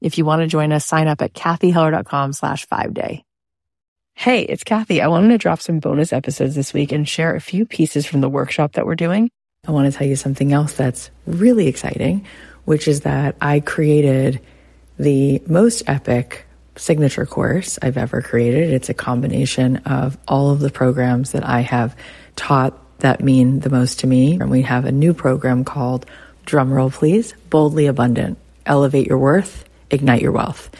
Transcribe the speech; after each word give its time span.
If 0.00 0.18
you 0.18 0.24
want 0.24 0.42
to 0.42 0.46
join 0.46 0.72
us, 0.72 0.86
sign 0.86 1.08
up 1.08 1.22
at 1.22 1.34
cathyheller.com 1.34 2.32
slash 2.32 2.66
five 2.66 2.94
day. 2.94 3.24
Hey, 4.14 4.42
it's 4.42 4.64
Cathy. 4.64 5.00
I 5.00 5.06
wanted 5.06 5.28
to 5.28 5.38
drop 5.38 5.60
some 5.60 5.78
bonus 5.78 6.12
episodes 6.12 6.54
this 6.56 6.72
week 6.72 6.90
and 6.90 7.08
share 7.08 7.34
a 7.34 7.40
few 7.40 7.64
pieces 7.64 8.04
from 8.04 8.20
the 8.20 8.28
workshop 8.28 8.72
that 8.72 8.84
we're 8.84 8.96
doing. 8.96 9.30
I 9.66 9.70
want 9.70 9.90
to 9.90 9.96
tell 9.96 10.06
you 10.06 10.16
something 10.16 10.52
else 10.52 10.72
that's 10.72 11.10
really 11.26 11.68
exciting, 11.68 12.26
which 12.64 12.88
is 12.88 13.02
that 13.02 13.36
I 13.40 13.60
created 13.60 14.40
the 14.98 15.40
most 15.46 15.84
epic 15.86 16.46
signature 16.74 17.26
course 17.26 17.78
I've 17.80 17.96
ever 17.96 18.22
created. 18.22 18.72
It's 18.72 18.88
a 18.88 18.94
combination 18.94 19.76
of 19.78 20.18
all 20.26 20.50
of 20.50 20.60
the 20.60 20.70
programs 20.70 21.32
that 21.32 21.44
I 21.44 21.60
have 21.60 21.96
taught 22.36 22.76
that 23.00 23.22
mean 23.22 23.60
the 23.60 23.70
most 23.70 24.00
to 24.00 24.06
me. 24.06 24.34
And 24.34 24.50
we 24.50 24.62
have 24.62 24.84
a 24.84 24.92
new 24.92 25.14
program 25.14 25.64
called 25.64 26.06
Drumroll 26.46 26.92
Please, 26.92 27.34
Boldly 27.50 27.86
Abundant, 27.86 28.38
Elevate 28.66 29.06
Your 29.06 29.18
Worth, 29.18 29.64
Ignite 29.90 30.22
Your 30.22 30.32
Wealth. 30.32 30.70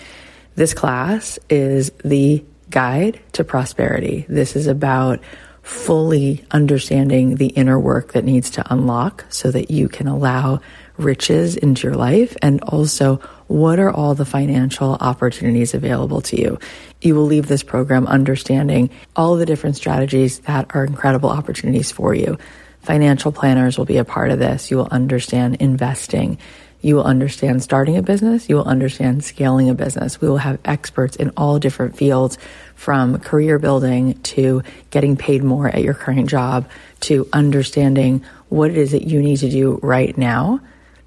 This 0.55 0.75
class 0.75 1.39
is 1.48 1.91
the 2.05 2.45
guide 2.71 3.21
to 3.33 3.45
prosperity. 3.45 4.27
This 4.28 4.56
is 4.56 4.67
about 4.67 5.20
fully 5.62 6.45
understanding 6.50 7.37
the 7.37 7.48
inner 7.48 7.78
work 7.78 8.12
that 8.12 8.25
needs 8.25 8.50
to 8.50 8.73
unlock 8.73 9.25
so 9.28 9.50
that 9.50 9.70
you 9.70 9.89
can 9.89 10.09
allow 10.09 10.61
riches 10.97 11.56
into 11.56 11.87
your 11.87 11.97
life 11.97 12.37
and 12.42 12.61
also 12.62 13.17
what 13.48 13.78
are 13.78 13.91
all 13.91 14.15
the 14.15 14.25
financial 14.25 14.97
opportunities 15.00 15.75
available 15.75 16.20
to 16.22 16.41
you? 16.41 16.59
You 17.03 17.15
will 17.15 17.25
leave 17.25 17.48
this 17.48 17.62
program 17.62 18.06
understanding 18.06 18.91
all 19.15 19.37
the 19.37 19.47
different 19.47 19.77
strategies 19.77 20.41
that 20.41 20.75
are 20.75 20.84
incredible 20.84 21.31
opportunities 21.31 21.93
for 21.93 22.15
you. 22.15 22.39
Financial 22.81 23.33
planners 23.33 23.77
will 23.77 23.84
be 23.84 23.98
a 23.98 24.05
part 24.05 24.31
of 24.31 24.39
this. 24.39 24.70
You 24.70 24.78
will 24.78 24.89
understand 24.91 25.56
investing. 25.56 26.39
You 26.81 26.97
will 26.97 27.05
understand 27.05 27.62
starting 27.62 27.97
a 27.97 28.03
business. 28.03 28.48
You 28.48 28.57
will 28.57 28.65
understand 28.65 29.25
scaling 29.25 29.69
a 29.69 29.75
business. 29.75 30.21
We 30.21 30.29
will 30.29 30.39
have 30.39 30.61
experts 30.65 31.17
in 31.17 31.33
all 31.37 31.59
different 31.59 31.97
fields 31.97 32.39
from 32.75 33.19
career 33.19 33.59
building 33.59 34.15
to 34.23 34.62
getting 34.91 35.17
paid 35.17 35.43
more 35.43 35.69
at 35.69 35.83
your 35.83 35.95
current 35.95 36.29
job 36.29 36.69
to 37.01 37.29
understanding 37.33 38.25
what 38.49 38.71
it 38.71 38.77
is 38.77 38.93
that 38.93 39.06
you 39.06 39.21
need 39.21 39.39
to 39.39 39.51
do 39.51 39.81
right 39.83 40.17
now 40.17 40.61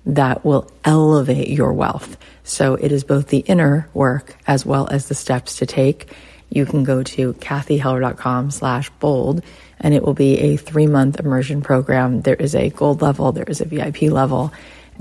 that 0.06 0.44
will 0.44 0.70
elevate 0.84 1.50
your 1.50 1.74
wealth. 1.74 2.18
So 2.44 2.76
it 2.76 2.92
is 2.92 3.04
both 3.04 3.28
the 3.28 3.40
inner 3.40 3.88
work 3.94 4.36
as 4.48 4.66
well 4.66 4.88
as 4.88 5.08
the 5.08 5.16
steps 5.16 5.58
to 5.58 5.66
take. 5.66 6.12
You 6.50 6.66
can 6.66 6.84
go 6.84 7.04
to 7.04 7.34
cathyheller.com 7.34 8.52
slash 8.52 8.90
bold 9.00 9.44
and 9.80 9.94
it 9.94 10.04
will 10.04 10.14
be 10.14 10.38
a 10.40 10.58
three 10.58 10.88
month 10.88 11.20
immersion 11.20 11.62
program. 11.62 12.22
There 12.22 12.36
is 12.36 12.56
a 12.56 12.70
gold 12.70 13.02
level. 13.02 13.32
There 13.32 13.46
is 13.46 13.62
a 13.62 13.66
VIP 13.66 14.04
level. 14.04 14.52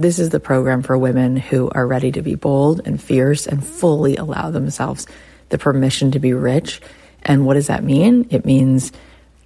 This 0.01 0.19
is 0.19 0.31
the 0.31 0.41
program 0.41 0.81
for 0.81 0.97
women 0.97 1.37
who 1.37 1.69
are 1.69 1.87
ready 1.87 2.11
to 2.13 2.23
be 2.23 2.35
bold 2.35 2.81
and 2.87 2.99
fierce 2.99 3.47
and 3.47 3.63
fully 3.63 4.17
allow 4.17 4.51
themselves 4.51 5.07
the 5.51 5.59
permission 5.59 6.13
to 6.13 6.19
be 6.19 6.33
rich. 6.33 6.81
And 7.23 7.45
what 7.45 7.53
does 7.53 7.67
that 7.67 7.85
mean? 7.85 8.27
It 8.31 8.47
means 8.47 8.93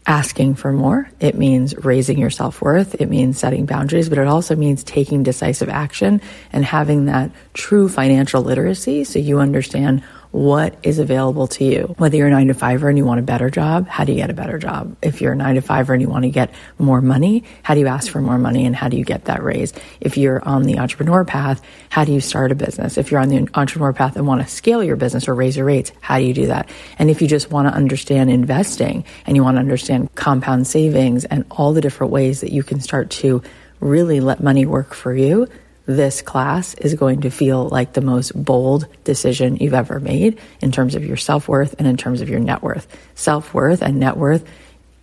asking 0.06 0.54
for 0.54 0.72
more. 0.72 1.10
It 1.18 1.34
means 1.34 1.74
raising 1.78 2.18
your 2.18 2.30
self 2.30 2.62
worth. 2.62 2.94
It 3.00 3.10
means 3.10 3.36
setting 3.36 3.66
boundaries, 3.66 4.08
but 4.08 4.18
it 4.18 4.28
also 4.28 4.54
means 4.54 4.84
taking 4.84 5.24
decisive 5.24 5.68
action 5.68 6.20
and 6.52 6.64
having 6.64 7.06
that 7.06 7.32
true 7.54 7.88
financial 7.88 8.40
literacy 8.40 9.02
so 9.02 9.18
you 9.18 9.40
understand 9.40 10.04
what 10.34 10.76
is 10.82 10.98
available 10.98 11.46
to 11.46 11.64
you. 11.64 11.94
Whether 11.96 12.16
you're 12.16 12.26
a 12.26 12.30
nine 12.30 12.48
to 12.48 12.54
fiver 12.54 12.88
and 12.88 12.98
you 12.98 13.04
want 13.04 13.20
a 13.20 13.22
better 13.22 13.50
job, 13.50 13.86
how 13.86 14.02
do 14.02 14.10
you 14.10 14.18
get 14.18 14.30
a 14.30 14.34
better 14.34 14.58
job? 14.58 14.96
If 15.00 15.20
you're 15.20 15.34
a 15.34 15.36
nine 15.36 15.54
to 15.54 15.60
fiver 15.60 15.92
and 15.92 16.02
you 16.02 16.08
want 16.08 16.24
to 16.24 16.28
get 16.28 16.52
more 16.76 17.00
money, 17.00 17.44
how 17.62 17.74
do 17.74 17.80
you 17.80 17.86
ask 17.86 18.10
for 18.10 18.20
more 18.20 18.36
money 18.36 18.66
and 18.66 18.74
how 18.74 18.88
do 18.88 18.96
you 18.96 19.04
get 19.04 19.26
that 19.26 19.44
raise? 19.44 19.72
If 20.00 20.16
you're 20.18 20.42
on 20.44 20.64
the 20.64 20.80
entrepreneur 20.80 21.24
path, 21.24 21.62
how 21.88 22.04
do 22.04 22.12
you 22.12 22.20
start 22.20 22.50
a 22.50 22.56
business? 22.56 22.98
If 22.98 23.12
you're 23.12 23.20
on 23.20 23.28
the 23.28 23.48
entrepreneur 23.54 23.92
path 23.92 24.16
and 24.16 24.26
want 24.26 24.42
to 24.42 24.48
scale 24.48 24.82
your 24.82 24.96
business 24.96 25.28
or 25.28 25.34
raise 25.36 25.56
your 25.56 25.66
rates, 25.66 25.92
how 26.00 26.18
do 26.18 26.24
you 26.24 26.34
do 26.34 26.46
that? 26.46 26.68
And 26.98 27.10
if 27.10 27.22
you 27.22 27.28
just 27.28 27.52
want 27.52 27.68
to 27.68 27.72
understand 27.74 28.28
investing 28.28 29.04
and 29.26 29.36
you 29.36 29.44
want 29.44 29.54
to 29.54 29.60
understand 29.60 30.12
compound 30.16 30.66
savings 30.66 31.24
and 31.26 31.44
all 31.52 31.72
the 31.72 31.80
different 31.80 32.12
ways 32.12 32.40
that 32.40 32.50
you 32.50 32.64
can 32.64 32.80
start 32.80 33.08
to 33.10 33.40
really 33.78 34.18
let 34.18 34.42
money 34.42 34.66
work 34.66 34.94
for 34.94 35.14
you, 35.14 35.46
this 35.86 36.22
class 36.22 36.74
is 36.74 36.94
going 36.94 37.20
to 37.22 37.30
feel 37.30 37.68
like 37.68 37.92
the 37.92 38.00
most 38.00 38.32
bold 38.34 38.86
decision 39.04 39.56
you've 39.56 39.74
ever 39.74 40.00
made 40.00 40.40
in 40.60 40.72
terms 40.72 40.94
of 40.94 41.04
your 41.04 41.16
self 41.16 41.48
worth 41.48 41.74
and 41.78 41.86
in 41.86 41.96
terms 41.96 42.20
of 42.20 42.28
your 42.28 42.40
net 42.40 42.62
worth. 42.62 42.86
Self 43.14 43.52
worth 43.52 43.82
and 43.82 44.00
net 44.00 44.16
worth 44.16 44.44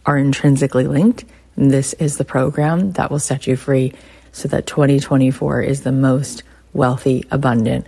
are 0.05 0.17
intrinsically 0.17 0.87
linked. 0.87 1.25
And 1.55 1.69
this 1.69 1.93
is 1.93 2.17
the 2.17 2.25
program 2.25 2.93
that 2.93 3.11
will 3.11 3.19
set 3.19 3.45
you 3.45 3.55
free 3.55 3.93
so 4.31 4.47
that 4.47 4.65
2024 4.65 5.61
is 5.61 5.81
the 5.81 5.91
most 5.91 6.43
wealthy, 6.73 7.25
abundant, 7.29 7.85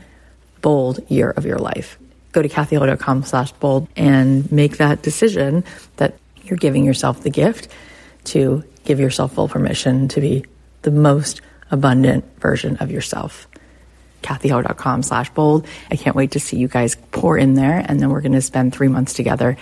bold 0.62 1.00
year 1.10 1.31
of 1.31 1.46
your 1.46 1.58
life. 1.58 1.98
Go 2.31 2.42
to 2.42 2.50
cathyheller.com 2.50 3.24
slash 3.24 3.52
bold 3.54 3.88
and 3.96 4.52
make 4.52 4.78
that 4.78 5.02
decision 5.02 5.64
that 5.98 6.18
you're 6.44 6.58
giving 6.58 6.84
yourself 6.84 7.22
the 7.22 7.30
gift 7.30 7.70
to 8.25 8.64
give 8.84 9.00
yourself 9.00 9.34
full 9.34 9.48
permission 9.48 10.08
to 10.10 10.22
be 10.22 10.46
the 10.81 10.92
most 10.92 11.42
abundant 11.74 12.24
version 12.40 12.78
of 12.78 12.92
yourself. 12.92 13.48
cathyheller.com 14.22 15.04
slash 15.04 15.30
bold. 15.32 15.68
I 15.92 15.98
can't 15.98 16.16
wait 16.16 16.32
to 16.32 16.40
see 16.40 16.56
you 16.56 16.70
guys 16.70 16.96
pour 17.12 17.38
in 17.38 17.56
there. 17.56 17.84
And 17.86 18.00
then 18.00 18.10
we're 18.10 18.22
going 18.22 18.32
to 18.32 18.42
spend 18.42 18.74
three 18.74 18.88
months 18.88 19.14
together. 19.14 19.58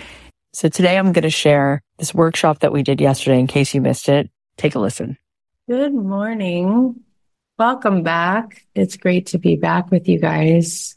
So 0.52 0.68
today 0.68 0.98
I'm 0.98 1.12
going 1.12 1.22
to 1.22 1.30
share 1.30 1.82
this 1.98 2.14
workshop 2.14 2.60
that 2.60 2.72
we 2.72 2.82
did 2.82 3.00
yesterday 3.00 3.40
in 3.40 3.46
case 3.46 3.74
you 3.74 3.80
missed 3.80 4.08
it. 4.08 4.30
Take 4.58 4.74
a 4.74 4.78
listen. 4.78 5.16
Good 5.68 5.94
morning. 5.94 7.00
Welcome 7.58 8.02
back. 8.02 8.66
It's 8.74 8.96
great 8.96 9.26
to 9.28 9.38
be 9.38 9.56
back 9.56 9.90
with 9.90 10.08
you 10.08 10.20
guys. 10.20 10.96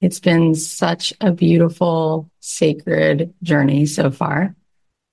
It's 0.00 0.20
been 0.20 0.54
such 0.54 1.12
a 1.20 1.32
beautiful, 1.32 2.30
sacred 2.40 3.34
journey 3.42 3.86
so 3.86 4.10
far. 4.10 4.54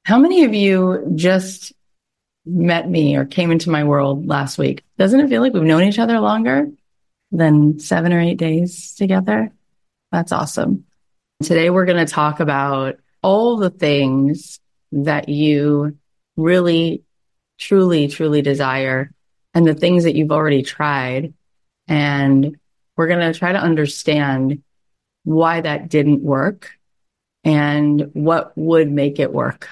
How 0.03 0.17
many 0.17 0.43
of 0.45 0.53
you 0.53 1.11
just 1.15 1.73
met 2.45 2.89
me 2.89 3.15
or 3.15 3.25
came 3.25 3.51
into 3.51 3.69
my 3.69 3.83
world 3.83 4.25
last 4.25 4.57
week. 4.57 4.83
Doesn't 4.97 5.19
it 5.19 5.29
feel 5.29 5.41
like 5.41 5.53
we've 5.53 5.63
known 5.63 5.83
each 5.83 5.99
other 5.99 6.19
longer 6.19 6.69
than 7.31 7.79
seven 7.79 8.13
or 8.13 8.19
eight 8.19 8.37
days 8.37 8.95
together? 8.95 9.51
That's 10.11 10.31
awesome. 10.31 10.85
Today, 11.43 11.69
we're 11.69 11.85
going 11.85 12.05
to 12.05 12.11
talk 12.11 12.39
about 12.39 12.97
all 13.21 13.57
the 13.57 13.69
things 13.69 14.59
that 14.91 15.29
you 15.29 15.97
really, 16.35 17.03
truly, 17.57 18.07
truly 18.07 18.41
desire 18.41 19.11
and 19.53 19.65
the 19.65 19.75
things 19.75 20.03
that 20.03 20.15
you've 20.15 20.31
already 20.31 20.63
tried. 20.63 21.33
And 21.87 22.57
we're 22.97 23.07
going 23.07 23.31
to 23.31 23.37
try 23.37 23.51
to 23.51 23.59
understand 23.59 24.63
why 25.23 25.61
that 25.61 25.89
didn't 25.89 26.21
work 26.21 26.71
and 27.43 28.09
what 28.13 28.57
would 28.57 28.91
make 28.91 29.19
it 29.19 29.31
work. 29.31 29.69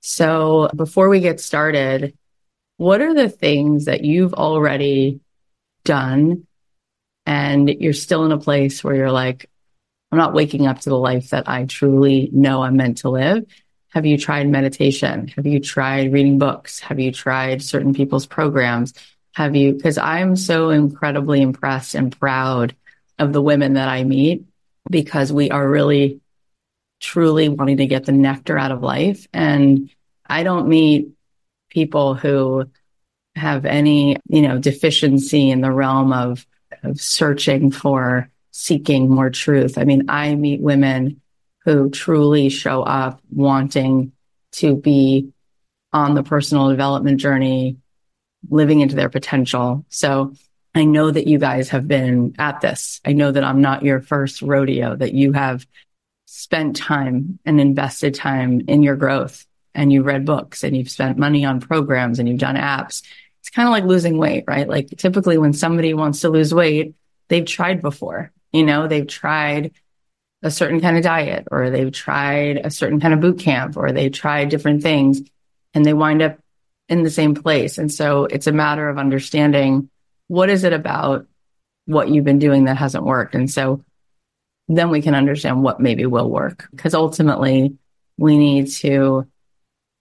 So 0.00 0.70
before 0.74 1.08
we 1.08 1.20
get 1.20 1.40
started, 1.40 2.16
what 2.76 3.02
are 3.02 3.14
the 3.14 3.28
things 3.28 3.84
that 3.84 4.04
you've 4.04 4.34
already 4.34 5.20
done 5.84 6.46
and 7.26 7.68
you're 7.68 7.92
still 7.92 8.24
in 8.24 8.32
a 8.32 8.38
place 8.38 8.82
where 8.82 8.94
you're 8.94 9.12
like, 9.12 9.50
I'm 10.10 10.18
not 10.18 10.34
waking 10.34 10.66
up 10.66 10.80
to 10.80 10.90
the 10.90 10.98
life 10.98 11.30
that 11.30 11.48
I 11.48 11.66
truly 11.66 12.30
know 12.32 12.62
I'm 12.62 12.76
meant 12.76 12.98
to 12.98 13.10
live? 13.10 13.44
Have 13.90 14.06
you 14.06 14.16
tried 14.18 14.48
meditation? 14.48 15.28
Have 15.28 15.46
you 15.46 15.60
tried 15.60 16.12
reading 16.12 16.38
books? 16.38 16.80
Have 16.80 16.98
you 16.98 17.12
tried 17.12 17.62
certain 17.62 17.92
people's 17.92 18.26
programs? 18.26 18.94
Have 19.34 19.54
you, 19.54 19.74
because 19.74 19.98
I'm 19.98 20.36
so 20.36 20.70
incredibly 20.70 21.42
impressed 21.42 21.94
and 21.94 22.16
proud 22.18 22.74
of 23.18 23.32
the 23.32 23.42
women 23.42 23.74
that 23.74 23.88
I 23.88 24.04
meet 24.04 24.44
because 24.90 25.32
we 25.32 25.50
are 25.50 25.68
really 25.68 26.19
truly 27.00 27.48
wanting 27.48 27.78
to 27.78 27.86
get 27.86 28.04
the 28.04 28.12
nectar 28.12 28.58
out 28.58 28.70
of 28.70 28.82
life. 28.82 29.26
And 29.32 29.90
I 30.26 30.42
don't 30.42 30.68
meet 30.68 31.08
people 31.70 32.14
who 32.14 32.66
have 33.34 33.64
any, 33.64 34.16
you 34.28 34.42
know, 34.42 34.58
deficiency 34.58 35.50
in 35.50 35.60
the 35.60 35.72
realm 35.72 36.12
of, 36.12 36.46
of 36.82 37.00
searching 37.00 37.70
for 37.70 38.30
seeking 38.50 39.08
more 39.08 39.30
truth. 39.30 39.78
I 39.78 39.84
mean, 39.84 40.10
I 40.10 40.34
meet 40.34 40.60
women 40.60 41.20
who 41.64 41.90
truly 41.90 42.48
show 42.48 42.82
up 42.82 43.20
wanting 43.30 44.12
to 44.52 44.76
be 44.76 45.32
on 45.92 46.14
the 46.14 46.22
personal 46.22 46.68
development 46.68 47.20
journey, 47.20 47.78
living 48.48 48.80
into 48.80 48.96
their 48.96 49.08
potential. 49.08 49.84
So 49.88 50.34
I 50.74 50.84
know 50.84 51.10
that 51.10 51.26
you 51.26 51.38
guys 51.38 51.70
have 51.70 51.88
been 51.88 52.34
at 52.38 52.60
this. 52.60 53.00
I 53.04 53.12
know 53.12 53.32
that 53.32 53.44
I'm 53.44 53.60
not 53.60 53.82
your 53.84 54.00
first 54.00 54.42
rodeo, 54.42 54.96
that 54.96 55.14
you 55.14 55.32
have 55.32 55.66
spent 56.32 56.76
time 56.76 57.40
and 57.44 57.60
invested 57.60 58.14
time 58.14 58.62
in 58.68 58.84
your 58.84 58.94
growth 58.94 59.44
and 59.74 59.92
you've 59.92 60.06
read 60.06 60.24
books 60.24 60.62
and 60.62 60.76
you've 60.76 60.88
spent 60.88 61.18
money 61.18 61.44
on 61.44 61.58
programs 61.58 62.20
and 62.20 62.28
you've 62.28 62.38
done 62.38 62.54
apps. 62.54 63.02
It's 63.40 63.50
kind 63.50 63.66
of 63.66 63.72
like 63.72 63.82
losing 63.82 64.16
weight, 64.16 64.44
right? 64.46 64.68
Like 64.68 64.90
typically 64.96 65.38
when 65.38 65.52
somebody 65.52 65.92
wants 65.92 66.20
to 66.20 66.28
lose 66.28 66.54
weight, 66.54 66.94
they've 67.26 67.44
tried 67.44 67.82
before, 67.82 68.30
you 68.52 68.62
know, 68.62 68.86
they've 68.86 69.08
tried 69.08 69.72
a 70.40 70.52
certain 70.52 70.80
kind 70.80 70.96
of 70.96 71.02
diet 71.02 71.48
or 71.50 71.68
they've 71.68 71.90
tried 71.90 72.58
a 72.58 72.70
certain 72.70 73.00
kind 73.00 73.12
of 73.12 73.20
boot 73.20 73.40
camp 73.40 73.76
or 73.76 73.90
they've 73.90 74.12
tried 74.12 74.50
different 74.50 74.84
things 74.84 75.20
and 75.74 75.84
they 75.84 75.94
wind 75.94 76.22
up 76.22 76.38
in 76.88 77.02
the 77.02 77.10
same 77.10 77.34
place. 77.34 77.76
And 77.76 77.92
so 77.92 78.26
it's 78.26 78.46
a 78.46 78.52
matter 78.52 78.88
of 78.88 78.98
understanding 78.98 79.90
what 80.28 80.48
is 80.48 80.62
it 80.62 80.72
about 80.72 81.26
what 81.86 82.08
you've 82.08 82.24
been 82.24 82.38
doing 82.38 82.66
that 82.66 82.76
hasn't 82.76 83.04
worked? 83.04 83.34
And 83.34 83.50
so 83.50 83.84
then 84.76 84.90
we 84.90 85.02
can 85.02 85.14
understand 85.14 85.62
what 85.62 85.80
maybe 85.80 86.06
will 86.06 86.30
work. 86.30 86.68
Because 86.70 86.94
ultimately, 86.94 87.76
we 88.16 88.36
need 88.36 88.68
to 88.68 89.26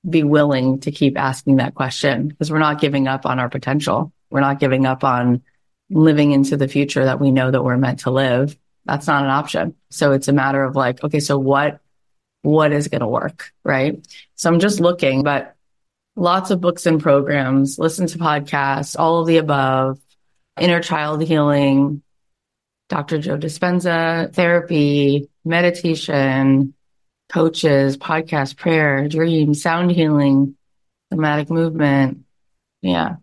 be 0.08 0.24
willing 0.24 0.80
to 0.82 0.92
keep 0.92 1.18
asking 1.18 1.58
that 1.58 1.76
question 1.76 2.28
because 2.28 2.52
we're 2.52 2.60
not 2.60 2.80
giving 2.80 3.08
up 3.08 3.26
on 3.26 3.40
our 3.40 3.50
potential. 3.50 4.14
We're 4.30 4.42
not 4.42 4.60
giving 4.60 4.86
up 4.86 5.04
on 5.04 5.42
living 5.90 6.32
into 6.32 6.56
the 6.56 6.68
future 6.68 7.04
that 7.06 7.20
we 7.20 7.32
know 7.32 7.50
that 7.50 7.64
we're 7.64 7.78
meant 7.78 8.02
to 8.02 8.12
live. 8.12 8.58
That's 8.86 9.08
not 9.08 9.24
an 9.24 9.30
option. 9.30 9.76
So 9.90 10.12
it's 10.12 10.28
a 10.28 10.34
matter 10.34 10.64
of 10.64 10.76
like, 10.76 11.04
okay, 11.04 11.20
so 11.20 11.38
what, 11.38 11.80
what 12.44 12.72
is 12.72 12.88
going 12.88 13.02
to 13.02 13.08
work? 13.08 13.52
Right. 13.64 14.06
So 14.36 14.52
I'm 14.52 14.60
just 14.60 14.80
looking, 14.80 15.24
but 15.24 15.56
lots 16.16 16.52
of 16.52 16.62
books 16.62 16.86
and 16.86 17.02
programs, 17.02 17.80
listen 17.80 18.08
to 18.08 18.20
podcasts, 18.20 18.96
all 18.98 19.20
of 19.22 19.28
the 19.28 19.38
above, 19.38 20.00
inner 20.60 20.82
child 20.82 21.24
healing, 21.24 22.04
Dr. 22.90 23.20
Joe 23.20 23.38
Dispenza, 23.38 24.34
therapy, 24.34 25.30
meditation, 25.46 26.74
coaches, 27.32 27.98
podcast, 27.98 28.58
prayer, 28.58 29.08
dream, 29.08 29.54
sound 29.54 29.92
healing, 29.92 30.58
somatic 31.14 31.50
movement. 31.50 32.26
Yeah. 32.82 33.18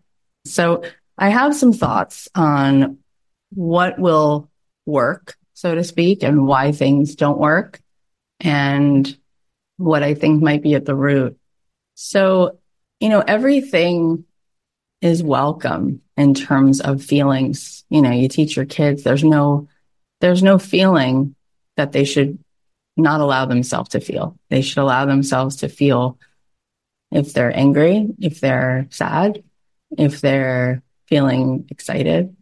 So 0.45 0.83
I 1.17 1.29
have 1.29 1.55
some 1.55 1.73
thoughts 1.73 2.29
on 2.33 2.99
what 3.53 3.99
will 3.99 4.49
work, 4.85 5.35
so 5.53 5.75
to 5.75 5.83
speak, 5.83 6.23
and 6.23 6.47
why 6.47 6.71
things 6.71 7.15
don't 7.15 7.37
work 7.37 7.81
and 8.39 9.17
what 9.75 10.03
I 10.03 10.13
think 10.13 10.41
might 10.41 10.63
be 10.63 10.75
at 10.75 10.85
the 10.85 10.95
root. 10.95 11.37
So, 11.95 12.59
you 12.99 13.09
know, 13.09 13.19
everything 13.19 14.23
is 15.01 15.21
welcome 15.21 16.01
in 16.17 16.33
terms 16.33 16.81
of 16.81 17.03
feelings. 17.03 17.85
You 17.89 18.01
know, 18.01 18.11
you 18.11 18.27
teach 18.27 18.55
your 18.55 18.65
kids 18.65 19.03
there's 19.03 19.23
no 19.23 19.69
there's 20.19 20.43
no 20.43 20.57
feeling 20.57 21.35
that 21.77 21.91
they 21.91 22.03
should 22.03 22.39
not 22.97 23.21
allow 23.21 23.45
themselves 23.45 23.89
to 23.89 23.99
feel. 23.99 24.37
They 24.49 24.61
should 24.61 24.79
allow 24.79 25.05
themselves 25.05 25.57
to 25.57 25.69
feel 25.69 26.17
if 27.11 27.33
they're 27.33 27.55
angry, 27.55 28.09
if 28.19 28.41
they're 28.41 28.87
sad, 28.89 29.43
if 29.95 30.19
they're 30.19 30.81
feeling 31.07 31.67
excited. 31.69 32.35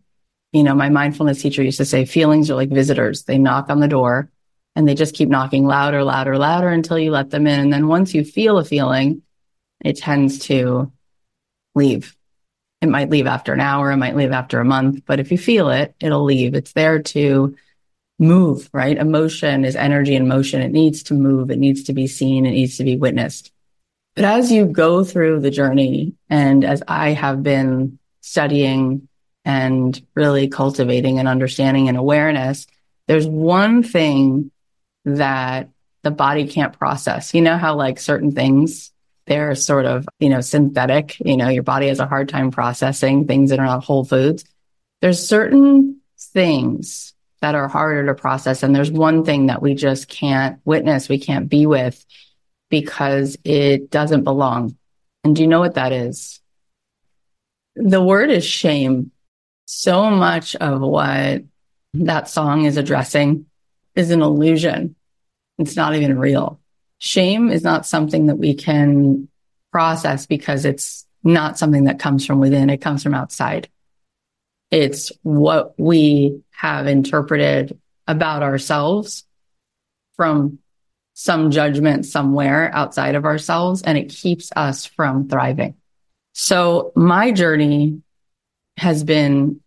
You 0.54 0.64
know, 0.64 0.74
my 0.74 0.90
mindfulness 0.90 1.42
teacher 1.42 1.62
used 1.62 1.78
to 1.78 1.86
say 1.86 2.06
feelings 2.06 2.50
are 2.50 2.56
like 2.56 2.70
visitors. 2.70 3.24
They 3.24 3.38
knock 3.38 3.70
on 3.70 3.82
the 3.82 3.90
door 3.90 4.32
and 4.76 4.88
they 4.88 4.96
just 4.96 5.16
keep 5.16 5.28
knocking 5.28 5.66
louder, 5.66 6.04
louder, 6.04 6.38
louder 6.38 6.70
until 6.70 6.98
you 6.98 7.12
let 7.12 7.30
them 7.30 7.46
in. 7.46 7.60
And 7.60 7.74
then 7.74 7.88
once 7.88 8.14
you 8.14 8.24
feel 8.24 8.58
a 8.58 8.64
feeling, 8.64 9.22
it 9.84 9.98
tends 9.98 10.40
to 10.48 10.92
leave. 11.76 12.16
It 12.86 12.92
might 12.92 13.10
leave 13.10 13.26
after 13.26 13.52
an 13.52 13.62
hour, 13.62 13.90
it 13.90 13.98
might 13.98 14.16
leave 14.16 14.32
after 14.32 14.60
a 14.60 14.66
month, 14.66 15.02
but 15.08 15.20
if 15.20 15.32
you 15.32 15.40
feel 15.40 15.72
it, 15.72 15.96
it'll 16.00 16.24
leave. 16.24 16.54
It's 16.54 16.74
there 16.74 17.02
to 17.02 17.56
move, 18.20 18.70
right? 18.74 18.96
Emotion 18.96 19.66
is 19.66 19.76
energy 19.76 20.14
in 20.14 20.28
motion. 20.28 20.62
It 20.62 20.72
needs 20.72 21.02
to 21.04 21.16
move. 21.16 21.50
It 21.50 21.58
needs 21.58 21.82
to 21.86 21.94
be 21.94 22.06
seen. 22.06 22.46
It 22.46 22.52
needs 22.52 22.78
to 22.78 22.84
be 22.84 22.96
witnessed. 22.96 23.52
But 24.16 24.26
as 24.26 24.52
you 24.52 24.68
go 24.68 25.04
through 25.04 25.40
the 25.40 25.50
journey 25.50 26.14
and 26.30 26.64
as 26.64 26.84
I 26.88 27.14
have 27.14 27.42
been 27.42 27.98
studying 28.22 29.08
and 29.44 30.00
really 30.14 30.48
cultivating 30.48 31.18
an 31.18 31.26
understanding 31.26 31.90
and 31.90 31.98
awareness, 31.98 32.68
there's 33.08 33.26
one 33.26 33.82
thing 33.82 34.52
that 35.06 35.70
the 36.04 36.12
body 36.12 36.48
can't 36.48 36.78
process. 36.78 37.34
You 37.34 37.42
know 37.42 37.58
how 37.58 37.74
like 37.76 38.00
certain 38.00 38.32
things 38.32 38.92
they're 39.28 39.56
sort 39.56 39.86
of, 39.86 40.08
you 40.20 40.30
know, 40.30 40.42
synthetic. 40.42 41.20
You 41.20 41.38
know, 41.38 41.50
your 41.50 41.64
body 41.64 41.88
has 41.88 42.00
a 42.00 42.08
hard 42.08 42.30
time 42.30 42.52
processing 42.52 43.28
things 43.28 43.50
that 43.50 43.60
are 43.60 43.66
not 43.66 43.84
whole 43.84 44.06
foods. 44.06 44.46
There's 45.02 45.28
certain 45.28 46.02
things 46.20 47.14
that 47.42 47.56
are 47.56 47.68
harder 47.68 48.06
to 48.06 48.16
process. 48.16 48.64
And 48.64 48.76
there's 48.76 48.92
one 48.92 49.24
thing 49.24 49.48
that 49.48 49.62
we 49.62 49.76
just 49.76 50.08
can't 50.08 50.60
witness, 50.66 51.10
we 51.10 51.20
can't 51.20 51.50
be 51.50 51.66
with 51.66 52.04
because 52.70 53.38
it 53.44 53.92
doesn't 53.92 54.24
belong. 54.24 54.78
And 55.24 55.36
do 55.36 55.42
you 55.42 55.48
know 55.48 55.60
what 55.60 55.76
that 55.76 55.92
is? 55.92 56.40
The 57.76 58.02
word 58.02 58.32
is 58.32 58.46
shame. 58.46 59.12
So 59.66 60.10
much 60.10 60.56
of 60.56 60.82
what 60.82 61.44
that 61.96 62.30
song 62.30 62.66
is 62.66 62.78
addressing 62.78 63.48
is 63.96 64.12
an 64.12 64.22
illusion. 64.22 64.96
It's 65.58 65.76
not 65.76 65.96
even 65.96 66.20
real 66.20 66.60
shame 67.00 67.50
is 67.50 67.64
not 67.64 67.86
something 67.86 68.28
that 68.28 68.38
we 68.38 68.54
can 68.54 69.28
process 69.72 70.26
because 70.26 70.66
it's 70.66 71.06
not 71.24 71.58
something 71.58 71.86
that 71.86 72.00
comes 72.00 72.26
from 72.26 72.40
within. 72.40 72.70
It 72.70 72.78
comes 72.78 73.04
from 73.04 73.14
outside. 73.14 73.70
It's 74.72 75.12
what 75.24 75.78
we 75.80 76.42
have 76.52 76.88
interpreted 76.88 77.80
about 78.08 78.44
ourselves 78.44 79.26
from 80.16 80.60
some 81.14 81.50
judgment 81.52 82.06
somewhere 82.06 82.70
outside 82.74 83.16
of 83.16 83.26
ourselves, 83.26 83.82
and 83.82 83.98
it 83.98 84.10
keeps 84.10 84.52
us 84.56 84.86
from 84.86 85.30
thriving. 85.30 85.76
So 86.34 86.92
my 86.96 87.32
journey 87.32 88.02
has 88.78 89.04
been 89.04 89.62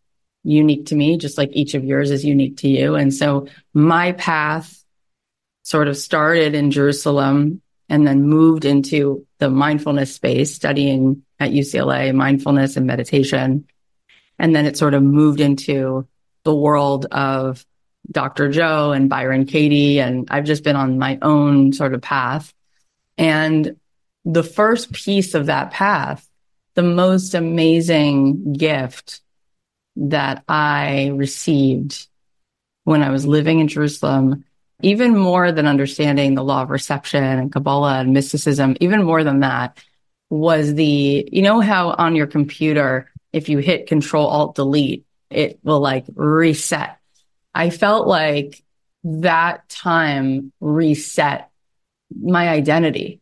unique 0.45 0.87
to 0.87 0.95
me, 0.95 1.17
just 1.17 1.39
like 1.39 1.51
each 1.53 1.75
of 1.75 1.85
yours 1.85 2.11
is 2.11 2.25
unique 2.25 2.59
to 2.59 2.69
you. 2.69 2.95
And 2.95 3.13
so 3.13 3.49
my 3.73 4.13
path 4.13 4.78
sort 5.69 5.87
of 5.87 5.99
started 5.99 6.55
in 6.55 6.71
Jerusalem 6.71 7.61
and 7.91 8.07
then 8.07 8.23
moved 8.23 8.65
into 8.65 9.27
the 9.39 9.51
mindfulness 9.51 10.15
space, 10.15 10.55
studying 10.55 11.25
at 11.39 11.51
UCLA, 11.51 12.15
mindfulness 12.15 12.79
and 12.79 12.87
meditation. 12.87 13.67
And 14.39 14.57
then 14.57 14.65
it 14.65 14.79
sort 14.79 14.95
of 14.95 15.03
moved 15.03 15.41
into 15.41 16.09
the 16.45 16.55
world 16.55 17.05
of 17.13 17.67
Dr. 18.11 18.51
Joe 18.51 18.93
and 18.93 19.11
Byron 19.11 19.45
Katie. 19.45 20.01
And 20.01 20.27
I've 20.31 20.47
just 20.47 20.65
been 20.65 20.75
on 20.75 20.99
my 20.99 21.19
own 21.21 21.75
sort 21.75 21.93
of 21.93 22.01
path. 22.01 22.55
And 23.19 23.77
the 24.25 24.43
first 24.43 24.91
piece 24.93 25.35
of 25.35 25.47
that 25.47 25.71
path, 25.71 26.27
the 26.77 26.83
most 26.83 27.35
amazing 27.35 28.55
gift 28.55 29.21
that 29.97 30.45
I 30.49 31.13
received 31.15 32.07
when 32.85 33.03
I 33.03 33.11
was 33.11 33.27
living 33.27 33.61
in 33.61 33.69
Jerusalem 33.69 34.45
even 34.83 35.17
more 35.17 35.51
than 35.51 35.67
understanding 35.67 36.35
the 36.35 36.45
law 36.45 36.63
of 36.63 36.71
reception 36.71 37.25
and 37.25 37.53
Kabbalah 37.53 38.01
and 38.01 38.13
mysticism, 38.13 38.77
even 38.81 39.03
more 39.03 39.25
than 39.25 39.41
that 39.41 39.79
was 40.31 40.75
the, 40.75 41.29
you 41.33 41.43
know, 41.43 41.61
how 41.61 41.91
on 41.91 42.15
your 42.15 42.27
computer, 42.27 43.11
if 43.33 43.49
you 43.49 43.59
hit 43.59 43.89
control 43.89 44.27
alt 44.27 44.55
delete, 44.55 45.05
it 45.31 45.59
will 45.63 45.81
like 45.81 46.05
reset. 46.15 46.99
I 47.55 47.71
felt 47.71 48.07
like 48.07 48.63
that 49.05 49.69
time 49.69 50.53
reset 50.61 51.51
my 52.21 52.49
identity, 52.49 53.21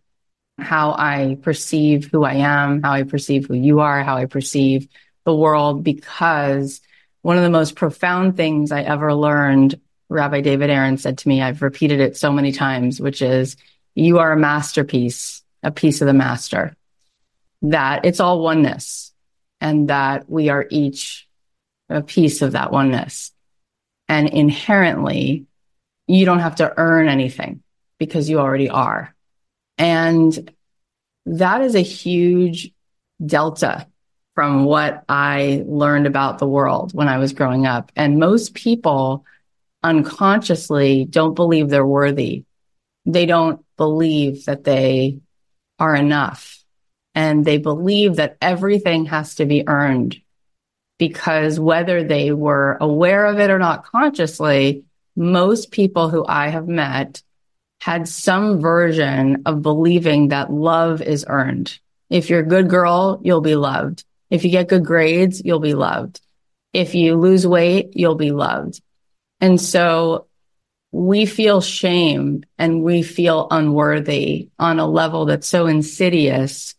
how 0.58 0.92
I 0.92 1.38
perceive 1.40 2.08
who 2.10 2.24
I 2.24 2.34
am, 2.34 2.82
how 2.82 2.92
I 2.92 3.04
perceive 3.04 3.46
who 3.46 3.54
you 3.54 3.80
are, 3.80 4.02
how 4.02 4.16
I 4.16 4.26
perceive 4.26 4.88
the 5.24 5.34
world, 5.34 5.84
because 5.84 6.80
one 7.22 7.36
of 7.36 7.42
the 7.42 7.50
most 7.50 7.76
profound 7.76 8.36
things 8.36 8.70
I 8.70 8.82
ever 8.82 9.14
learned 9.14 9.80
Rabbi 10.08 10.40
David 10.40 10.70
Aaron 10.70 10.98
said 10.98 11.18
to 11.18 11.28
me, 11.28 11.42
I've 11.42 11.62
repeated 11.62 12.00
it 12.00 12.16
so 12.16 12.32
many 12.32 12.52
times, 12.52 13.00
which 13.00 13.22
is, 13.22 13.56
you 13.94 14.18
are 14.18 14.32
a 14.32 14.38
masterpiece, 14.38 15.42
a 15.62 15.70
piece 15.70 16.00
of 16.00 16.06
the 16.06 16.12
master, 16.12 16.76
that 17.62 18.04
it's 18.04 18.20
all 18.20 18.42
oneness 18.42 19.12
and 19.60 19.88
that 19.88 20.28
we 20.28 20.48
are 20.48 20.66
each 20.70 21.26
a 21.88 22.02
piece 22.02 22.42
of 22.42 22.52
that 22.52 22.72
oneness. 22.72 23.32
And 24.08 24.28
inherently, 24.28 25.46
you 26.06 26.24
don't 26.24 26.40
have 26.40 26.56
to 26.56 26.72
earn 26.76 27.08
anything 27.08 27.62
because 27.98 28.28
you 28.28 28.38
already 28.38 28.68
are. 28.68 29.14
And 29.78 30.52
that 31.26 31.62
is 31.62 31.74
a 31.74 31.80
huge 31.80 32.72
delta 33.24 33.86
from 34.34 34.64
what 34.64 35.04
I 35.08 35.64
learned 35.66 36.06
about 36.06 36.38
the 36.38 36.46
world 36.46 36.92
when 36.92 37.08
I 37.08 37.18
was 37.18 37.32
growing 37.32 37.66
up. 37.66 37.90
And 37.96 38.18
most 38.18 38.54
people 38.54 39.24
unconsciously 39.86 41.06
don't 41.08 41.34
believe 41.34 41.68
they're 41.68 41.94
worthy. 42.00 42.44
They 43.06 43.26
don't 43.26 43.64
believe 43.76 44.44
that 44.46 44.64
they 44.64 45.20
are 45.78 45.94
enough. 45.94 46.42
And 47.14 47.44
they 47.44 47.58
believe 47.58 48.16
that 48.16 48.36
everything 48.40 49.06
has 49.06 49.36
to 49.36 49.46
be 49.46 49.66
earned. 49.66 50.20
because 50.98 51.60
whether 51.60 52.04
they 52.04 52.32
were 52.32 52.76
aware 52.80 53.26
of 53.26 53.38
it 53.38 53.50
or 53.50 53.58
not 53.58 53.84
consciously, 53.84 54.84
most 55.14 55.70
people 55.70 56.08
who 56.08 56.24
I 56.26 56.48
have 56.48 56.68
met 56.68 57.22
had 57.80 58.08
some 58.08 58.60
version 58.60 59.42
of 59.46 59.62
believing 59.62 60.28
that 60.28 60.52
love 60.52 61.02
is 61.02 61.26
earned. 61.28 61.78
If 62.08 62.30
you're 62.30 62.40
a 62.40 62.46
good 62.46 62.70
girl, 62.70 63.20
you'll 63.22 63.42
be 63.42 63.56
loved. 63.56 64.04
If 64.30 64.44
you 64.44 64.50
get 64.50 64.68
good 64.68 64.84
grades, 64.84 65.42
you'll 65.44 65.60
be 65.60 65.74
loved. 65.74 66.20
If 66.72 66.94
you 66.94 67.16
lose 67.16 67.46
weight, 67.46 67.90
you'll 67.92 68.16
be 68.16 68.32
loved. 68.32 68.80
And 69.40 69.60
so 69.60 70.26
we 70.92 71.26
feel 71.26 71.60
shame 71.60 72.44
and 72.58 72.82
we 72.82 73.02
feel 73.02 73.48
unworthy 73.50 74.48
on 74.58 74.78
a 74.78 74.86
level 74.86 75.26
that's 75.26 75.46
so 75.46 75.66
insidious 75.66 76.74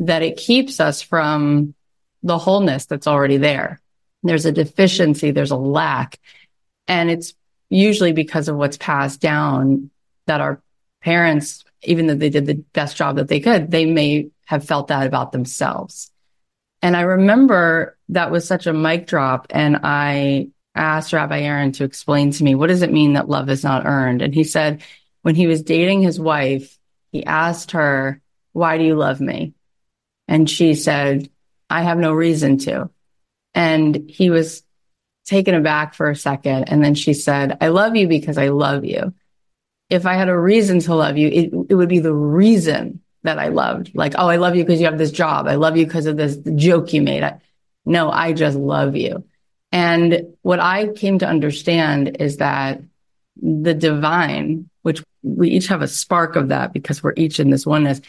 that 0.00 0.22
it 0.22 0.36
keeps 0.36 0.80
us 0.80 1.02
from 1.02 1.74
the 2.22 2.38
wholeness 2.38 2.86
that's 2.86 3.06
already 3.06 3.36
there. 3.36 3.80
There's 4.22 4.46
a 4.46 4.52
deficiency, 4.52 5.30
there's 5.30 5.50
a 5.50 5.56
lack. 5.56 6.18
And 6.88 7.10
it's 7.10 7.34
usually 7.68 8.12
because 8.12 8.48
of 8.48 8.56
what's 8.56 8.76
passed 8.76 9.20
down 9.20 9.90
that 10.26 10.40
our 10.40 10.60
parents, 11.02 11.64
even 11.82 12.06
though 12.06 12.14
they 12.14 12.30
did 12.30 12.46
the 12.46 12.62
best 12.72 12.96
job 12.96 13.16
that 13.16 13.28
they 13.28 13.40
could, 13.40 13.70
they 13.70 13.86
may 13.86 14.30
have 14.46 14.64
felt 14.64 14.88
that 14.88 15.06
about 15.06 15.32
themselves. 15.32 16.10
And 16.82 16.96
I 16.96 17.02
remember 17.02 17.96
that 18.08 18.30
was 18.30 18.46
such 18.46 18.66
a 18.66 18.72
mic 18.72 19.06
drop. 19.06 19.46
And 19.50 19.78
I 19.84 20.48
asked 20.74 21.12
Rabbi 21.12 21.40
Aaron 21.40 21.72
to 21.72 21.84
explain 21.84 22.30
to 22.32 22.44
me, 22.44 22.54
what 22.54 22.68
does 22.68 22.82
it 22.82 22.92
mean 22.92 23.14
that 23.14 23.28
love 23.28 23.48
is 23.50 23.64
not 23.64 23.86
earned? 23.86 24.22
And 24.22 24.34
he 24.34 24.44
said, 24.44 24.82
when 25.22 25.34
he 25.34 25.46
was 25.46 25.62
dating 25.62 26.02
his 26.02 26.18
wife, 26.18 26.78
he 27.12 27.24
asked 27.24 27.72
her, 27.72 28.20
why 28.52 28.78
do 28.78 28.84
you 28.84 28.94
love 28.94 29.20
me? 29.20 29.54
And 30.28 30.48
she 30.48 30.74
said, 30.74 31.30
I 31.68 31.82
have 31.82 31.98
no 31.98 32.12
reason 32.12 32.58
to. 32.58 32.90
And 33.54 34.08
he 34.08 34.30
was 34.30 34.62
taken 35.24 35.54
aback 35.54 35.94
for 35.94 36.08
a 36.08 36.16
second. 36.16 36.64
And 36.68 36.84
then 36.84 36.94
she 36.94 37.14
said, 37.14 37.58
I 37.60 37.68
love 37.68 37.96
you 37.96 38.08
because 38.08 38.38
I 38.38 38.48
love 38.48 38.84
you. 38.84 39.12
If 39.88 40.06
I 40.06 40.14
had 40.14 40.28
a 40.28 40.38
reason 40.38 40.78
to 40.80 40.94
love 40.94 41.16
you, 41.16 41.28
it, 41.28 41.52
it 41.70 41.74
would 41.74 41.88
be 41.88 41.98
the 41.98 42.14
reason 42.14 43.00
that 43.22 43.38
I 43.38 43.48
loved. 43.48 43.90
Like, 43.94 44.14
oh, 44.16 44.28
I 44.28 44.36
love 44.36 44.56
you 44.56 44.64
because 44.64 44.80
you 44.80 44.86
have 44.86 44.98
this 44.98 45.10
job. 45.10 45.46
I 45.46 45.56
love 45.56 45.76
you 45.76 45.84
because 45.84 46.06
of 46.06 46.16
this 46.16 46.36
joke 46.54 46.92
you 46.92 47.02
made. 47.02 47.22
I, 47.22 47.40
no, 47.84 48.10
I 48.10 48.32
just 48.32 48.56
love 48.56 48.96
you. 48.96 49.24
And 49.72 50.34
what 50.42 50.60
I 50.60 50.88
came 50.88 51.18
to 51.20 51.26
understand 51.26 52.16
is 52.20 52.38
that 52.38 52.80
the 53.40 53.74
divine, 53.74 54.68
which 54.82 55.02
we 55.22 55.50
each 55.50 55.68
have 55.68 55.82
a 55.82 55.88
spark 55.88 56.36
of 56.36 56.48
that 56.48 56.72
because 56.72 57.02
we're 57.02 57.14
each 57.16 57.40
in 57.40 57.50
this 57.50 57.66
oneness, 57.66 58.00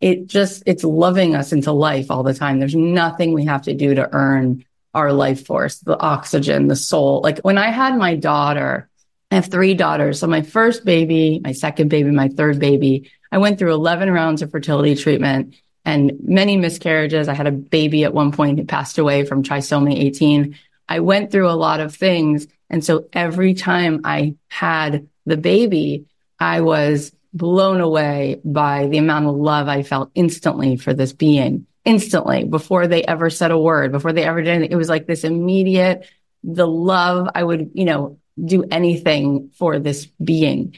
it 0.00 0.26
just, 0.26 0.62
it's 0.66 0.84
loving 0.84 1.34
us 1.34 1.52
into 1.52 1.72
life 1.72 2.10
all 2.10 2.22
the 2.22 2.34
time. 2.34 2.60
There's 2.60 2.74
nothing 2.74 3.32
we 3.32 3.46
have 3.46 3.62
to 3.62 3.74
do 3.74 3.94
to 3.94 4.08
earn 4.12 4.64
our 4.94 5.12
life 5.12 5.46
force, 5.46 5.78
the 5.78 5.98
oxygen, 5.98 6.68
the 6.68 6.76
soul. 6.76 7.20
Like 7.22 7.40
when 7.40 7.58
I 7.58 7.70
had 7.70 7.96
my 7.96 8.14
daughter, 8.14 8.88
I 9.30 9.36
have 9.36 9.46
three 9.46 9.74
daughters. 9.74 10.20
So 10.20 10.26
my 10.26 10.42
first 10.42 10.84
baby, 10.84 11.40
my 11.42 11.52
second 11.52 11.88
baby, 11.88 12.10
my 12.10 12.28
third 12.28 12.58
baby, 12.58 13.10
I 13.30 13.38
went 13.38 13.58
through 13.58 13.74
11 13.74 14.10
rounds 14.10 14.40
of 14.40 14.50
fertility 14.50 14.94
treatment 14.94 15.54
and 15.84 16.12
many 16.22 16.56
miscarriages. 16.56 17.28
I 17.28 17.34
had 17.34 17.46
a 17.46 17.52
baby 17.52 18.04
at 18.04 18.14
one 18.14 18.32
point 18.32 18.58
who 18.58 18.64
passed 18.64 18.98
away 18.98 19.24
from 19.24 19.42
trisomy 19.42 19.98
18. 19.98 20.56
I 20.88 21.00
went 21.00 21.30
through 21.30 21.50
a 21.50 21.52
lot 21.52 21.80
of 21.80 21.94
things. 21.94 22.46
And 22.70 22.84
so 22.84 23.08
every 23.12 23.54
time 23.54 24.00
I 24.04 24.36
had 24.48 25.08
the 25.26 25.36
baby, 25.36 26.06
I 26.38 26.60
was 26.62 27.12
blown 27.32 27.80
away 27.80 28.40
by 28.44 28.86
the 28.86 28.98
amount 28.98 29.26
of 29.26 29.36
love 29.36 29.68
I 29.68 29.82
felt 29.82 30.10
instantly 30.14 30.76
for 30.76 30.94
this 30.94 31.12
being, 31.12 31.66
instantly 31.84 32.44
before 32.44 32.86
they 32.86 33.04
ever 33.04 33.30
said 33.30 33.50
a 33.50 33.58
word, 33.58 33.92
before 33.92 34.12
they 34.12 34.24
ever 34.24 34.42
did 34.42 34.50
anything. 34.50 34.72
It 34.72 34.76
was 34.76 34.88
like 34.88 35.06
this 35.06 35.24
immediate, 35.24 36.08
the 36.42 36.66
love 36.66 37.28
I 37.34 37.42
would, 37.42 37.72
you 37.74 37.84
know, 37.84 38.18
do 38.42 38.64
anything 38.70 39.50
for 39.58 39.78
this 39.78 40.06
being. 40.06 40.74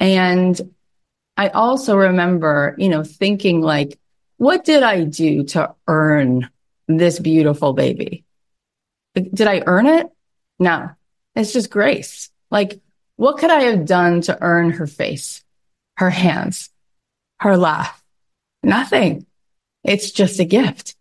And 0.00 0.60
I 1.36 1.48
also 1.48 1.96
remember, 1.96 2.74
you 2.78 2.88
know, 2.88 3.04
thinking 3.04 3.60
like, 3.60 3.98
what 4.36 4.64
did 4.64 4.82
I 4.82 5.04
do 5.04 5.44
to 5.44 5.74
earn 5.86 6.50
this 6.88 7.18
beautiful 7.18 7.72
baby? 7.74 8.24
Did 9.14 9.46
I 9.46 9.62
earn 9.66 9.86
it? 9.86 10.06
No, 10.58 10.90
it's 11.34 11.52
just 11.52 11.70
grace. 11.70 12.30
Like, 12.50 12.80
what 13.16 13.38
could 13.38 13.50
I 13.50 13.62
have 13.64 13.86
done 13.86 14.22
to 14.22 14.38
earn 14.40 14.70
her 14.72 14.86
face, 14.86 15.44
her 15.96 16.10
hands, 16.10 16.70
her 17.40 17.56
laugh? 17.56 18.02
Nothing. 18.62 19.26
It's 19.84 20.12
just 20.12 20.40
a 20.40 20.44
gift. 20.44 20.94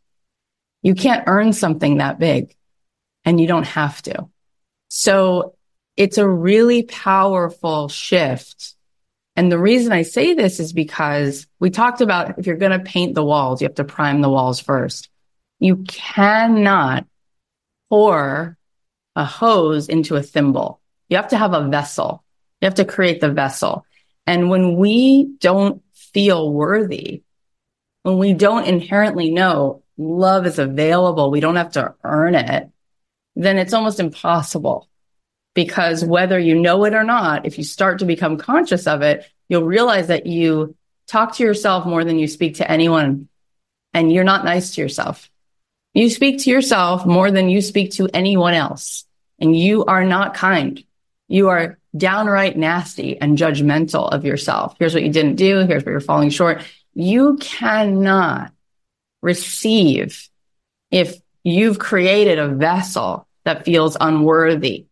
You 0.82 0.96
can't 0.96 1.24
earn 1.28 1.54
something 1.54 1.98
that 1.98 2.20
big 2.20 2.56
and 3.24 3.40
you 3.40 3.48
don't 3.48 3.68
have 3.68 4.02
to. 4.04 4.28
So 4.90 5.56
it's 5.96 6.18
a 6.18 6.28
really 6.28 6.84
powerful 6.84 7.88
shift. 7.88 8.76
And 9.36 9.52
the 9.52 9.60
reason 9.60 9.94
I 9.94 10.02
say 10.02 10.34
this 10.34 10.60
is 10.60 10.74
because 10.74 11.48
we 11.60 11.70
talked 11.70 12.02
about 12.02 12.40
if 12.40 12.48
you're 12.48 12.58
going 12.58 12.78
to 12.78 12.80
paint 12.80 13.16
the 13.16 13.24
walls, 13.24 13.62
you 13.62 13.68
have 13.68 13.76
to 13.76 13.84
prime 13.84 14.22
the 14.22 14.30
walls 14.30 14.60
first. 14.60 15.10
You 15.60 15.78
cannot 15.88 17.06
pour 17.92 18.58
a 19.18 19.26
hose 19.26 19.90
into 19.90 20.16
a 20.16 20.24
thimble. 20.24 20.80
You 21.10 21.18
have 21.18 21.28
to 21.30 21.38
have 21.38 21.54
a 21.54 21.68
vessel. 21.68 22.24
You 22.62 22.68
have 22.68 22.76
to 22.76 22.86
create 22.86 23.20
the 23.20 23.30
vessel. 23.30 23.86
And 24.26 24.50
when 24.50 24.78
we 24.78 25.36
don't 25.40 25.84
feel 25.94 26.54
worthy, 26.54 27.24
when 28.04 28.18
we 28.18 28.34
don't 28.34 28.66
inherently 28.66 29.30
know 29.30 29.84
love 29.98 30.48
is 30.48 30.58
available, 30.58 31.32
we 31.32 31.42
don't 31.42 31.58
have 31.58 31.74
to 31.74 31.94
earn 32.06 32.36
it, 32.36 32.70
then 33.36 33.58
it's 33.58 33.74
almost 33.74 34.00
impossible. 34.00 34.88
Because 35.54 36.06
whether 36.06 36.40
you 36.40 36.58
know 36.58 36.86
it 36.86 36.94
or 36.94 37.04
not, 37.04 37.46
if 37.46 37.58
you 37.58 37.66
start 37.66 38.00
to 38.00 38.06
become 38.06 38.38
conscious 38.38 38.88
of 38.88 39.02
it, 39.02 39.30
you'll 39.50 39.66
realize 39.66 40.08
that 40.08 40.28
you 40.28 40.78
talk 41.08 41.36
to 41.36 41.44
yourself 41.44 41.86
more 41.86 42.06
than 42.06 42.20
you 42.20 42.30
speak 42.30 42.56
to 42.56 42.72
anyone 42.72 43.28
and 43.94 44.14
you're 44.14 44.24
not 44.24 44.46
nice 44.46 44.76
to 44.76 44.82
yourself. 44.82 45.30
You 45.94 46.10
speak 46.10 46.40
to 46.44 46.50
yourself 46.50 47.06
more 47.06 47.32
than 47.32 47.50
you 47.50 47.62
speak 47.62 47.92
to 47.94 48.10
anyone 48.14 48.54
else. 48.54 49.06
And 49.40 49.58
you 49.58 49.86
are 49.86 50.06
not 50.06 50.36
kind. 50.36 50.84
You 51.28 51.50
are 51.50 51.80
downright 51.96 52.58
nasty 52.58 53.20
and 53.20 53.38
judgmental 53.38 54.10
of 54.10 54.24
yourself. 54.24 54.76
Here's 54.80 54.94
what 54.94 55.04
you 55.04 55.12
didn't 55.12 55.36
do. 55.36 55.60
Here's 55.60 55.84
where 55.84 55.94
you're 55.94 56.00
falling 56.00 56.30
short. 56.30 56.64
You 56.94 57.38
cannot 57.38 58.54
receive 59.22 60.30
if 60.92 61.22
you've 61.44 61.80
created 61.80 62.40
a 62.40 62.48
vessel 62.48 63.28
that 63.44 63.66
feels 63.66 63.98
unworthy. 64.00 64.86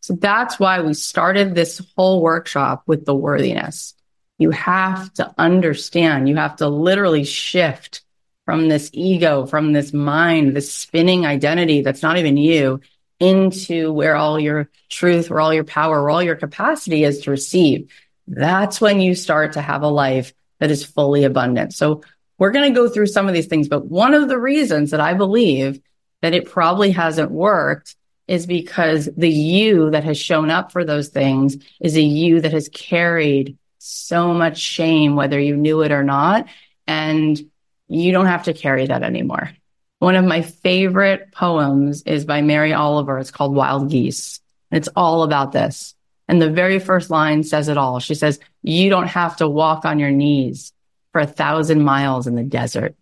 So 0.00 0.14
that's 0.14 0.60
why 0.60 0.80
we 0.80 0.94
started 0.94 1.54
this 1.54 1.82
whole 1.96 2.20
workshop 2.20 2.82
with 2.86 3.04
the 3.04 3.14
worthiness. 3.14 3.94
You 4.38 4.50
have 4.50 5.12
to 5.14 5.34
understand, 5.38 6.28
you 6.28 6.36
have 6.36 6.56
to 6.56 6.68
literally 6.68 7.24
shift 7.24 8.02
from 8.46 8.68
this 8.68 8.88
ego, 8.94 9.44
from 9.44 9.74
this 9.74 9.92
mind, 9.92 10.56
this 10.56 10.72
spinning 10.72 11.26
identity 11.26 11.82
that's 11.82 12.02
not 12.02 12.16
even 12.16 12.38
you 12.38 12.80
into 13.20 13.92
where 13.92 14.16
all 14.16 14.38
your 14.40 14.70
truth, 14.88 15.28
where 15.28 15.40
all 15.40 15.52
your 15.52 15.64
power, 15.64 16.00
where 16.00 16.10
all 16.10 16.22
your 16.22 16.36
capacity 16.36 17.04
is 17.04 17.20
to 17.22 17.30
receive. 17.30 17.90
That's 18.28 18.80
when 18.80 19.00
you 19.00 19.14
start 19.14 19.54
to 19.54 19.60
have 19.60 19.82
a 19.82 19.88
life 19.88 20.32
that 20.60 20.70
is 20.70 20.84
fully 20.84 21.24
abundant. 21.24 21.74
So 21.74 22.02
we're 22.38 22.52
going 22.52 22.72
to 22.72 22.80
go 22.80 22.88
through 22.88 23.06
some 23.08 23.28
of 23.28 23.34
these 23.34 23.46
things, 23.46 23.68
but 23.68 23.86
one 23.86 24.14
of 24.14 24.28
the 24.28 24.38
reasons 24.38 24.92
that 24.92 25.00
I 25.00 25.14
believe 25.14 25.80
that 26.22 26.34
it 26.34 26.50
probably 26.50 26.92
hasn't 26.92 27.30
worked 27.30 27.96
is 28.28 28.46
because 28.46 29.08
the 29.16 29.30
you 29.30 29.90
that 29.90 30.04
has 30.04 30.18
shown 30.18 30.50
up 30.50 30.72
for 30.72 30.84
those 30.84 31.08
things 31.08 31.56
is 31.80 31.96
a 31.96 32.02
you 32.02 32.40
that 32.40 32.52
has 32.52 32.68
carried 32.68 33.56
so 33.78 34.34
much 34.34 34.58
shame, 34.58 35.16
whether 35.16 35.38
you 35.38 35.56
knew 35.56 35.82
it 35.82 35.92
or 35.92 36.02
not. 36.02 36.46
And 36.86 37.40
you 37.88 38.12
don't 38.12 38.26
have 38.26 38.44
to 38.44 38.54
carry 38.54 38.86
that 38.86 39.02
anymore. 39.02 39.50
One 39.98 40.16
of 40.16 40.24
my 40.24 40.42
favorite 40.42 41.32
poems 41.32 42.02
is 42.02 42.24
by 42.24 42.42
Mary 42.42 42.72
Oliver. 42.72 43.18
It's 43.18 43.30
called 43.30 43.54
Wild 43.54 43.90
Geese. 43.90 44.40
It's 44.70 44.88
all 44.94 45.22
about 45.22 45.52
this. 45.52 45.94
And 46.28 46.42
the 46.42 46.50
very 46.50 46.78
first 46.78 47.08
line 47.08 47.44
says 47.44 47.68
it 47.68 47.78
all. 47.78 48.00
She 48.00 48.14
says, 48.14 48.40
you 48.62 48.90
don't 48.90 49.06
have 49.06 49.36
to 49.36 49.48
walk 49.48 49.84
on 49.84 49.98
your 49.98 50.10
knees 50.10 50.72
for 51.12 51.20
a 51.20 51.26
thousand 51.26 51.82
miles 51.82 52.26
in 52.26 52.34
the 52.34 52.42
desert. 52.42 52.94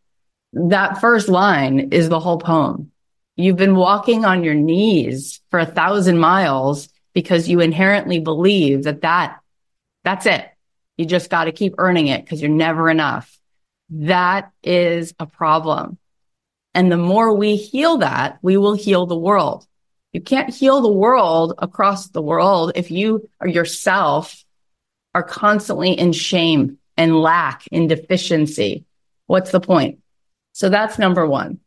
That 0.53 1.01
first 1.01 1.29
line 1.29 1.89
is 1.93 2.09
the 2.09 2.21
whole 2.21 2.39
poem. 2.39 2.93
You've 3.35 3.57
been 3.57 3.75
walking 3.75 4.25
on 4.25 4.45
your 4.45 4.55
knees 4.55 5.41
for 5.51 5.59
a 5.59 5.67
thousand 5.67 6.19
miles 6.19 6.89
because 7.13 7.49
you 7.49 7.61
inherently 7.61 8.21
believe 8.21 8.85
that 8.85 9.01
that, 9.01 9.41
that's 10.05 10.27
it. 10.27 10.49
You 10.97 11.07
just 11.07 11.31
got 11.31 11.45
to 11.45 11.53
keep 11.53 11.75
earning 11.79 12.07
it 12.07 12.23
because 12.23 12.41
you're 12.41 12.51
never 12.51 12.89
enough. 12.89 13.37
That 13.91 14.51
is 14.63 15.15
a 15.19 15.27
problem. 15.27 15.99
And 16.75 16.91
the 16.91 16.97
more 16.97 17.35
we 17.35 17.57
heal 17.57 17.99
that, 17.99 18.39
we 18.43 18.57
will 18.57 18.75
heal 18.75 19.07
the 19.07 19.17
world. 19.17 19.67
You 20.13 20.21
can't 20.21 20.53
heal 20.53 20.81
the 20.81 20.93
world 20.93 21.55
across 21.59 22.09
the 22.09 22.23
world 22.23 22.73
if 22.75 22.91
you 22.91 23.29
or 23.41 23.49
yourself 23.49 24.45
are 25.15 25.23
constantly 25.23 25.93
in 25.93 26.13
shame 26.13 26.79
and 26.97 27.21
lack 27.21 27.67
in 27.69 27.89
deficiency. 27.89 28.85
What's 29.27 29.51
the 29.51 29.61
point? 29.61 30.01
So 30.53 30.69
that's 30.69 30.99
number 30.99 31.27
one. 31.27 31.61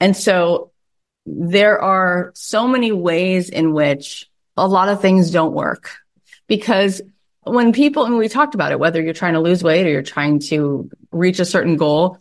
And 0.00 0.16
so 0.16 0.72
there 1.26 1.80
are 1.80 2.32
so 2.34 2.66
many 2.66 2.92
ways 2.92 3.48
in 3.48 3.72
which 3.72 4.28
a 4.56 4.66
lot 4.66 4.88
of 4.88 5.00
things 5.00 5.30
don't 5.30 5.52
work 5.52 5.96
because 6.48 7.00
when 7.44 7.72
people, 7.72 8.04
and 8.04 8.16
we 8.16 8.28
talked 8.28 8.54
about 8.54 8.72
it, 8.72 8.78
whether 8.78 9.02
you're 9.02 9.14
trying 9.14 9.34
to 9.34 9.40
lose 9.40 9.62
weight 9.62 9.86
or 9.86 9.90
you're 9.90 10.02
trying 10.02 10.38
to 10.40 10.88
reach 11.10 11.40
a 11.40 11.44
certain 11.44 11.76
goal, 11.76 12.18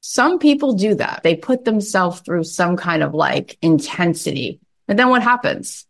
some 0.00 0.38
people 0.38 0.74
do 0.74 0.94
that. 0.94 1.20
They 1.22 1.36
put 1.36 1.64
themselves 1.64 2.20
through 2.20 2.44
some 2.44 2.76
kind 2.76 3.02
of 3.02 3.14
like 3.14 3.58
intensity. 3.62 4.60
And 4.88 4.98
then 4.98 5.08
what 5.08 5.22
happens? 5.22 5.86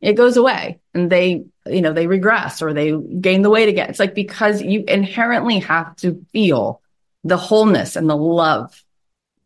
It 0.00 0.14
goes 0.14 0.36
away 0.36 0.80
and 0.92 1.10
they, 1.10 1.44
you 1.66 1.80
know, 1.80 1.92
they 1.92 2.06
regress 2.06 2.62
or 2.62 2.72
they 2.72 2.92
gain 2.92 3.42
the 3.42 3.50
weight 3.50 3.68
again. 3.68 3.90
It's 3.90 4.00
like 4.00 4.14
because 4.14 4.60
you 4.60 4.84
inherently 4.86 5.60
have 5.60 5.96
to 5.96 6.24
feel 6.32 6.82
the 7.22 7.36
wholeness 7.36 7.96
and 7.96 8.08
the 8.08 8.16
love 8.16 8.84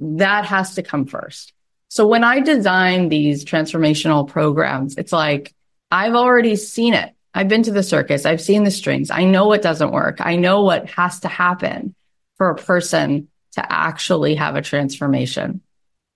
that 0.00 0.46
has 0.46 0.74
to 0.74 0.82
come 0.82 1.06
first. 1.06 1.52
So 1.88 2.06
when 2.06 2.24
I 2.24 2.40
design 2.40 3.08
these 3.08 3.44
transformational 3.44 4.28
programs, 4.28 4.96
it's 4.96 5.12
like 5.12 5.54
I've 5.90 6.14
already 6.14 6.56
seen 6.56 6.94
it. 6.94 7.14
I've 7.38 7.46
been 7.46 7.62
to 7.62 7.70
the 7.70 7.84
circus. 7.84 8.26
I've 8.26 8.40
seen 8.40 8.64
the 8.64 8.70
strings. 8.72 9.12
I 9.12 9.22
know 9.22 9.46
what 9.46 9.62
doesn't 9.62 9.92
work. 9.92 10.16
I 10.18 10.34
know 10.34 10.64
what 10.64 10.90
has 10.90 11.20
to 11.20 11.28
happen 11.28 11.94
for 12.36 12.50
a 12.50 12.56
person 12.56 13.28
to 13.52 13.72
actually 13.72 14.34
have 14.34 14.56
a 14.56 14.60
transformation. 14.60 15.60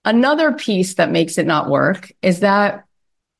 Another 0.05 0.51
piece 0.51 0.95
that 0.95 1.13
makes 1.13 1.39
it 1.39 1.47
not 1.47 1.71
work 1.71 2.11
is 2.23 2.41
that 2.41 2.87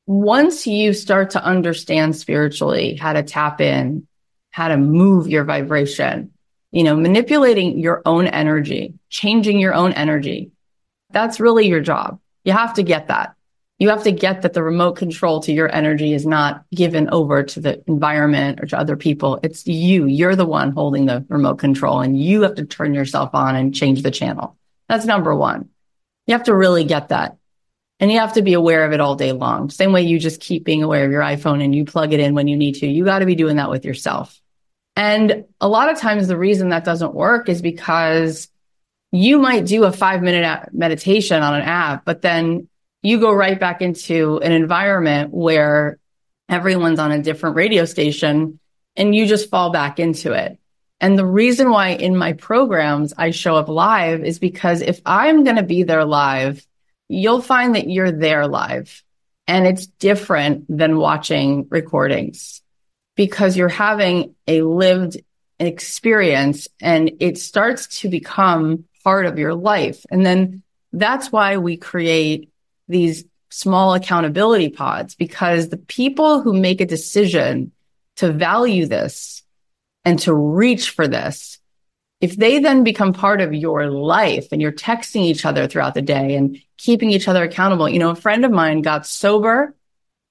once 0.07 0.65
you 0.65 0.93
start 0.93 1.31
to 1.31 1.43
understand 1.43 2.15
spiritually 2.15 2.95
how 2.95 3.11
to 3.11 3.21
tap 3.21 3.59
in, 3.59 4.07
how 4.51 4.69
to 4.69 4.77
move 4.77 5.27
your 5.27 5.43
vibration, 5.43 6.31
you 6.71 6.83
know, 6.83 6.95
manipulating 6.95 7.79
your 7.79 8.01
own 8.05 8.27
energy, 8.27 8.93
changing 9.09 9.59
your 9.59 9.73
own 9.73 9.91
energy, 9.91 10.51
that's 11.09 11.41
really 11.41 11.67
your 11.67 11.81
job. 11.81 12.21
You 12.45 12.53
have 12.53 12.75
to 12.75 12.83
get 12.83 13.09
that 13.09 13.35
you 13.83 13.89
have 13.89 14.03
to 14.03 14.13
get 14.13 14.43
that 14.43 14.53
the 14.53 14.63
remote 14.63 14.93
control 14.93 15.41
to 15.41 15.51
your 15.51 15.69
energy 15.75 16.13
is 16.13 16.25
not 16.25 16.63
given 16.73 17.09
over 17.09 17.43
to 17.43 17.59
the 17.59 17.83
environment 17.85 18.61
or 18.61 18.65
to 18.67 18.79
other 18.79 18.95
people. 18.95 19.41
It's 19.43 19.67
you. 19.67 20.05
You're 20.05 20.37
the 20.37 20.45
one 20.45 20.71
holding 20.71 21.05
the 21.05 21.25
remote 21.27 21.59
control 21.59 21.99
and 21.99 22.17
you 22.17 22.43
have 22.43 22.55
to 22.55 22.65
turn 22.65 22.93
yourself 22.93 23.31
on 23.33 23.57
and 23.57 23.75
change 23.75 24.01
the 24.01 24.09
channel. 24.09 24.57
That's 24.87 25.05
number 25.05 25.35
one. 25.35 25.67
You 26.27 26.33
have 26.33 26.45
to 26.45 26.55
really 26.55 26.85
get 26.85 27.09
that. 27.09 27.35
And 27.99 28.09
you 28.09 28.19
have 28.19 28.35
to 28.35 28.41
be 28.41 28.53
aware 28.53 28.85
of 28.85 28.93
it 28.93 29.01
all 29.01 29.15
day 29.15 29.33
long. 29.33 29.69
Same 29.69 29.91
way 29.91 30.03
you 30.03 30.17
just 30.17 30.39
keep 30.39 30.63
being 30.63 30.81
aware 30.81 31.03
of 31.03 31.11
your 31.11 31.21
iPhone 31.21 31.61
and 31.61 31.75
you 31.75 31.83
plug 31.83 32.13
it 32.13 32.21
in 32.21 32.35
when 32.35 32.47
you 32.47 32.55
need 32.55 32.75
to. 32.75 32.87
You 32.87 33.03
got 33.03 33.19
to 33.19 33.25
be 33.25 33.35
doing 33.35 33.57
that 33.57 33.69
with 33.69 33.83
yourself. 33.83 34.39
And 34.95 35.43
a 35.59 35.67
lot 35.67 35.91
of 35.91 35.99
times 35.99 36.29
the 36.29 36.37
reason 36.37 36.69
that 36.69 36.85
doesn't 36.85 37.13
work 37.13 37.49
is 37.49 37.61
because 37.61 38.47
you 39.11 39.39
might 39.39 39.65
do 39.65 39.83
a 39.83 39.91
five 39.91 40.21
minute 40.21 40.69
meditation 40.71 41.43
on 41.43 41.55
an 41.55 41.63
app, 41.63 42.05
but 42.05 42.21
then 42.21 42.69
you 43.03 43.19
go 43.19 43.31
right 43.31 43.59
back 43.59 43.81
into 43.81 44.39
an 44.39 44.53
environment 44.53 45.31
where 45.31 45.99
everyone's 46.49 46.99
on 46.99 47.11
a 47.11 47.21
different 47.21 47.55
radio 47.57 47.85
station 47.85 48.59
and 48.95 49.15
you 49.15 49.27
just 49.27 49.49
fall 49.49 49.71
back 49.71 49.99
into 49.99 50.31
it. 50.31 50.57
And 51.01 51.19
the 51.19 51.25
reason 51.25 51.69
why 51.69 51.89
in 51.89 52.15
my 52.15 52.33
programs 52.33 53.13
I 53.17 53.31
show 53.31 53.57
up 53.57 53.67
live 53.67 54.23
is 54.23 54.39
because 54.39 54.81
if 54.81 55.01
I'm 55.05 55.43
going 55.43 55.57
to 55.57 55.63
be 55.63 55.83
there 55.83 56.05
live, 56.05 56.65
you'll 57.09 57.41
find 57.41 57.75
that 57.75 57.89
you're 57.89 58.11
there 58.11 58.47
live 58.47 59.03
and 59.45 59.67
it's 59.67 59.85
different 59.85 60.65
than 60.69 60.97
watching 60.97 61.67
recordings 61.69 62.61
because 63.17 63.57
you're 63.57 63.67
having 63.67 64.35
a 64.47 64.61
lived 64.61 65.17
experience 65.59 66.69
and 66.79 67.11
it 67.19 67.37
starts 67.37 67.99
to 67.99 68.09
become 68.09 68.85
part 69.03 69.25
of 69.25 69.37
your 69.37 69.53
life. 69.53 70.05
And 70.09 70.25
then 70.25 70.63
that's 70.93 71.31
why 71.31 71.57
we 71.57 71.75
create 71.75 72.49
these 72.93 73.25
small 73.49 73.93
accountability 73.93 74.69
pods 74.69 75.15
because 75.15 75.69
the 75.69 75.77
people 75.77 76.41
who 76.41 76.53
make 76.53 76.79
a 76.79 76.85
decision 76.85 77.71
to 78.15 78.31
value 78.31 78.85
this 78.85 79.43
and 80.05 80.19
to 80.19 80.33
reach 80.33 80.91
for 80.91 81.07
this, 81.07 81.59
if 82.21 82.35
they 82.35 82.59
then 82.59 82.83
become 82.83 83.13
part 83.13 83.41
of 83.41 83.53
your 83.53 83.87
life 83.87 84.47
and 84.51 84.61
you're 84.61 84.71
texting 84.71 85.21
each 85.21 85.45
other 85.45 85.67
throughout 85.67 85.93
the 85.93 86.01
day 86.01 86.35
and 86.35 86.57
keeping 86.77 87.11
each 87.11 87.27
other 87.27 87.43
accountable, 87.43 87.89
you 87.89 87.99
know, 87.99 88.11
a 88.11 88.15
friend 88.15 88.45
of 88.45 88.51
mine 88.51 88.81
got 88.81 89.05
sober 89.05 89.75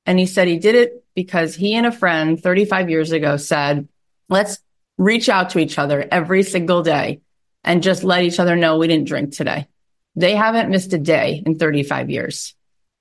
and 0.07 0.19
he 0.19 0.27
said 0.27 0.49
he 0.49 0.59
did 0.59 0.75
it 0.75 1.05
because 1.15 1.55
he 1.55 1.75
and 1.75 1.87
a 1.87 1.93
friend 1.93 2.43
35 2.43 2.91
years 2.91 3.13
ago 3.13 3.37
said, 3.37 3.89
let's 4.29 4.59
reach 4.99 5.29
out 5.29 5.51
to 5.51 5.59
each 5.59 5.79
other 5.79 6.07
every 6.11 6.43
single 6.43 6.83
day 6.83 7.21
and 7.65 7.83
just 7.83 8.05
let 8.05 8.25
each 8.25 8.41
other 8.41 8.57
know 8.57 8.79
we 8.79 8.89
didn't 8.89 9.09
drink 9.09 9.33
today. 9.33 9.67
They 10.15 10.35
haven't 10.35 10.71
missed 10.71 10.93
a 10.93 10.99
day 10.99 11.43
in 11.45 11.59
35 11.59 12.11
years. 12.11 12.55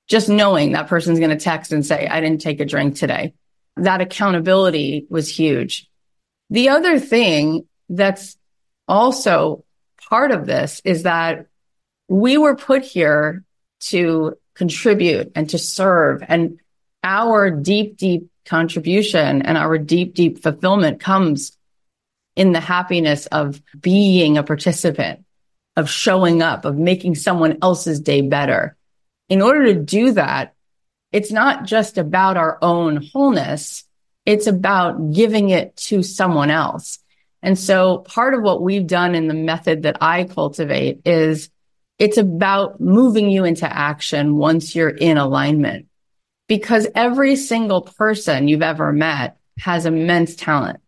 Just 0.07 0.29
knowing 0.29 0.73
that 0.73 0.87
person's 0.87 1.19
going 1.19 1.31
to 1.31 1.43
text 1.43 1.71
and 1.71 1.85
say, 1.85 2.07
I 2.07 2.21
didn't 2.21 2.41
take 2.41 2.59
a 2.59 2.65
drink 2.65 2.95
today. 2.95 3.33
That 3.77 4.01
accountability 4.01 5.05
was 5.09 5.29
huge. 5.29 5.89
The 6.49 6.69
other 6.69 6.99
thing 6.99 7.67
that's 7.89 8.37
also 8.87 9.63
part 10.09 10.31
of 10.31 10.45
this 10.45 10.81
is 10.83 11.03
that 11.03 11.47
we 12.09 12.37
were 12.37 12.55
put 12.55 12.83
here 12.83 13.43
to 13.81 14.37
contribute 14.53 15.31
and 15.35 15.49
to 15.49 15.57
serve 15.57 16.21
and 16.27 16.59
our 17.03 17.49
deep, 17.49 17.97
deep 17.97 18.29
contribution 18.45 19.41
and 19.41 19.57
our 19.57 19.77
deep, 19.77 20.13
deep 20.13 20.43
fulfillment 20.43 20.99
comes 20.99 21.57
in 22.35 22.51
the 22.51 22.59
happiness 22.59 23.25
of 23.27 23.61
being 23.79 24.37
a 24.37 24.43
participant 24.43 25.25
of 25.75 25.89
showing 25.89 26.41
up, 26.41 26.65
of 26.65 26.77
making 26.77 27.15
someone 27.15 27.57
else's 27.61 27.99
day 27.99 28.21
better. 28.21 28.75
In 29.29 29.41
order 29.41 29.73
to 29.73 29.79
do 29.79 30.11
that, 30.13 30.53
it's 31.11 31.31
not 31.31 31.65
just 31.65 31.97
about 31.97 32.37
our 32.37 32.57
own 32.61 32.97
wholeness. 33.13 33.85
It's 34.25 34.47
about 34.47 35.13
giving 35.13 35.49
it 35.49 35.75
to 35.77 36.03
someone 36.03 36.49
else. 36.51 36.99
And 37.41 37.57
so 37.57 37.99
part 37.99 38.33
of 38.33 38.43
what 38.43 38.61
we've 38.61 38.85
done 38.85 39.15
in 39.15 39.27
the 39.27 39.33
method 39.33 39.83
that 39.83 39.97
I 40.01 40.25
cultivate 40.25 41.01
is 41.05 41.49
it's 41.97 42.17
about 42.17 42.79
moving 42.79 43.29
you 43.29 43.45
into 43.45 43.71
action 43.71 44.35
once 44.37 44.75
you're 44.75 44.89
in 44.89 45.17
alignment 45.17 45.87
because 46.47 46.87
every 46.95 47.35
single 47.35 47.81
person 47.81 48.47
you've 48.47 48.61
ever 48.61 48.91
met 48.91 49.37
has 49.57 49.85
immense 49.85 50.35
talent, 50.35 50.79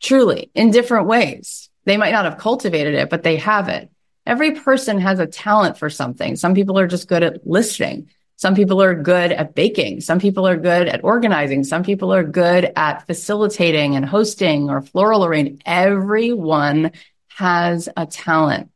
truly 0.00 0.50
in 0.54 0.70
different 0.70 1.06
ways. 1.06 1.68
They 1.84 1.96
might 1.96 2.12
not 2.12 2.26
have 2.26 2.38
cultivated 2.38 2.94
it, 2.94 3.10
but 3.10 3.22
they 3.22 3.36
have 3.36 3.68
it 3.68 3.90
every 4.30 4.52
person 4.52 5.00
has 5.00 5.18
a 5.18 5.26
talent 5.26 5.76
for 5.76 5.90
something. 5.90 6.36
Some 6.36 6.54
people 6.54 6.78
are 6.78 6.86
just 6.86 7.08
good 7.08 7.24
at 7.24 7.44
listening. 7.44 8.08
Some 8.36 8.54
people 8.54 8.80
are 8.80 8.94
good 8.94 9.32
at 9.32 9.56
baking. 9.56 10.02
Some 10.02 10.20
people 10.20 10.46
are 10.46 10.56
good 10.56 10.86
at 10.86 11.02
organizing. 11.02 11.64
Some 11.64 11.82
people 11.82 12.14
are 12.14 12.22
good 12.22 12.72
at 12.76 13.04
facilitating 13.08 13.96
and 13.96 14.06
hosting 14.06 14.70
or 14.70 14.82
floral 14.82 15.24
arranging. 15.24 15.60
Everyone 15.66 16.92
has 17.30 17.88
a 17.96 18.06
talent, 18.06 18.70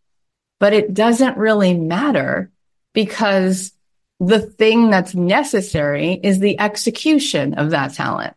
but 0.58 0.72
it 0.72 0.92
doesn't 0.92 1.38
really 1.38 1.72
matter 1.72 2.50
because 2.92 3.72
the 4.18 4.40
thing 4.40 4.90
that's 4.90 5.14
necessary 5.14 6.18
is 6.20 6.40
the 6.40 6.58
execution 6.58 7.54
of 7.54 7.70
that 7.70 7.94
talent. 7.94 8.34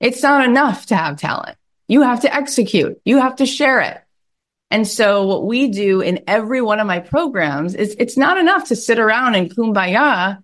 It's 0.00 0.24
not 0.24 0.44
enough 0.44 0.86
to 0.86 0.96
have 0.96 1.18
talent. 1.18 1.56
You 1.86 2.02
have 2.02 2.22
to 2.22 2.34
execute. 2.34 3.00
You 3.04 3.20
have 3.20 3.36
to 3.36 3.46
share 3.46 3.80
it. 3.80 4.02
And 4.70 4.86
so 4.86 5.26
what 5.26 5.46
we 5.46 5.68
do 5.68 6.00
in 6.00 6.24
every 6.26 6.60
one 6.60 6.80
of 6.80 6.86
my 6.86 6.98
programs 6.98 7.74
is 7.74 7.94
it's 7.98 8.16
not 8.16 8.38
enough 8.38 8.68
to 8.68 8.76
sit 8.76 8.98
around 8.98 9.34
and 9.34 9.54
kumbaya. 9.54 10.42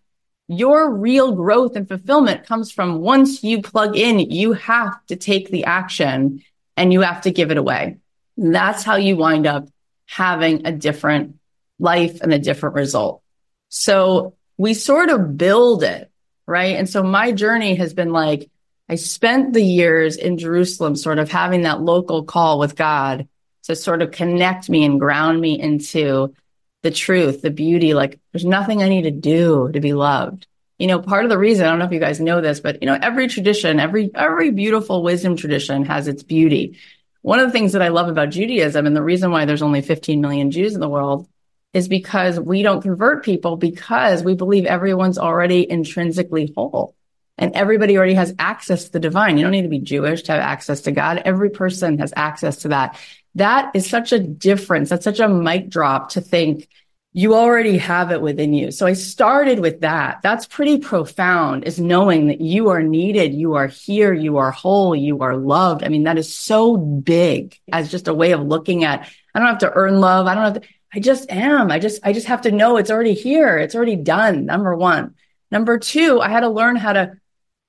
Your 0.49 0.93
real 0.95 1.35
growth 1.35 1.77
and 1.77 1.89
fulfillment 1.89 2.47
comes 2.47 2.71
from 2.71 3.01
once 3.01 3.43
you 3.43 3.63
plug 3.63 3.97
in, 3.97 4.19
you 4.21 4.53
have 4.53 5.05
to 5.07 5.17
take 5.17 5.51
the 5.51 5.65
action 5.65 6.43
and 6.77 6.93
you 6.93 7.01
have 7.01 7.23
to 7.23 7.31
give 7.31 7.51
it 7.51 7.57
away. 7.57 7.99
that's 8.37 8.83
how 8.83 8.97
you 8.97 9.17
wind 9.17 9.47
up 9.47 9.69
having 10.07 10.67
a 10.67 10.73
different 10.73 11.37
life 11.79 12.21
and 12.21 12.33
a 12.33 12.39
different 12.39 12.75
result. 12.75 13.23
So 13.69 14.35
we 14.57 14.75
sort 14.75 15.11
of 15.11 15.37
build 15.37 15.83
it, 15.83 16.11
right? 16.47 16.77
And 16.77 16.89
so 16.89 17.03
my 17.03 17.33
journey 17.33 17.75
has 17.75 17.95
been 17.95 18.13
like, 18.13 18.51
I 18.89 18.97
spent 18.97 19.53
the 19.53 19.63
years 19.63 20.17
in 20.17 20.39
Jerusalem 20.39 20.97
sort 20.97 21.19
of 21.19 21.31
having 21.31 21.63
that 21.63 21.81
local 21.81 22.25
call 22.25 22.59
with 22.59 22.77
God 22.77 23.29
to 23.65 23.77
sort 23.77 24.03
of 24.03 24.11
connect 24.11 24.69
me 24.69 24.85
and 24.85 25.01
ground 25.01 25.41
me 25.41 25.61
into 25.61 26.35
the 26.83 26.91
truth, 26.91 27.43
the 27.43 27.51
beauty. 27.51 27.95
Like 27.95 28.21
there's 28.33 28.45
nothing 28.45 28.83
I 28.83 28.89
need 28.89 29.03
to 29.03 29.11
do 29.11 29.71
to 29.73 29.81
be 29.81 29.93
loved. 29.93 30.47
You 30.79 30.89
know, 30.89 31.01
part 31.01 31.25
of 31.25 31.31
the 31.31 31.39
reason, 31.39 31.65
I 31.65 31.71
don't 31.71 31.79
know 31.79 31.85
if 31.85 31.93
you 31.93 32.01
guys 32.01 32.19
know 32.19 32.41
this, 32.41 32.61
but 32.61 32.83
you 32.83 32.87
know, 32.87 32.99
every 33.01 33.29
tradition, 33.29 33.79
every, 33.79 34.11
every 34.15 34.51
beautiful 34.51 35.03
wisdom 35.03 35.37
tradition 35.37 35.85
has 35.85 36.09
its 36.09 36.25
beauty. 36.25 36.79
One 37.21 37.39
of 37.39 37.47
the 37.47 37.53
things 37.53 37.73
that 37.73 37.83
I 37.83 37.89
love 37.89 38.09
about 38.09 38.31
Judaism 38.31 38.85
and 38.85 38.97
the 38.97 39.03
reason 39.03 39.31
why 39.31 39.45
there's 39.45 39.63
only 39.63 39.81
15 39.81 40.21
million 40.21 40.51
Jews 40.51 40.75
in 40.75 40.81
the 40.81 40.89
world 40.89 41.29
is 41.73 41.87
because 41.87 42.39
we 42.39 42.63
don't 42.63 42.83
convert 42.83 43.25
people 43.25 43.57
because 43.57 44.25
we 44.25 44.35
believe 44.35 44.67
everyone's 44.67 45.19
already 45.19 45.69
intrinsically 45.69 46.53
whole 46.57 46.97
and 47.39 47.55
everybody 47.55 47.97
already 47.97 48.15
has 48.15 48.35
access 48.39 48.85
to 48.85 48.93
the 48.93 49.01
divine. 49.01 49.39
You 49.39 49.45
don't 49.45 49.53
need 49.53 49.63
to 49.63 49.69
be 49.69 49.79
Jewish 49.79 50.23
to 50.25 50.33
have 50.33 50.43
access 50.43 50.83
to 50.83 50.93
God. 50.93 51.23
Every 51.25 51.51
person 51.51 51.99
has 51.99 52.13
access 52.15 52.59
to 52.59 52.69
that 52.69 52.99
that 53.35 53.71
is 53.75 53.89
such 53.89 54.13
a 54.13 54.19
difference. 54.19 54.91
That's 54.91 55.05
such 55.05 55.21
a 55.21 55.29
mic 55.29 55.69
drop 55.69 56.11
to 56.11 56.21
think 56.21 56.69
you 57.15 57.35
already 57.35 57.77
have 57.77 58.11
it 58.11 58.23
within 58.23 58.55
you. 58.55 58.71
So 58.71 58.87
I 58.87 58.95
started 58.95 59.61
with 59.61 59.81
that. 59.81 60.21
That's 60.23 60.47
pretty 60.47 60.79
profound 60.79 61.65
is 61.65 61.79
knowing 61.79 62.29
that 62.29 62.41
you 62.41 62.71
are 62.71 62.83
needed. 62.83 63.35
You 63.35 63.55
are 63.55 63.67
here. 63.67 64.15
You 64.15 64.39
are 64.39 64.51
whole. 64.51 64.97
You 64.97 65.21
are 65.21 65.37
loved. 65.37 65.85
I 65.85 65.89
mean, 65.89 66.05
that 66.05 66.17
is 66.17 66.35
so 66.35 66.77
big 66.77 67.59
as 67.71 67.91
just 67.91 68.09
a 68.09 68.15
way 68.15 68.33
of 68.33 68.41
looking 68.41 68.85
at, 68.85 69.11
I 69.35 69.39
don't 69.39 69.49
have 69.49 69.59
to 69.59 69.73
earn 69.73 70.01
love. 70.01 70.27
I 70.27 70.35
don't 70.35 70.45
have 70.55 70.63
to, 70.63 70.69
I 70.95 71.01
just 71.01 71.31
am. 71.31 71.71
I 71.71 71.79
just, 71.79 72.01
I 72.03 72.15
just 72.15 72.29
have 72.29 72.43
to 72.43 72.51
know 72.51 72.79
it's 72.79 72.91
already 72.91 73.15
here. 73.15 73.59
It's 73.59 73.75
already 73.75 73.97
done. 73.97 74.47
Number 74.47 74.75
one. 74.75 75.15
Number 75.51 75.79
two, 75.79 76.19
I 76.19 76.31
had 76.31 76.41
to 76.41 76.49
learn 76.49 76.77
how 76.77 76.95
to 76.95 77.13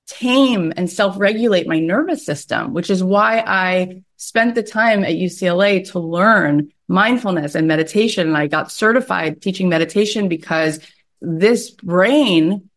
tame 0.08 0.72
and 0.78 0.90
self 0.90 1.20
regulate 1.20 1.68
my 1.68 1.80
nervous 1.80 2.26
system, 2.26 2.74
which 2.74 2.90
is 2.90 3.04
why 3.04 3.44
I 3.46 4.04
spent 4.24 4.56
the 4.56 4.64
time 4.64 5.04
at 5.04 5.12
UCLA 5.12 5.90
to 5.92 6.00
learn 6.00 6.72
mindfulness 6.88 7.56
and 7.56 7.68
meditation. 7.68 8.28
And 8.28 8.38
I 8.38 8.48
got 8.48 8.72
certified 8.72 9.42
teaching 9.42 9.68
meditation 9.68 10.30
because 10.30 10.80
this 11.22 11.72
brain, 11.72 12.70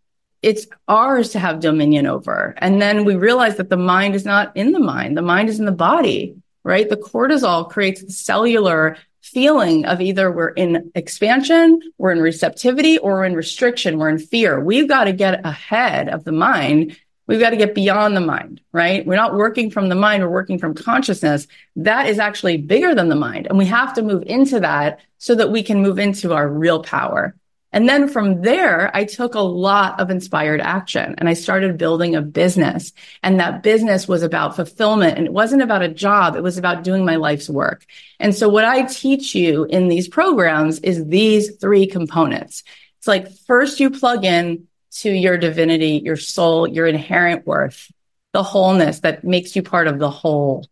it's 0.42 0.66
ours 0.88 1.30
to 1.30 1.38
have 1.38 1.60
dominion 1.60 2.06
over. 2.06 2.54
And 2.58 2.82
then 2.82 3.04
we 3.04 3.14
realized 3.14 3.58
that 3.58 3.70
the 3.70 3.76
mind 3.76 4.16
is 4.16 4.24
not 4.24 4.56
in 4.56 4.72
the 4.72 4.80
mind. 4.80 5.16
The 5.16 5.22
mind 5.22 5.48
is 5.48 5.60
in 5.60 5.66
the 5.66 5.72
body, 5.72 6.36
right? 6.64 6.88
The 6.88 6.96
cortisol 6.96 7.70
creates 7.70 8.02
the 8.02 8.12
cellular 8.12 8.96
feeling 9.22 9.86
of 9.86 10.00
either 10.00 10.30
we're 10.30 10.48
in 10.48 10.90
expansion, 10.94 11.80
we're 11.98 12.12
in 12.12 12.20
receptivity, 12.20 12.98
or 12.98 13.14
we're 13.14 13.24
in 13.24 13.34
restriction, 13.34 13.98
we're 13.98 14.08
in 14.08 14.18
fear. 14.18 14.58
We've 14.60 14.88
got 14.88 15.04
to 15.04 15.12
get 15.12 15.44
ahead 15.44 16.08
of 16.08 16.24
the 16.24 16.32
mind 16.32 16.96
We've 17.26 17.40
got 17.40 17.50
to 17.50 17.56
get 17.56 17.74
beyond 17.74 18.16
the 18.16 18.20
mind, 18.20 18.60
right? 18.72 19.04
We're 19.04 19.16
not 19.16 19.34
working 19.34 19.70
from 19.70 19.88
the 19.88 19.94
mind, 19.94 20.22
we're 20.22 20.30
working 20.30 20.58
from 20.58 20.74
consciousness. 20.74 21.46
That 21.74 22.08
is 22.08 22.18
actually 22.18 22.58
bigger 22.58 22.94
than 22.94 23.08
the 23.08 23.16
mind. 23.16 23.46
And 23.48 23.58
we 23.58 23.66
have 23.66 23.94
to 23.94 24.02
move 24.02 24.22
into 24.26 24.60
that 24.60 25.00
so 25.18 25.34
that 25.34 25.50
we 25.50 25.62
can 25.62 25.82
move 25.82 25.98
into 25.98 26.34
our 26.34 26.48
real 26.48 26.82
power. 26.82 27.34
And 27.72 27.88
then 27.88 28.08
from 28.08 28.40
there, 28.42 28.90
I 28.96 29.04
took 29.04 29.34
a 29.34 29.40
lot 29.40 30.00
of 30.00 30.08
inspired 30.08 30.60
action 30.60 31.14
and 31.18 31.28
I 31.28 31.34
started 31.34 31.76
building 31.76 32.14
a 32.14 32.22
business. 32.22 32.92
And 33.22 33.38
that 33.38 33.62
business 33.62 34.08
was 34.08 34.22
about 34.22 34.56
fulfillment 34.56 35.18
and 35.18 35.26
it 35.26 35.32
wasn't 35.32 35.62
about 35.62 35.82
a 35.82 35.88
job. 35.88 36.36
It 36.36 36.42
was 36.42 36.56
about 36.56 36.84
doing 36.84 37.04
my 37.04 37.16
life's 37.16 37.50
work. 37.50 37.84
And 38.18 38.34
so 38.34 38.48
what 38.48 38.64
I 38.64 38.84
teach 38.84 39.34
you 39.34 39.64
in 39.64 39.88
these 39.88 40.08
programs 40.08 40.78
is 40.78 41.04
these 41.04 41.56
three 41.56 41.86
components. 41.86 42.62
It's 42.96 43.08
like 43.08 43.30
first 43.46 43.78
you 43.78 43.90
plug 43.90 44.24
in 44.24 44.68
to 45.00 45.10
your 45.10 45.36
divinity, 45.36 46.00
your 46.04 46.16
soul, 46.16 46.66
your 46.66 46.86
inherent 46.86 47.46
worth, 47.46 47.90
the 48.32 48.42
wholeness 48.42 49.00
that 49.00 49.24
makes 49.24 49.56
you 49.56 49.62
part 49.62 49.88
of 49.88 49.98
the 49.98 50.10
whole. 50.10 50.66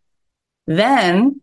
Then 0.67 1.41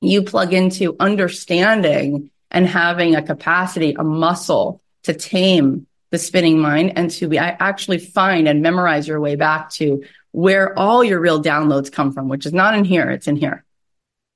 you 0.00 0.22
plug 0.22 0.52
into 0.52 0.96
understanding 1.00 2.30
and 2.50 2.66
having 2.66 3.14
a 3.14 3.22
capacity, 3.22 3.94
a 3.98 4.04
muscle 4.04 4.80
to 5.04 5.14
tame 5.14 5.86
the 6.10 6.18
spinning 6.18 6.60
mind 6.60 6.92
and 6.96 7.10
to 7.10 7.28
be, 7.28 7.38
actually 7.38 7.98
find 7.98 8.46
and 8.46 8.62
memorize 8.62 9.08
your 9.08 9.20
way 9.20 9.36
back 9.36 9.70
to 9.70 10.04
where 10.30 10.78
all 10.78 11.02
your 11.02 11.20
real 11.20 11.42
downloads 11.42 11.90
come 11.90 12.12
from, 12.12 12.28
which 12.28 12.46
is 12.46 12.52
not 12.52 12.76
in 12.76 12.84
here, 12.84 13.10
it's 13.10 13.26
in 13.26 13.36
here. 13.36 13.64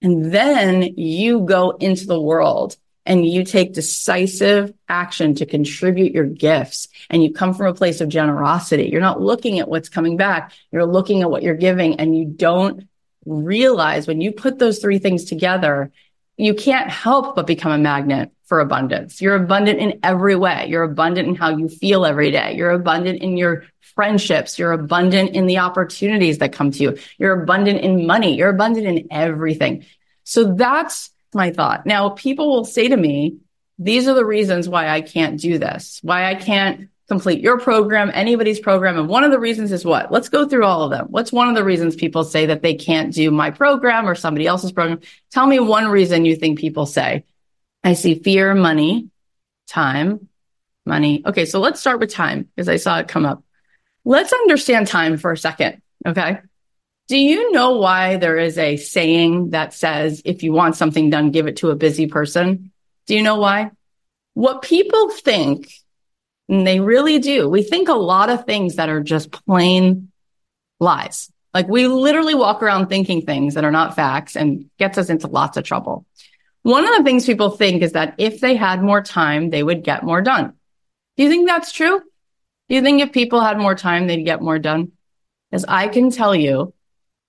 And 0.03 0.33
then 0.33 0.83
you 0.83 1.41
go 1.41 1.71
into 1.71 2.07
the 2.07 2.21
world 2.21 2.77
and 3.09 3.27
you 3.27 3.43
take 3.43 3.73
decisive 3.73 4.73
action 4.87 5.35
to 5.37 5.47
contribute 5.47 6.13
your 6.13 6.27
gifts 6.27 6.89
and 7.09 7.23
you 7.23 7.33
come 7.33 7.55
from 7.55 7.67
a 7.67 7.75
place 7.75 8.03
of 8.03 8.11
generosity. 8.11 8.91
You're 8.93 9.01
not 9.01 9.21
looking 9.21 9.59
at 9.59 9.69
what's 9.69 9.89
coming 9.89 10.19
back. 10.19 10.53
You're 10.71 10.85
looking 10.85 11.23
at 11.23 11.31
what 11.31 11.43
you're 11.43 11.57
giving 11.57 11.99
and 11.99 12.17
you 12.17 12.27
don't 12.27 12.87
realize 13.25 14.07
when 14.07 14.21
you 14.21 14.31
put 14.31 14.59
those 14.59 14.79
three 14.79 14.99
things 14.99 15.25
together, 15.25 15.91
you 16.37 16.53
can't 16.53 16.91
help 16.91 17.35
but 17.35 17.47
become 17.47 17.73
a 17.73 17.79
magnet 17.79 18.31
for 18.45 18.61
abundance. 18.61 19.23
You're 19.23 19.37
abundant 19.37 19.81
in 19.81 20.01
every 20.03 20.37
way. 20.37 20.67
You're 20.69 20.83
abundant 20.83 21.29
in 21.29 21.35
how 21.35 21.57
you 21.57 21.69
feel 21.69 22.05
every 22.05 22.31
day. 22.31 22.57
You're 22.57 22.73
abundant 22.73 23.23
in 23.23 23.39
your 23.39 23.65
friendships. 23.81 24.59
You're 24.59 24.73
abundant 24.73 25.31
in 25.31 25.47
the 25.47 25.59
opportunities 25.59 26.39
that 26.39 26.53
come 26.53 26.73
to 26.73 26.83
you. 26.83 26.99
You're 27.17 27.43
abundant 27.43 27.81
in 27.81 28.07
money. 28.07 28.37
You're 28.37 28.51
abundant 28.51 28.87
in 28.87 29.09
everything. 29.11 29.87
So 30.25 30.53
that's 30.55 31.11
my 31.35 31.51
thought. 31.51 31.87
Now, 31.87 32.11
people 32.11 32.49
will 32.49 32.65
say 32.65 32.89
to 32.89 32.97
me, 32.97 33.39
these 33.79 34.09
are 34.09 34.15
the 34.15 34.25
reasons 34.25 34.69
why 34.69 34.89
I 34.89 35.01
can't 35.01 35.41
do 35.41 35.59
this, 35.59 36.01
why 36.03 36.29
I 36.29 36.35
can't 36.35 36.89
complete 37.09 37.41
your 37.41 37.59
program, 37.59 38.11
anybody's 38.13 38.61
program. 38.61 38.99
And 38.99 39.09
one 39.09 39.25
of 39.25 39.31
the 39.31 39.39
reasons 39.39 39.73
is 39.73 39.85
what? 39.85 40.13
Let's 40.13 40.29
go 40.29 40.47
through 40.47 40.65
all 40.65 40.83
of 40.83 40.91
them. 40.91 41.07
What's 41.09 41.33
one 41.33 41.49
of 41.49 41.55
the 41.55 41.65
reasons 41.65 41.97
people 41.97 42.23
say 42.23 42.47
that 42.47 42.61
they 42.61 42.75
can't 42.75 43.15
do 43.15 43.31
my 43.31 43.51
program 43.51 44.07
or 44.07 44.15
somebody 44.15 44.47
else's 44.47 44.73
program? 44.73 45.01
Tell 45.31 45.47
me 45.47 45.59
one 45.59 45.89
reason 45.89 46.27
you 46.27 46.37
think 46.37 46.59
people 46.59 46.87
say. 46.87 47.25
I 47.83 47.95
see 47.95 48.17
fear, 48.17 48.55
money, 48.55 49.09
time, 49.69 50.29
money. 50.85 51.23
Okay. 51.25 51.47
So 51.47 51.61
let's 51.61 51.81
start 51.81 52.01
with 52.01 52.13
time 52.13 52.49
because 52.55 52.69
I 52.69 52.77
saw 52.77 52.99
it 52.99 53.09
come 53.09 53.25
up. 53.25 53.43
Let's 54.05 54.33
understand 54.33 54.87
time 54.87 55.17
for 55.17 55.33
a 55.33 55.39
second. 55.39 55.81
Okay. 56.07 56.41
Do 57.09 57.17
you 57.17 57.53
know 57.53 57.79
why 57.79 58.17
there 58.17 58.37
is 58.37 58.59
a 58.59 58.77
saying 58.77 59.51
that 59.51 59.73
says, 59.73 60.21
if 60.27 60.43
you 60.43 60.53
want 60.53 60.77
something 60.77 61.09
done, 61.09 61.31
give 61.31 61.47
it 61.47 61.57
to 61.59 61.71
a 61.71 61.77
busy 61.77 62.07
person? 62.07 62.71
Do 63.07 63.15
you 63.15 63.23
know 63.23 63.37
why? 63.37 63.71
What 64.35 64.61
people 64.61 65.09
think, 65.11 65.73
and 66.51 66.67
they 66.67 66.81
really 66.81 67.19
do, 67.19 67.49
we 67.49 67.63
think 67.63 67.89
a 67.89 67.95
lot 67.95 68.29
of 68.29 68.45
things 68.45 68.77
that 68.77 68.91
are 68.91 69.03
just 69.03 69.33
plain 69.33 70.13
lies. 70.81 71.33
Like 71.55 71.67
we 71.67 71.87
literally 71.87 72.35
walk 72.35 72.63
around 72.63 72.89
thinking 72.89 73.23
things 73.23 73.55
that 73.55 73.65
are 73.65 73.71
not 73.71 73.97
facts 73.97 74.37
and 74.37 74.69
gets 74.79 74.99
us 74.99 75.09
into 75.09 75.29
lots 75.29 75.57
of 75.57 75.65
trouble. 75.65 76.05
One 76.63 76.85
of 76.85 76.95
the 76.95 77.05
things 77.05 77.25
people 77.25 77.51
think 77.51 77.83
is 77.83 77.93
that 77.93 78.17
if 78.19 78.41
they 78.41 78.55
had 78.55 78.83
more 78.83 79.03
time, 79.03 79.49
they 79.49 79.63
would 79.63 79.83
get 79.83 80.05
more 80.05 80.21
done. 80.21 80.53
Do 81.17 81.23
you 81.23 81.31
think 81.31 81.49
that's 81.49 81.73
true? 81.73 82.01
Do 82.69 82.75
you 82.75 82.83
think 82.83 83.01
if 83.01 83.13
people 83.13 83.41
had 83.41 83.57
more 83.57 83.75
time, 83.75 84.07
they'd 84.07 84.25
get 84.25 84.43
more 84.43 84.59
done? 84.59 84.93
As 85.51 85.65
I 85.67 85.89
can 85.89 86.11
tell 86.11 86.35
you, 86.35 86.75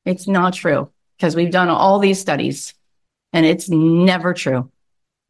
it's 0.05 0.27
not 0.27 0.53
true 0.53 0.91
because 1.17 1.35
we've 1.35 1.51
done 1.51 1.69
all 1.69 1.99
these 1.99 2.19
studies 2.19 2.73
and 3.33 3.45
it's 3.45 3.69
never 3.69 4.33
true. 4.33 4.71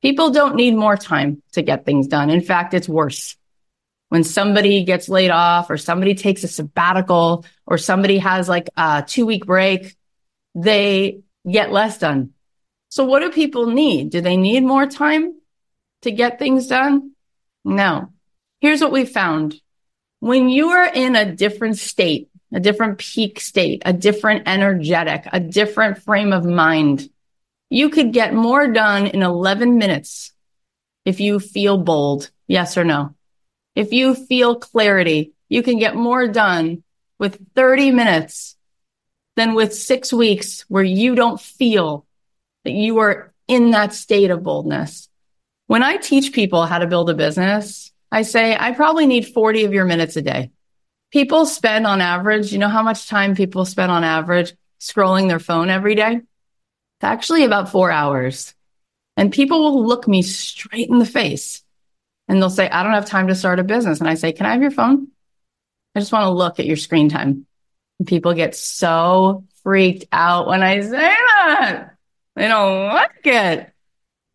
People 0.01 0.32
don't 0.32 0.55
need 0.55 0.75
more 0.75 0.95
time 0.95 1.41
to 1.53 1.62
get 1.62 1.86
things 1.86 2.08
done. 2.08 2.29
In 2.29 2.41
fact, 2.41 2.73
it's 2.73 2.88
worse. 2.88 3.36
When 4.10 4.23
somebody 4.23 4.84
gets 4.84 5.10
laid 5.10 5.29
off 5.29 5.69
or 5.69 5.77
somebody 5.77 6.15
takes 6.15 6.43
a 6.43 6.47
sabbatical 6.47 7.45
or 7.67 7.77
somebody 7.77 8.17
has 8.19 8.49
like 8.49 8.69
a 8.77 9.03
two 9.05 9.25
week 9.25 9.45
break, 9.45 9.95
they 10.55 11.21
get 11.49 11.71
less 11.71 11.99
done. 11.99 12.32
So 12.89 13.03
what 13.03 13.19
do 13.19 13.29
people 13.29 13.67
need? 13.67 14.10
Do 14.10 14.21
they 14.21 14.38
need 14.38 14.63
more 14.63 14.88
time 14.88 15.36
to 16.01 16.12
get 16.12 16.39
things 16.39 16.67
done? 16.67 17.12
No. 17.63 18.12
Here's 18.62 18.82
what 18.82 18.91
we 18.91 19.05
found. 19.05 19.60
When 20.19 20.49
you 20.49 20.69
are 20.69 20.91
in 20.91 21.15
a 21.15 21.32
different 21.36 21.77
state 21.77 22.29
a 22.53 22.59
different 22.59 22.97
peak 22.97 23.39
state, 23.39 23.81
a 23.85 23.93
different 23.93 24.47
energetic, 24.47 25.27
a 25.31 25.39
different 25.39 25.99
frame 25.99 26.33
of 26.33 26.45
mind. 26.45 27.09
You 27.69 27.89
could 27.89 28.13
get 28.13 28.33
more 28.33 28.67
done 28.67 29.07
in 29.07 29.21
11 29.21 29.77
minutes 29.77 30.33
if 31.05 31.19
you 31.19 31.39
feel 31.39 31.77
bold. 31.77 32.31
Yes 32.47 32.77
or 32.77 32.83
no? 32.83 33.15
If 33.75 33.93
you 33.93 34.15
feel 34.15 34.55
clarity, 34.55 35.33
you 35.47 35.62
can 35.62 35.77
get 35.77 35.95
more 35.95 36.27
done 36.27 36.83
with 37.19 37.39
30 37.55 37.91
minutes 37.91 38.55
than 39.35 39.53
with 39.53 39.73
six 39.73 40.12
weeks 40.12 40.65
where 40.67 40.83
you 40.83 41.15
don't 41.15 41.39
feel 41.39 42.05
that 42.65 42.71
you 42.71 42.99
are 42.99 43.33
in 43.47 43.71
that 43.71 43.93
state 43.93 44.31
of 44.31 44.43
boldness. 44.43 45.07
When 45.67 45.83
I 45.83 45.97
teach 45.97 46.33
people 46.33 46.65
how 46.65 46.79
to 46.79 46.88
build 46.88 47.09
a 47.09 47.13
business, 47.13 47.91
I 48.12 48.23
say, 48.23 48.57
I 48.59 48.71
probably 48.71 49.05
need 49.05 49.27
40 49.27 49.65
of 49.65 49.73
your 49.73 49.85
minutes 49.85 50.15
a 50.15 50.21
day 50.23 50.51
people 51.12 51.45
spend 51.45 51.88
on 51.88 52.02
average, 52.02 52.52
you 52.52 52.60
know 52.60 52.69
how 52.69 52.84
much 52.84 53.08
time 53.08 53.36
people 53.36 53.65
spend 53.65 53.91
on 53.91 54.04
average 54.04 54.54
scrolling 54.80 55.28
their 55.28 55.39
phone 55.39 55.69
every 55.69 55.95
day? 55.95 56.15
It's 56.15 57.04
actually 57.04 57.43
about 57.43 57.72
four 57.72 57.91
hours. 57.91 58.54
And 59.17 59.34
people 59.34 59.62
will 59.62 59.86
look 59.86 60.08
me 60.08 60.22
straight 60.22 60.89
in 60.89 61.00
the 61.00 61.06
face 61.06 61.63
and 62.28 62.41
they'll 62.41 62.50
say, 62.50 62.69
I 62.69 62.84
don't 62.84 62.93
have 62.93 63.06
time 63.06 63.28
to 63.28 63.36
start 63.36 63.60
a 63.60 63.63
business. 63.63 64.00
And 64.00 64.08
I 64.08 64.13
say, 64.13 64.32
Can 64.32 64.45
I 64.45 64.54
have 64.54 64.62
your 64.62 64.72
phone? 64.72 65.08
I 65.95 66.00
just 66.00 66.12
want 66.12 66.24
to 66.26 66.30
look 66.32 66.60
at 66.60 66.65
your 66.65 66.78
screen 66.78 67.10
time. 67.10 67.45
And 67.98 68.08
people 68.08 68.34
get 68.34 68.56
so 68.56 69.45
freaked 69.63 70.06
out 70.12 70.48
when 70.48 70.63
I 70.63 70.80
say 70.82 70.91
that. 70.91 71.89
They 72.36 72.48
don't 72.48 72.88
like 72.88 73.26
it. 73.26 73.74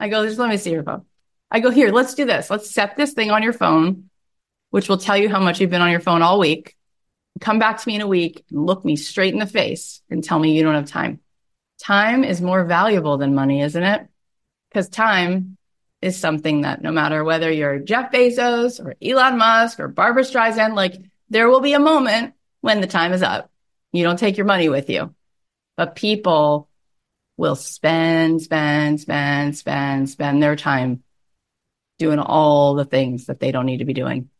I 0.00 0.08
go, 0.08 0.26
just 0.26 0.38
let 0.38 0.50
me 0.50 0.56
see 0.56 0.72
your 0.72 0.82
phone. 0.82 1.06
I 1.50 1.60
go, 1.60 1.70
here, 1.70 1.92
let's 1.92 2.14
do 2.14 2.24
this. 2.24 2.50
Let's 2.50 2.70
set 2.70 2.96
this 2.96 3.12
thing 3.12 3.30
on 3.30 3.42
your 3.42 3.52
phone 3.52 4.10
which 4.74 4.88
will 4.88 4.98
tell 4.98 5.16
you 5.16 5.28
how 5.28 5.38
much 5.38 5.60
you've 5.60 5.70
been 5.70 5.80
on 5.80 5.92
your 5.92 6.00
phone 6.00 6.20
all 6.20 6.40
week. 6.40 6.76
Come 7.40 7.60
back 7.60 7.80
to 7.80 7.88
me 7.88 7.94
in 7.94 8.00
a 8.00 8.08
week 8.08 8.44
and 8.50 8.66
look 8.66 8.84
me 8.84 8.96
straight 8.96 9.32
in 9.32 9.38
the 9.38 9.46
face 9.46 10.02
and 10.10 10.24
tell 10.24 10.36
me 10.36 10.56
you 10.56 10.64
don't 10.64 10.74
have 10.74 10.88
time. 10.88 11.20
Time 11.80 12.24
is 12.24 12.40
more 12.40 12.64
valuable 12.64 13.16
than 13.16 13.36
money, 13.36 13.62
isn't 13.62 13.84
it? 13.84 14.08
Because 14.68 14.88
time 14.88 15.58
is 16.02 16.18
something 16.18 16.62
that 16.62 16.82
no 16.82 16.90
matter 16.90 17.22
whether 17.22 17.52
you're 17.52 17.78
Jeff 17.78 18.10
Bezos 18.10 18.84
or 18.84 18.96
Elon 19.00 19.38
Musk 19.38 19.78
or 19.78 19.86
Barbra 19.86 20.24
Streisand, 20.24 20.74
like 20.74 20.96
there 21.30 21.48
will 21.48 21.60
be 21.60 21.74
a 21.74 21.78
moment 21.78 22.34
when 22.60 22.80
the 22.80 22.88
time 22.88 23.12
is 23.12 23.22
up. 23.22 23.52
You 23.92 24.02
don't 24.02 24.18
take 24.18 24.36
your 24.36 24.46
money 24.46 24.68
with 24.68 24.90
you, 24.90 25.14
but 25.76 25.94
people 25.94 26.68
will 27.36 27.54
spend, 27.54 28.42
spend, 28.42 29.00
spend, 29.00 29.56
spend, 29.56 30.10
spend 30.10 30.42
their 30.42 30.56
time 30.56 31.04
doing 32.00 32.18
all 32.18 32.74
the 32.74 32.84
things 32.84 33.26
that 33.26 33.38
they 33.38 33.52
don't 33.52 33.66
need 33.66 33.78
to 33.78 33.84
be 33.84 33.94
doing. 33.94 34.30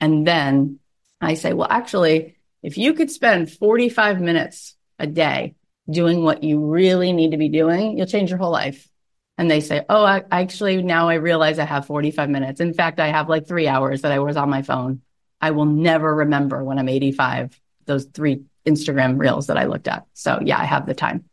And 0.00 0.26
then 0.26 0.78
I 1.20 1.34
say, 1.34 1.52
well, 1.52 1.68
actually, 1.70 2.36
if 2.62 2.78
you 2.78 2.94
could 2.94 3.10
spend 3.10 3.52
45 3.52 4.20
minutes 4.20 4.76
a 4.98 5.06
day 5.06 5.54
doing 5.88 6.22
what 6.22 6.42
you 6.42 6.64
really 6.64 7.12
need 7.12 7.32
to 7.32 7.36
be 7.36 7.48
doing, 7.48 7.96
you'll 7.96 8.06
change 8.06 8.30
your 8.30 8.38
whole 8.38 8.50
life. 8.50 8.88
And 9.36 9.50
they 9.50 9.60
say, 9.60 9.84
Oh, 9.88 10.04
I 10.04 10.22
actually 10.30 10.82
now 10.82 11.08
I 11.08 11.14
realize 11.14 11.58
I 11.58 11.64
have 11.64 11.86
45 11.86 12.30
minutes. 12.30 12.60
In 12.60 12.72
fact, 12.72 13.00
I 13.00 13.08
have 13.08 13.28
like 13.28 13.46
three 13.46 13.66
hours 13.66 14.02
that 14.02 14.12
I 14.12 14.20
was 14.20 14.36
on 14.36 14.48
my 14.48 14.62
phone. 14.62 15.02
I 15.40 15.50
will 15.50 15.66
never 15.66 16.14
remember 16.14 16.62
when 16.64 16.78
I'm 16.78 16.88
85, 16.88 17.60
those 17.84 18.04
three 18.04 18.44
Instagram 18.64 19.18
reels 19.18 19.48
that 19.48 19.58
I 19.58 19.64
looked 19.64 19.88
at. 19.88 20.06
So 20.14 20.40
yeah, 20.42 20.58
I 20.58 20.64
have 20.64 20.86
the 20.86 20.94
time. 20.94 21.24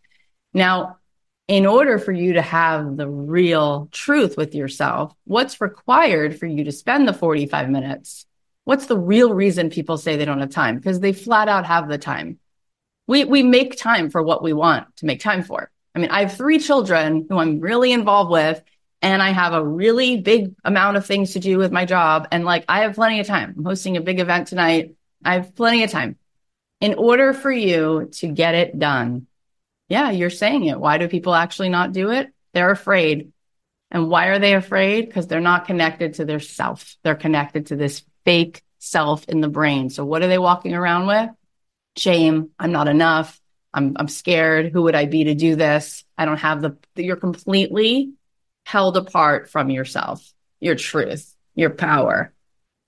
Now, 0.53 0.97
in 1.47 1.65
order 1.65 1.97
for 1.99 2.11
you 2.11 2.33
to 2.33 2.41
have 2.41 2.97
the 2.97 3.07
real 3.07 3.87
truth 3.91 4.35
with 4.37 4.55
yourself, 4.55 5.13
what's 5.25 5.61
required 5.61 6.39
for 6.39 6.45
you 6.45 6.65
to 6.65 6.71
spend 6.71 7.07
the 7.07 7.13
45 7.13 7.69
minutes? 7.69 8.25
What's 8.71 8.85
the 8.85 8.97
real 8.97 9.33
reason 9.33 9.69
people 9.69 9.97
say 9.97 10.15
they 10.15 10.23
don't 10.23 10.39
have 10.39 10.49
time? 10.49 10.77
Because 10.77 11.01
they 11.01 11.11
flat 11.11 11.49
out 11.49 11.65
have 11.65 11.89
the 11.89 11.97
time. 11.97 12.39
We, 13.05 13.25
we 13.25 13.43
make 13.43 13.75
time 13.75 14.09
for 14.09 14.23
what 14.23 14.41
we 14.41 14.53
want 14.53 14.95
to 14.95 15.05
make 15.05 15.19
time 15.19 15.43
for. 15.43 15.69
I 15.93 15.99
mean, 15.99 16.09
I 16.09 16.21
have 16.21 16.37
three 16.37 16.57
children 16.57 17.25
who 17.27 17.37
I'm 17.37 17.59
really 17.59 17.91
involved 17.91 18.31
with, 18.31 18.63
and 19.01 19.21
I 19.21 19.31
have 19.31 19.51
a 19.51 19.61
really 19.61 20.21
big 20.21 20.55
amount 20.63 20.95
of 20.95 21.05
things 21.05 21.33
to 21.33 21.41
do 21.41 21.57
with 21.57 21.73
my 21.73 21.83
job. 21.83 22.29
And 22.31 22.45
like, 22.45 22.63
I 22.69 22.83
have 22.83 22.95
plenty 22.95 23.19
of 23.19 23.27
time. 23.27 23.55
I'm 23.57 23.65
hosting 23.65 23.97
a 23.97 24.01
big 24.01 24.21
event 24.21 24.47
tonight. 24.47 24.95
I 25.21 25.33
have 25.33 25.53
plenty 25.53 25.83
of 25.83 25.91
time. 25.91 26.15
In 26.79 26.93
order 26.93 27.33
for 27.33 27.51
you 27.51 28.09
to 28.19 28.27
get 28.29 28.55
it 28.55 28.79
done, 28.79 29.27
yeah, 29.89 30.11
you're 30.11 30.29
saying 30.29 30.63
it. 30.63 30.79
Why 30.79 30.97
do 30.97 31.09
people 31.09 31.35
actually 31.35 31.67
not 31.67 31.91
do 31.91 32.11
it? 32.11 32.29
They're 32.53 32.71
afraid. 32.71 33.33
And 33.93 34.09
why 34.09 34.27
are 34.27 34.39
they 34.39 34.55
afraid? 34.55 35.07
Because 35.07 35.27
they're 35.27 35.41
not 35.41 35.65
connected 35.65 36.13
to 36.13 36.23
their 36.23 36.39
self. 36.39 36.95
They're 37.03 37.15
connected 37.15 37.65
to 37.65 37.75
this 37.75 38.03
fake 38.25 38.63
self 38.79 39.27
in 39.29 39.41
the 39.41 39.47
brain. 39.47 39.89
So 39.89 40.05
what 40.05 40.21
are 40.21 40.27
they 40.27 40.37
walking 40.37 40.73
around 40.73 41.07
with? 41.07 41.29
Shame. 41.97 42.49
I'm 42.57 42.71
not 42.71 42.87
enough. 42.87 43.39
I'm, 43.73 43.95
I'm 43.97 44.07
scared. 44.07 44.71
Who 44.71 44.83
would 44.83 44.95
I 44.95 45.05
be 45.05 45.25
to 45.25 45.35
do 45.35 45.55
this? 45.55 46.03
I 46.17 46.25
don't 46.25 46.39
have 46.39 46.61
the, 46.61 46.77
you're 46.95 47.15
completely 47.15 48.13
held 48.65 48.97
apart 48.97 49.49
from 49.49 49.69
yourself, 49.69 50.33
your 50.59 50.75
truth, 50.75 51.35
your 51.55 51.69
power. 51.69 52.33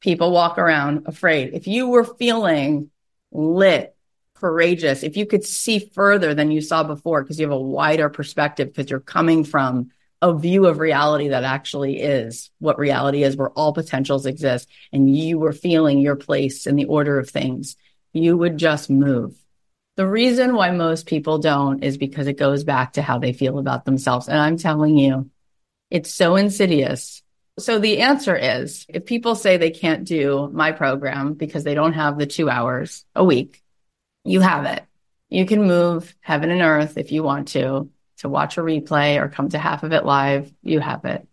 People 0.02 0.32
walk 0.32 0.58
around 0.58 1.04
afraid. 1.08 1.54
If 1.54 1.68
you 1.68 1.88
were 1.88 2.04
feeling 2.04 2.90
lit, 3.32 3.96
courageous, 4.36 5.04
if 5.04 5.16
you 5.16 5.26
could 5.26 5.46
see 5.46 5.80
further 5.80 6.34
than 6.34 6.52
you 6.52 6.60
saw 6.60 6.84
before, 6.84 7.24
because 7.24 7.40
you 7.40 7.46
have 7.46 7.56
a 7.56 7.60
wider 7.60 8.10
perspective, 8.10 8.68
because 8.68 8.90
you're 8.90 9.00
coming 9.00 9.46
from 9.46 9.92
a 10.24 10.34
view 10.34 10.68
of 10.68 10.80
reality 10.80 11.28
that 11.28 11.44
actually 11.44 12.00
is 12.00 12.50
what 12.60 12.80
reality 12.80 13.24
is, 13.24 13.36
where 13.36 13.50
all 13.50 13.74
potentials 13.74 14.26
exist, 14.26 14.70
and 14.94 15.14
you 15.16 15.38
were 15.38 15.52
feeling 15.52 16.00
your 16.00 16.16
place 16.16 16.66
in 16.66 16.78
the 16.78 16.86
order 16.86 17.20
of 17.20 17.30
things, 17.30 17.76
you 18.14 18.38
would 18.38 18.58
just 18.58 18.90
move. 18.90 19.36
The 19.98 20.08
reason 20.08 20.56
why 20.56 20.72
most 20.72 21.08
people 21.08 21.40
don't 21.40 21.84
is 21.84 21.98
because 21.98 22.28
it 22.28 22.38
goes 22.38 22.64
back 22.64 22.94
to 22.94 23.02
how 23.02 23.20
they 23.20 23.34
feel 23.34 23.60
about 23.60 23.84
themselves. 23.84 24.30
And 24.30 24.40
I'm 24.40 24.58
telling 24.58 24.98
you, 24.98 25.30
it's 25.92 26.14
so 26.14 26.38
insidious. 26.38 27.22
So 27.60 27.78
the 27.78 28.00
answer 28.00 28.36
is 28.36 28.86
if 28.88 29.06
people 29.06 29.36
say 29.36 29.58
they 29.58 29.72
can't 29.72 30.06
do 30.06 30.50
my 30.54 30.72
program 30.72 31.34
because 31.34 31.66
they 31.66 31.76
don't 31.76 31.94
have 31.94 32.18
the 32.18 32.26
two 32.26 32.50
hours 32.50 33.04
a 33.14 33.26
week, 33.26 33.62
you 34.24 34.40
have 34.40 34.66
it. 34.66 34.86
You 35.30 35.46
can 35.46 35.68
move 35.68 36.16
heaven 36.22 36.50
and 36.50 36.62
earth 36.62 36.98
if 36.98 37.12
you 37.12 37.24
want 37.24 37.50
to, 37.50 37.90
to 38.24 38.30
watch 38.30 38.58
a 38.58 38.62
replay 38.62 39.22
or 39.22 39.30
come 39.30 39.50
to 39.50 39.60
half 39.60 39.84
of 39.84 39.94
it 39.94 40.06
live. 40.06 40.52
You 40.64 40.80
have 40.80 41.06
it. 41.06 41.26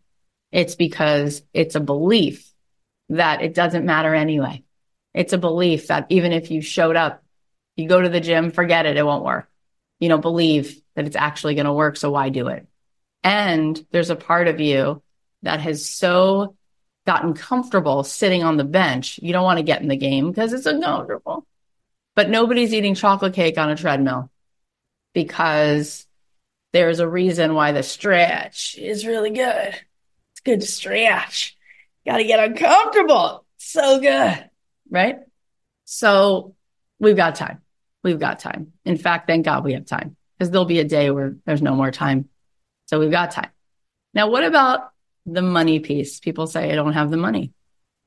It's 0.53 0.75
because 0.75 1.43
it's 1.53 1.75
a 1.75 1.81
belief 1.81 2.53
that 3.09 3.43
it 3.43 3.55
doesn't 3.55 3.87
matter 3.87 4.15
anyway. 4.15 4.63
It's 5.15 5.33
a 5.33 5.39
belief 5.39 5.89
that 5.89 6.07
even 6.11 6.33
if 6.33 6.51
you 6.51 6.61
showed 6.61 6.97
up 6.97 7.25
you 7.81 7.89
go 7.89 8.01
to 8.01 8.09
the 8.09 8.21
gym, 8.21 8.51
forget 8.51 8.87
it, 8.87 8.97
it 8.97 9.07
won't 9.07 9.25
work. 9.25 9.49
You 9.99 10.09
know, 10.09 10.19
believe 10.19 10.81
that 10.95 11.07
it's 11.07 11.17
actually 11.17 11.55
going 11.55 11.67
to 11.67 11.73
work. 11.73 11.97
So 11.97 12.11
why 12.11 12.29
do 12.29 12.49
it? 12.49 12.67
And 13.23 13.85
there's 13.91 14.11
a 14.11 14.17
part 14.17 14.49
of 14.49 14.61
you 14.61 15.03
that 15.43 15.61
has 15.61 15.89
so 15.89 16.57
gotten 17.07 17.35
comfortable 17.35 18.05
sitting 18.05 18.43
on 18.43 18.57
the 18.57 18.65
bench. 18.65 19.19
You 19.23 19.33
don't 19.33 19.45
want 19.45 19.59
to 19.59 19.65
get 19.65 19.83
in 19.83 19.89
the 19.89 19.97
game 19.97 20.31
because 20.31 20.53
it's 20.53 20.67
uncomfortable. 20.67 21.47
But 22.15 22.29
nobody's 22.29 22.75
eating 22.75 22.95
chocolate 22.95 23.35
cake 23.35 23.57
on 23.57 23.71
a 23.71 23.77
treadmill 23.77 24.31
because 25.15 26.07
there's 26.73 27.01
a 27.01 27.09
reason 27.09 27.55
why 27.55 27.73
the 27.73 27.83
stretch 27.83 28.77
is 28.79 29.07
really 29.07 29.31
good. 29.31 29.75
It's 30.33 30.41
good 30.45 30.61
to 30.61 30.67
stretch. 30.67 31.57
Got 32.07 32.19
to 32.19 32.25
get 32.25 32.41
uncomfortable. 32.41 33.45
So 33.57 34.01
good. 34.01 34.51
Right. 34.89 35.19
So 35.85 36.55
we've 36.99 37.17
got 37.17 37.35
time. 37.35 37.61
We've 38.03 38.19
got 38.19 38.39
time. 38.39 38.73
In 38.85 38.97
fact, 38.97 39.27
thank 39.27 39.45
God 39.45 39.65
we 39.65 39.75
have 39.75 39.87
time 39.87 40.17
because 40.39 40.51
there'll 40.51 40.65
be 40.65 40.81
a 40.81 40.85
day 40.85 41.11
where 41.11 41.37
there's 41.45 41.63
no 41.63 41.75
more 41.75 41.91
time. 41.91 42.29
So 42.87 42.99
we've 42.99 43.11
got 43.11 43.33
time. 43.33 43.51
Now, 44.15 44.31
what 44.31 44.45
about 44.45 44.91
the 45.27 45.43
money 45.43 45.81
piece? 45.81 46.21
People 46.21 46.47
say 46.47 46.73
I 46.73 46.75
don't 46.75 46.95
have 46.95 47.11
the 47.11 47.17
money. 47.17 47.53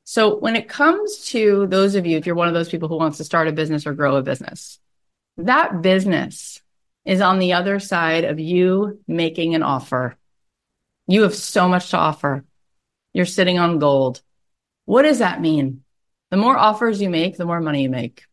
So 0.06 0.38
when 0.38 0.56
it 0.56 0.68
comes 0.68 1.26
to 1.30 1.68
those 1.68 1.96
of 1.96 2.06
you, 2.06 2.18
if 2.18 2.26
you're 2.26 2.36
one 2.36 2.48
of 2.48 2.54
those 2.54 2.70
people 2.70 2.90
who 2.90 2.98
wants 2.98 3.20
to 3.20 3.24
start 3.24 3.48
a 3.48 3.54
business 3.54 3.86
or 3.86 3.94
grow 3.94 4.16
a 4.16 4.22
business, 4.22 4.80
that 5.38 5.82
business 5.82 6.62
is 7.06 7.22
on 7.22 7.40
the 7.40 7.54
other 7.54 7.80
side 7.80 8.24
of 8.24 8.40
you 8.40 9.00
making 9.08 9.56
an 9.56 9.64
offer. 9.64 10.18
You 11.08 11.24
have 11.24 11.36
so 11.36 11.68
much 11.68 11.90
to 11.92 11.98
offer. 11.98 12.46
You're 13.14 13.26
sitting 13.26 13.60
on 13.60 13.80
gold. 13.80 14.22
What 14.86 15.04
does 15.04 15.20
that 15.20 15.42
mean? 15.42 15.84
The 16.32 16.38
more 16.38 16.58
offers 16.58 17.02
you 17.02 17.10
make, 17.10 17.38
the 17.38 17.46
more 17.46 17.62
money 17.62 17.84
you 17.84 17.90
make 17.90 18.24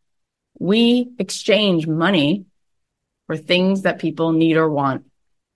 we 0.61 1.11
exchange 1.19 1.89
money 1.89 2.45
for 3.27 3.37
things 3.37 3.83
that 3.83 3.99
people 3.99 4.33
need 4.33 4.57
or 4.57 4.71
want. 4.71 5.07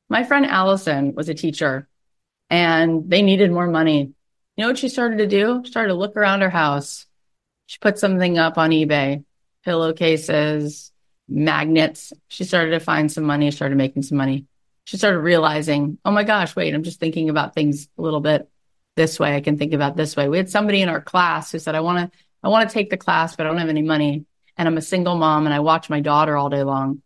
My 0.09 0.25
friend 0.25 0.47
Allison 0.47 1.15
was 1.15 1.29
a 1.29 1.35
teacher 1.35 1.89
and 2.51 3.09
they 3.09 3.23
needed 3.23 3.53
more 3.53 3.67
money. 3.67 4.15
You 4.57 4.63
know 4.63 4.69
what 4.69 4.79
she 4.79 4.89
started 4.89 5.19
to 5.19 5.27
do? 5.27 5.63
Started 5.65 5.89
to 5.89 5.95
look 5.95 6.17
around 6.17 6.41
her 6.41 6.51
house. 6.51 7.07
She 7.67 7.79
put 7.81 7.99
something 7.99 8.39
up 8.39 8.57
on 8.57 8.71
eBay, 8.71 9.25
pillowcases, 9.65 10.91
magnets. 11.29 12.13
She 12.29 12.45
started 12.45 12.71
to 12.71 12.81
find 12.81 13.11
some 13.11 13.25
money, 13.25 13.51
started 13.51 13.79
making 13.79 14.03
some 14.03 14.19
money. 14.19 14.47
She 14.85 14.97
started 14.97 15.21
realizing, 15.21 15.99
oh 16.05 16.11
my 16.11 16.25
gosh, 16.25 16.55
wait, 16.55 16.75
I'm 16.75 16.83
just 16.83 17.01
thinking 17.01 17.31
about 17.31 17.55
things 17.55 17.89
a 17.97 18.03
little 18.03 18.21
bit 18.21 18.49
this 18.97 19.19
way. 19.19 19.35
I 19.35 19.41
can 19.41 19.57
think 19.57 19.73
about 19.73 19.97
this 19.97 20.15
way. 20.15 20.29
We 20.29 20.37
had 20.37 20.51
somebody 20.51 20.83
in 20.83 20.89
our 20.89 21.01
class 21.01 21.53
who 21.53 21.59
said, 21.59 21.75
I 21.75 21.81
want 21.81 22.13
to, 22.13 22.19
I 22.43 22.49
want 22.49 22.69
to 22.69 22.75
take 22.75 22.91
the 22.91 22.97
class, 22.97 23.35
but 23.35 23.47
I 23.47 23.49
don't 23.49 23.59
have 23.59 23.69
any 23.69 23.83
money 23.83 24.27
and 24.57 24.69
I'm 24.69 24.77
a 24.77 24.83
single 24.83 25.17
mom 25.17 25.47
and 25.47 25.55
I 25.55 25.61
watch 25.61 25.91
my 25.91 26.01
daughter 26.01 26.37
all 26.37 26.51
day 26.51 26.63
long. 26.63 27.03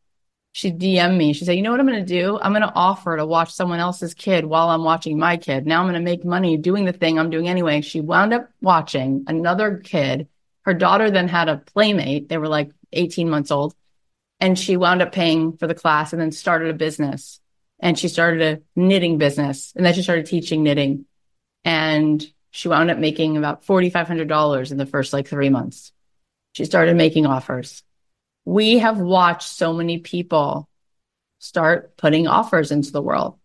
She 0.52 0.72
DM 0.72 1.16
me. 1.16 1.34
She 1.34 1.44
said, 1.44 1.56
You 1.56 1.62
know 1.62 1.70
what 1.70 1.80
I'm 1.80 1.86
going 1.86 2.04
to 2.04 2.20
do? 2.20 2.38
I'm 2.40 2.52
going 2.52 2.62
to 2.62 2.74
offer 2.74 3.16
to 3.16 3.26
watch 3.26 3.52
someone 3.52 3.78
else's 3.78 4.14
kid 4.14 4.44
while 4.44 4.68
I'm 4.70 4.82
watching 4.82 5.18
my 5.18 5.36
kid. 5.36 5.66
Now 5.66 5.80
I'm 5.80 5.86
going 5.86 5.94
to 5.94 6.00
make 6.00 6.24
money 6.24 6.56
doing 6.56 6.84
the 6.84 6.92
thing 6.92 7.18
I'm 7.18 7.30
doing 7.30 7.48
anyway. 7.48 7.80
She 7.80 8.00
wound 8.00 8.32
up 8.34 8.48
watching 8.60 9.24
another 9.28 9.76
kid. 9.76 10.28
Her 10.62 10.74
daughter 10.74 11.10
then 11.10 11.28
had 11.28 11.48
a 11.48 11.58
playmate. 11.58 12.28
They 12.28 12.38
were 12.38 12.48
like 12.48 12.70
18 12.92 13.30
months 13.30 13.50
old. 13.50 13.74
And 14.40 14.58
she 14.58 14.76
wound 14.76 15.02
up 15.02 15.12
paying 15.12 15.56
for 15.56 15.66
the 15.66 15.74
class 15.74 16.12
and 16.12 16.22
then 16.22 16.32
started 16.32 16.70
a 16.70 16.74
business. 16.74 17.40
And 17.80 17.98
she 17.98 18.08
started 18.08 18.42
a 18.42 18.80
knitting 18.80 19.18
business. 19.18 19.72
And 19.74 19.84
then 19.84 19.94
she 19.94 20.02
started 20.02 20.26
teaching 20.26 20.62
knitting. 20.62 21.06
And 21.64 22.24
she 22.50 22.68
wound 22.68 22.90
up 22.90 22.98
making 22.98 23.36
about 23.36 23.64
$4,500 23.64 24.70
in 24.70 24.76
the 24.78 24.86
first 24.86 25.12
like 25.12 25.28
three 25.28 25.50
months. 25.50 25.92
She 26.52 26.64
started 26.64 26.96
making 26.96 27.26
offers. 27.26 27.82
We 28.44 28.78
have 28.78 28.98
watched 28.98 29.48
so 29.48 29.72
many 29.72 29.98
people 29.98 30.68
start 31.38 31.96
putting 31.96 32.26
offers 32.26 32.70
into 32.70 32.90
the 32.90 33.02
world, 33.02 33.38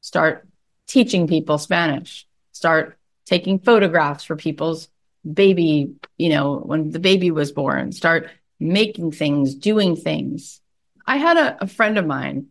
start 0.00 0.46
teaching 0.86 1.26
people 1.26 1.58
Spanish, 1.58 2.26
start 2.52 2.98
taking 3.26 3.58
photographs 3.58 4.24
for 4.24 4.36
people's 4.36 4.88
baby, 5.30 5.94
you 6.18 6.28
know, 6.28 6.56
when 6.56 6.90
the 6.90 6.98
baby 6.98 7.30
was 7.30 7.52
born, 7.52 7.92
start 7.92 8.30
making 8.62 9.12
things, 9.12 9.54
doing 9.54 9.96
things. 9.96 10.60
I 11.06 11.16
had 11.16 11.36
a, 11.36 11.64
a 11.64 11.66
friend 11.66 11.98
of 11.98 12.06
mine 12.06 12.46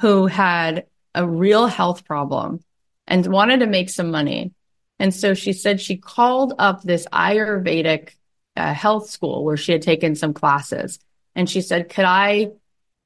who 0.00 0.26
had 0.26 0.86
a 1.14 1.26
real 1.26 1.66
health 1.66 2.04
problem 2.04 2.60
and 3.06 3.26
wanted 3.26 3.60
to 3.60 3.66
make 3.66 3.90
some 3.90 4.10
money. 4.10 4.52
And 4.98 5.14
so 5.14 5.34
she 5.34 5.52
said 5.52 5.80
she 5.80 5.96
called 5.96 6.54
up 6.58 6.82
this 6.82 7.06
Ayurvedic 7.12 8.10
a 8.56 8.72
health 8.72 9.08
school 9.10 9.44
where 9.44 9.56
she 9.56 9.72
had 9.72 9.82
taken 9.82 10.14
some 10.14 10.32
classes. 10.32 10.98
And 11.34 11.48
she 11.48 11.60
said, 11.60 11.90
Could 11.90 12.06
I 12.06 12.52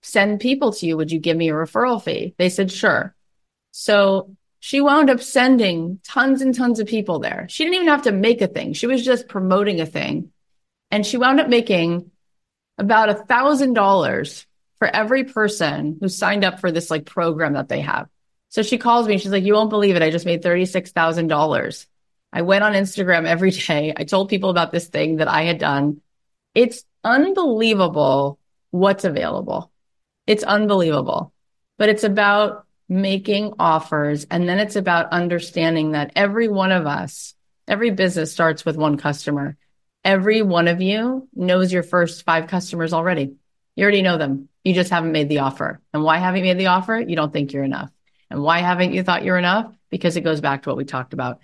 send 0.02 0.40
people 0.40 0.72
to 0.72 0.86
you? 0.86 0.96
Would 0.96 1.10
you 1.10 1.18
give 1.18 1.36
me 1.36 1.50
a 1.50 1.54
referral 1.54 2.02
fee? 2.02 2.34
They 2.38 2.48
said, 2.48 2.70
Sure. 2.70 3.14
So 3.72 4.36
she 4.60 4.80
wound 4.80 5.10
up 5.10 5.20
sending 5.20 6.00
tons 6.04 6.42
and 6.42 6.54
tons 6.54 6.80
of 6.80 6.86
people 6.86 7.18
there. 7.18 7.46
She 7.48 7.64
didn't 7.64 7.74
even 7.74 7.88
have 7.88 8.02
to 8.02 8.12
make 8.12 8.40
a 8.40 8.46
thing, 8.46 8.72
she 8.72 8.86
was 8.86 9.04
just 9.04 9.28
promoting 9.28 9.80
a 9.80 9.86
thing. 9.86 10.30
And 10.92 11.06
she 11.06 11.16
wound 11.16 11.40
up 11.40 11.48
making 11.48 12.10
about 12.80 13.10
a 13.10 13.14
thousand 13.14 13.74
dollars 13.74 14.46
for 14.78 14.88
every 14.88 15.24
person 15.24 15.98
who 16.00 16.08
signed 16.08 16.44
up 16.44 16.58
for 16.58 16.72
this 16.72 16.90
like 16.90 17.04
program 17.04 17.52
that 17.52 17.68
they 17.68 17.80
have. 17.80 18.08
So 18.48 18.62
she 18.62 18.78
calls 18.78 19.06
me. 19.06 19.18
She's 19.18 19.30
like, 19.30 19.44
"You 19.44 19.54
won't 19.54 19.70
believe 19.70 19.94
it. 19.94 20.02
I 20.02 20.10
just 20.10 20.26
made 20.26 20.42
thirty 20.42 20.64
six 20.66 20.90
thousand 20.90 21.28
dollars." 21.28 21.86
I 22.32 22.42
went 22.42 22.64
on 22.64 22.72
Instagram 22.72 23.26
every 23.26 23.50
day. 23.50 23.92
I 23.96 24.04
told 24.04 24.28
people 24.28 24.50
about 24.50 24.72
this 24.72 24.88
thing 24.88 25.16
that 25.16 25.28
I 25.28 25.42
had 25.42 25.58
done. 25.58 26.00
It's 26.54 26.84
unbelievable 27.04 28.38
what's 28.70 29.04
available. 29.04 29.70
It's 30.26 30.44
unbelievable, 30.44 31.32
but 31.76 31.88
it's 31.88 32.04
about 32.04 32.66
making 32.88 33.54
offers. 33.58 34.26
And 34.30 34.48
then 34.48 34.58
it's 34.58 34.76
about 34.76 35.12
understanding 35.12 35.92
that 35.92 36.12
every 36.16 36.48
one 36.48 36.72
of 36.72 36.86
us, 36.86 37.34
every 37.68 37.90
business 37.90 38.32
starts 38.32 38.64
with 38.64 38.76
one 38.76 38.96
customer. 38.96 39.56
Every 40.04 40.42
one 40.42 40.68
of 40.68 40.80
you 40.80 41.28
knows 41.34 41.72
your 41.72 41.82
first 41.82 42.24
five 42.24 42.46
customers 42.46 42.92
already. 42.92 43.34
You 43.76 43.82
already 43.84 44.02
know 44.02 44.18
them. 44.18 44.48
You 44.64 44.74
just 44.74 44.90
haven't 44.90 45.12
made 45.12 45.28
the 45.28 45.40
offer. 45.40 45.80
And 45.92 46.02
why 46.02 46.18
haven't 46.18 46.40
you 46.40 46.44
made 46.46 46.58
the 46.58 46.68
offer? 46.68 46.98
You 46.98 47.16
don't 47.16 47.32
think 47.32 47.52
you're 47.52 47.64
enough. 47.64 47.90
And 48.30 48.42
why 48.42 48.60
haven't 48.60 48.92
you 48.92 49.02
thought 49.02 49.24
you're 49.24 49.38
enough? 49.38 49.74
Because 49.90 50.16
it 50.16 50.22
goes 50.22 50.40
back 50.40 50.62
to 50.62 50.68
what 50.68 50.76
we 50.78 50.84
talked 50.84 51.12
about. 51.12 51.40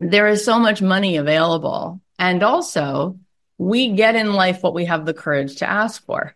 There 0.00 0.28
is 0.28 0.44
so 0.44 0.58
much 0.58 0.80
money 0.80 1.16
available. 1.16 2.00
And 2.18 2.42
also, 2.42 3.18
we 3.58 3.92
get 3.92 4.14
in 4.14 4.32
life 4.32 4.62
what 4.62 4.74
we 4.74 4.84
have 4.84 5.04
the 5.04 5.14
courage 5.14 5.56
to 5.56 5.68
ask 5.68 6.04
for. 6.04 6.34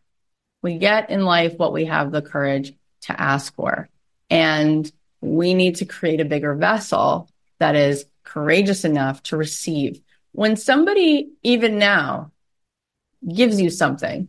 We 0.62 0.79
get 0.79 1.11
in 1.11 1.25
life 1.25 1.55
what 1.57 1.72
we 1.72 1.85
have 1.87 2.11
the 2.11 2.22
courage 2.22 2.72
to 3.03 3.20
ask 3.20 3.55
for. 3.55 3.88
And 4.31 4.90
we 5.20 5.55
need 5.55 5.77
to 5.77 5.85
create 5.85 6.20
a 6.20 6.25
bigger 6.25 6.55
vessel 6.55 7.29
that 7.59 7.77
is 7.77 8.07
courageous 8.25 8.85
enough 8.85 9.22
to 9.25 9.37
receive. 9.37 10.01
When 10.33 10.57
somebody, 10.57 11.31
even 11.42 11.79
now, 11.79 12.33
gives 13.27 13.61
you 13.61 13.71
something, 13.71 14.29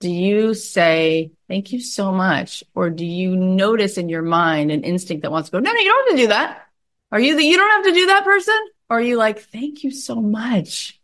do 0.00 0.10
you 0.10 0.54
say, 0.54 1.32
thank 1.48 1.72
you 1.72 1.80
so 1.80 2.10
much? 2.12 2.64
Or 2.74 2.90
do 2.90 3.04
you 3.04 3.36
notice 3.36 3.98
in 3.98 4.08
your 4.08 4.22
mind 4.22 4.70
an 4.70 4.82
instinct 4.82 5.22
that 5.22 5.30
wants 5.30 5.50
to 5.50 5.52
go, 5.52 5.58
no, 5.60 5.72
no, 5.72 5.80
you 5.80 5.90
don't 5.90 6.08
have 6.08 6.16
to 6.16 6.22
do 6.22 6.28
that. 6.28 6.66
Are 7.12 7.20
you 7.20 7.36
the, 7.36 7.44
you 7.44 7.56
don't 7.56 7.70
have 7.70 7.84
to 7.84 8.00
do 8.00 8.06
that 8.06 8.24
person? 8.24 8.58
Or 8.88 8.98
are 8.98 9.02
you 9.02 9.16
like, 9.16 9.40
thank 9.40 9.84
you 9.84 9.90
so 9.90 10.16
much? 10.16 11.00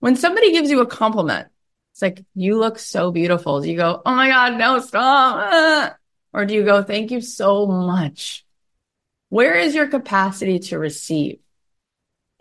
When 0.00 0.16
somebody 0.16 0.52
gives 0.52 0.70
you 0.70 0.80
a 0.80 0.86
compliment, 0.86 1.48
it's 1.92 2.02
like, 2.02 2.24
you 2.34 2.58
look 2.58 2.78
so 2.78 3.12
beautiful. 3.12 3.60
Do 3.60 3.70
you 3.70 3.76
go, 3.76 4.02
oh 4.04 4.14
my 4.14 4.28
God, 4.28 4.58
no, 4.58 4.80
stop. 4.80 5.96
Or 6.32 6.46
do 6.46 6.54
you 6.54 6.64
go, 6.64 6.82
thank 6.82 7.10
you 7.10 7.20
so 7.20 7.66
much? 7.66 8.44
Where 9.28 9.54
is 9.54 9.74
your 9.74 9.88
capacity 9.88 10.58
to 10.60 10.78
receive? 10.78 11.38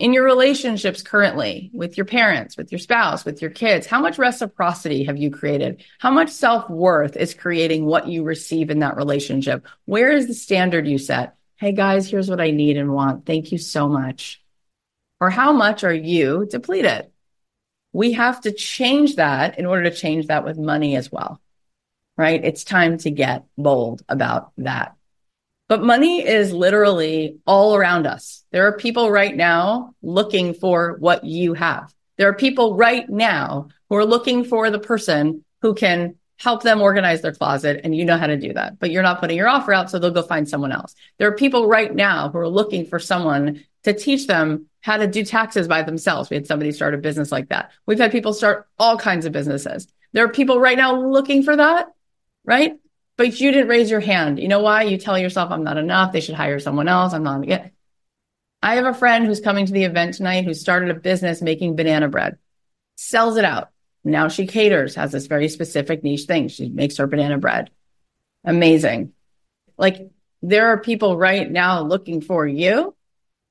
In 0.01 0.13
your 0.13 0.23
relationships 0.23 1.03
currently 1.03 1.69
with 1.73 1.95
your 1.95 2.07
parents, 2.07 2.57
with 2.57 2.71
your 2.71 2.79
spouse, 2.79 3.23
with 3.23 3.39
your 3.39 3.51
kids, 3.51 3.85
how 3.85 4.01
much 4.01 4.17
reciprocity 4.17 5.03
have 5.03 5.17
you 5.17 5.29
created? 5.29 5.83
How 5.99 6.09
much 6.09 6.29
self 6.29 6.67
worth 6.71 7.15
is 7.15 7.35
creating 7.35 7.85
what 7.85 8.07
you 8.07 8.23
receive 8.23 8.71
in 8.71 8.79
that 8.79 8.97
relationship? 8.97 9.67
Where 9.85 10.11
is 10.11 10.25
the 10.25 10.33
standard 10.33 10.87
you 10.87 10.97
set? 10.97 11.35
Hey 11.57 11.71
guys, 11.71 12.09
here's 12.09 12.31
what 12.31 12.41
I 12.41 12.49
need 12.49 12.77
and 12.77 12.91
want. 12.91 13.27
Thank 13.27 13.51
you 13.51 13.59
so 13.59 13.87
much. 13.87 14.41
Or 15.19 15.29
how 15.29 15.51
much 15.51 15.83
are 15.83 15.93
you 15.93 16.47
depleted? 16.49 17.11
We 17.93 18.13
have 18.13 18.41
to 18.41 18.51
change 18.51 19.17
that 19.17 19.59
in 19.59 19.67
order 19.67 19.83
to 19.83 19.95
change 19.95 20.25
that 20.27 20.43
with 20.43 20.57
money 20.57 20.95
as 20.95 21.11
well 21.11 21.39
right? 22.17 22.43
It's 22.43 22.63
time 22.63 22.97
to 22.99 23.09
get 23.09 23.45
bold 23.57 24.03
about 24.07 24.51
that. 24.57 24.95
But 25.71 25.83
money 25.83 26.27
is 26.27 26.51
literally 26.51 27.37
all 27.47 27.77
around 27.77 28.05
us. 28.05 28.43
There 28.51 28.67
are 28.67 28.75
people 28.75 29.09
right 29.09 29.33
now 29.33 29.95
looking 30.01 30.53
for 30.53 30.97
what 30.99 31.23
you 31.23 31.53
have. 31.53 31.93
There 32.17 32.27
are 32.27 32.33
people 32.33 32.75
right 32.75 33.09
now 33.09 33.69
who 33.87 33.95
are 33.95 34.03
looking 34.03 34.43
for 34.43 34.69
the 34.69 34.79
person 34.79 35.45
who 35.61 35.73
can 35.73 36.15
help 36.35 36.61
them 36.61 36.81
organize 36.81 37.21
their 37.21 37.31
closet 37.31 37.79
and 37.85 37.95
you 37.95 38.03
know 38.03 38.17
how 38.17 38.27
to 38.27 38.35
do 38.35 38.51
that, 38.51 38.79
but 38.79 38.91
you're 38.91 39.01
not 39.01 39.21
putting 39.21 39.37
your 39.37 39.47
offer 39.47 39.71
out. 39.71 39.89
So 39.89 39.97
they'll 39.97 40.11
go 40.11 40.23
find 40.23 40.49
someone 40.49 40.73
else. 40.73 40.93
There 41.19 41.29
are 41.29 41.37
people 41.37 41.65
right 41.69 41.95
now 41.95 42.27
who 42.27 42.39
are 42.39 42.49
looking 42.49 42.85
for 42.85 42.99
someone 42.99 43.63
to 43.85 43.93
teach 43.93 44.27
them 44.27 44.65
how 44.81 44.97
to 44.97 45.07
do 45.07 45.23
taxes 45.23 45.69
by 45.69 45.83
themselves. 45.83 46.29
We 46.29 46.35
had 46.35 46.47
somebody 46.47 46.73
start 46.73 46.95
a 46.95 46.97
business 46.97 47.31
like 47.31 47.47
that. 47.47 47.71
We've 47.85 47.97
had 47.97 48.11
people 48.11 48.33
start 48.33 48.67
all 48.77 48.97
kinds 48.97 49.25
of 49.25 49.31
businesses. 49.31 49.87
There 50.11 50.25
are 50.25 50.33
people 50.33 50.59
right 50.59 50.77
now 50.77 51.01
looking 51.01 51.43
for 51.43 51.55
that 51.55 51.87
right? 52.43 52.73
But 53.21 53.39
you 53.39 53.51
didn't 53.51 53.67
raise 53.67 53.91
your 53.91 53.99
hand. 53.99 54.39
You 54.39 54.47
know 54.47 54.61
why? 54.61 54.81
You 54.81 54.97
tell 54.97 55.15
yourself, 55.15 55.51
I'm 55.51 55.63
not 55.63 55.77
enough. 55.77 56.11
They 56.11 56.21
should 56.21 56.33
hire 56.33 56.59
someone 56.59 56.87
else. 56.87 57.13
I'm 57.13 57.21
not. 57.21 57.47
Yeah. 57.47 57.67
I 58.63 58.77
have 58.77 58.87
a 58.87 58.95
friend 58.95 59.27
who's 59.27 59.39
coming 59.39 59.67
to 59.67 59.71
the 59.71 59.83
event 59.83 60.15
tonight 60.15 60.43
who 60.43 60.55
started 60.55 60.89
a 60.89 60.95
business 60.95 61.39
making 61.39 61.75
banana 61.75 62.09
bread, 62.09 62.39
sells 62.95 63.37
it 63.37 63.45
out. 63.45 63.69
Now 64.03 64.27
she 64.27 64.47
caters, 64.47 64.95
has 64.95 65.11
this 65.11 65.27
very 65.27 65.49
specific 65.49 66.03
niche 66.03 66.23
thing. 66.23 66.47
She 66.47 66.69
makes 66.69 66.97
her 66.97 67.05
banana 67.05 67.37
bread. 67.37 67.69
Amazing. 68.43 69.13
Like 69.77 70.09
there 70.41 70.69
are 70.69 70.79
people 70.79 71.15
right 71.15 71.47
now 71.47 71.83
looking 71.83 72.21
for 72.21 72.47
you, 72.47 72.95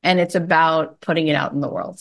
and 0.02 0.18
it's 0.18 0.34
about 0.34 1.00
putting 1.00 1.28
it 1.28 1.36
out 1.36 1.52
in 1.52 1.60
the 1.60 1.70
world. 1.70 2.00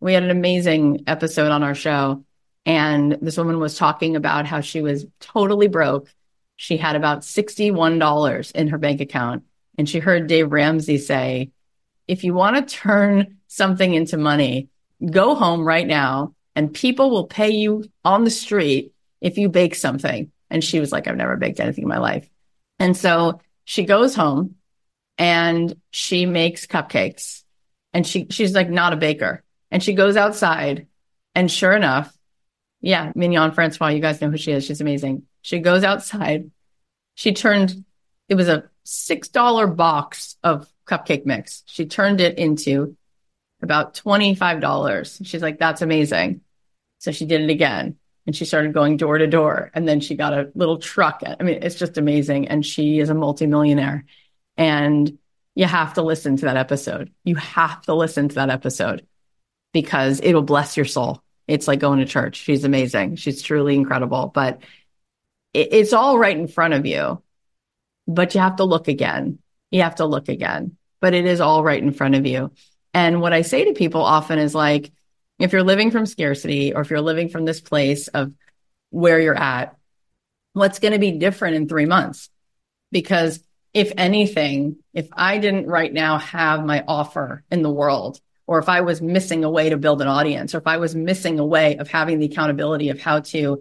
We 0.00 0.14
had 0.14 0.22
an 0.22 0.30
amazing 0.30 1.04
episode 1.06 1.50
on 1.50 1.62
our 1.62 1.74
show 1.74 2.24
and 2.66 3.16
this 3.22 3.38
woman 3.38 3.60
was 3.60 3.78
talking 3.78 4.16
about 4.16 4.44
how 4.44 4.60
she 4.60 4.82
was 4.82 5.06
totally 5.20 5.68
broke. 5.68 6.12
She 6.56 6.76
had 6.76 6.96
about 6.96 7.20
$61 7.20 8.52
in 8.52 8.68
her 8.68 8.78
bank 8.78 9.00
account. 9.00 9.44
And 9.78 9.88
she 9.88 9.98
heard 9.98 10.26
Dave 10.26 10.50
Ramsey 10.50 10.98
say, 10.98 11.50
if 12.08 12.24
you 12.24 12.34
want 12.34 12.56
to 12.56 12.74
turn 12.74 13.38
something 13.46 13.92
into 13.92 14.16
money, 14.16 14.68
go 15.04 15.34
home 15.34 15.64
right 15.64 15.86
now 15.86 16.34
and 16.54 16.72
people 16.72 17.10
will 17.10 17.26
pay 17.26 17.50
you 17.50 17.84
on 18.04 18.24
the 18.24 18.30
street 18.30 18.92
if 19.20 19.36
you 19.36 19.48
bake 19.48 19.74
something. 19.74 20.32
And 20.48 20.64
she 20.64 20.80
was 20.80 20.92
like, 20.92 21.06
I've 21.06 21.16
never 21.16 21.36
baked 21.36 21.60
anything 21.60 21.82
in 21.82 21.88
my 21.88 21.98
life. 21.98 22.28
And 22.78 22.96
so 22.96 23.40
she 23.64 23.84
goes 23.84 24.14
home 24.14 24.54
and 25.18 25.74
she 25.90 26.24
makes 26.24 26.66
cupcakes 26.66 27.42
and 27.92 28.06
she, 28.06 28.28
she's 28.30 28.54
like 28.54 28.70
not 28.70 28.92
a 28.92 28.96
baker 28.96 29.42
and 29.70 29.82
she 29.82 29.94
goes 29.94 30.16
outside 30.16 30.86
and 31.34 31.50
sure 31.50 31.72
enough, 31.72 32.16
yeah, 32.80 33.12
Mignon 33.14 33.52
Francois. 33.52 33.88
You 33.88 34.00
guys 34.00 34.20
know 34.20 34.30
who 34.30 34.38
she 34.38 34.52
is. 34.52 34.64
She's 34.64 34.80
amazing. 34.80 35.24
She 35.46 35.60
goes 35.60 35.84
outside. 35.84 36.50
She 37.14 37.32
turned, 37.32 37.84
it 38.28 38.34
was 38.34 38.48
a 38.48 38.68
$6 38.84 39.76
box 39.76 40.34
of 40.42 40.68
cupcake 40.88 41.24
mix. 41.24 41.62
She 41.66 41.86
turned 41.86 42.20
it 42.20 42.36
into 42.36 42.96
about 43.62 43.94
$25. 43.94 45.24
She's 45.24 45.42
like, 45.42 45.60
that's 45.60 45.82
amazing. 45.82 46.40
So 46.98 47.12
she 47.12 47.26
did 47.26 47.42
it 47.42 47.50
again 47.50 47.94
and 48.26 48.34
she 48.34 48.44
started 48.44 48.74
going 48.74 48.96
door 48.96 49.18
to 49.18 49.28
door. 49.28 49.70
And 49.72 49.86
then 49.86 50.00
she 50.00 50.16
got 50.16 50.32
a 50.32 50.50
little 50.56 50.78
truck. 50.78 51.22
I 51.24 51.40
mean, 51.44 51.62
it's 51.62 51.76
just 51.76 51.96
amazing. 51.96 52.48
And 52.48 52.66
she 52.66 52.98
is 52.98 53.08
a 53.08 53.14
multimillionaire. 53.14 54.04
And 54.56 55.16
you 55.54 55.66
have 55.66 55.94
to 55.94 56.02
listen 56.02 56.36
to 56.38 56.46
that 56.46 56.56
episode. 56.56 57.12
You 57.22 57.36
have 57.36 57.82
to 57.82 57.94
listen 57.94 58.30
to 58.30 58.34
that 58.34 58.50
episode 58.50 59.06
because 59.72 60.20
it'll 60.24 60.42
bless 60.42 60.76
your 60.76 60.86
soul. 60.86 61.22
It's 61.46 61.68
like 61.68 61.78
going 61.78 62.00
to 62.00 62.04
church. 62.04 62.34
She's 62.34 62.64
amazing. 62.64 63.14
She's 63.14 63.42
truly 63.42 63.76
incredible, 63.76 64.32
but 64.34 64.58
it, 65.56 65.68
it's 65.72 65.92
all 65.92 66.18
right 66.18 66.36
in 66.36 66.48
front 66.48 66.74
of 66.74 66.86
you. 66.86 67.22
But 68.06 68.34
you 68.34 68.40
have 68.40 68.56
to 68.56 68.64
look 68.64 68.86
again. 68.86 69.38
You 69.70 69.82
have 69.82 69.96
to 69.96 70.06
look 70.06 70.28
again, 70.28 70.76
but 71.00 71.14
it 71.14 71.26
is 71.26 71.40
all 71.40 71.64
right 71.64 71.82
in 71.82 71.92
front 71.92 72.14
of 72.14 72.24
you. 72.24 72.52
And 72.94 73.20
what 73.20 73.32
I 73.32 73.42
say 73.42 73.64
to 73.64 73.72
people 73.72 74.02
often 74.02 74.38
is 74.38 74.54
like, 74.54 74.92
if 75.38 75.52
you're 75.52 75.64
living 75.64 75.90
from 75.90 76.06
scarcity 76.06 76.72
or 76.72 76.82
if 76.82 76.90
you're 76.90 77.00
living 77.00 77.28
from 77.28 77.44
this 77.44 77.60
place 77.60 78.08
of 78.08 78.32
where 78.90 79.20
you're 79.20 79.36
at, 79.36 79.76
what's 80.52 80.78
going 80.78 80.92
to 80.92 80.98
be 80.98 81.12
different 81.12 81.56
in 81.56 81.68
three 81.68 81.84
months? 81.84 82.30
Because 82.92 83.40
if 83.74 83.92
anything, 83.98 84.76
if 84.94 85.08
I 85.12 85.38
didn't 85.38 85.66
right 85.66 85.92
now 85.92 86.18
have 86.18 86.64
my 86.64 86.84
offer 86.86 87.44
in 87.50 87.62
the 87.62 87.70
world, 87.70 88.20
or 88.46 88.58
if 88.60 88.68
I 88.68 88.80
was 88.82 89.02
missing 89.02 89.44
a 89.44 89.50
way 89.50 89.68
to 89.70 89.76
build 89.76 90.00
an 90.00 90.08
audience, 90.08 90.54
or 90.54 90.58
if 90.58 90.66
I 90.66 90.78
was 90.78 90.94
missing 90.94 91.38
a 91.38 91.44
way 91.44 91.76
of 91.76 91.88
having 91.88 92.20
the 92.20 92.26
accountability 92.26 92.88
of 92.90 93.00
how 93.00 93.20
to 93.20 93.60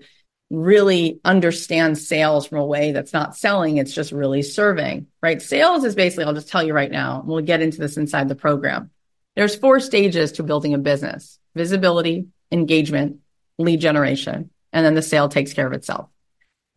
really 0.50 1.20
understand 1.26 1.98
sales 1.98 2.48
from 2.48 2.60
a 2.60 2.66
way 2.66 2.92
that's 2.92 3.14
not 3.14 3.36
selling, 3.36 3.78
it's 3.78 3.94
just 3.94 4.12
really 4.12 4.44
serving, 4.44 5.08
right? 5.22 5.42
Sales 5.42 5.84
is 5.84 5.96
basically, 5.96 6.26
I'll 6.26 6.34
just 6.34 6.50
tell 6.50 6.64
you 6.64 6.74
right 6.74 6.92
now, 6.92 7.24
we'll 7.26 7.42
get 7.42 7.62
into 7.62 7.80
this 7.80 7.98
inside 7.98 8.30
the 8.30 8.36
program. 8.36 8.92
There's 9.36 9.56
four 9.56 9.80
stages 9.80 10.34
to 10.34 10.44
building 10.44 10.74
a 10.74 10.78
business 10.78 11.40
visibility, 11.56 12.28
engagement, 12.52 13.20
lead 13.58 13.80
generation, 13.80 14.50
and 14.74 14.86
then 14.86 14.94
the 14.94 15.02
sale 15.02 15.30
takes 15.30 15.54
care 15.54 15.68
of 15.68 15.74
itself. 15.74 16.10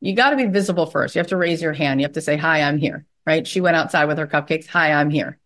You 0.01 0.14
got 0.14 0.30
to 0.30 0.36
be 0.36 0.47
visible 0.47 0.86
first. 0.86 1.14
You 1.14 1.18
have 1.18 1.28
to 1.28 1.36
raise 1.36 1.61
your 1.61 1.72
hand. 1.72 2.01
You 2.01 2.05
have 2.05 2.14
to 2.14 2.20
say, 2.20 2.36
Hi, 2.36 2.62
I'm 2.62 2.78
here, 2.78 3.05
right? 3.26 3.47
She 3.47 3.61
went 3.61 3.76
outside 3.76 4.05
with 4.05 4.18
her 4.18 4.26
cupcakes. 4.28 4.66
Hi, 4.68 4.92
I'm 4.92 5.11
here. 5.11 5.38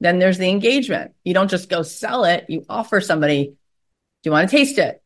Then 0.00 0.18
there's 0.18 0.38
the 0.38 0.50
engagement. 0.50 1.12
You 1.24 1.32
don't 1.32 1.50
just 1.50 1.70
go 1.70 1.82
sell 1.82 2.24
it. 2.24 2.46
You 2.48 2.66
offer 2.68 3.00
somebody, 3.00 3.46
do 3.46 3.54
you 4.24 4.32
want 4.32 4.50
to 4.50 4.56
taste 4.56 4.78
it? 4.78 5.02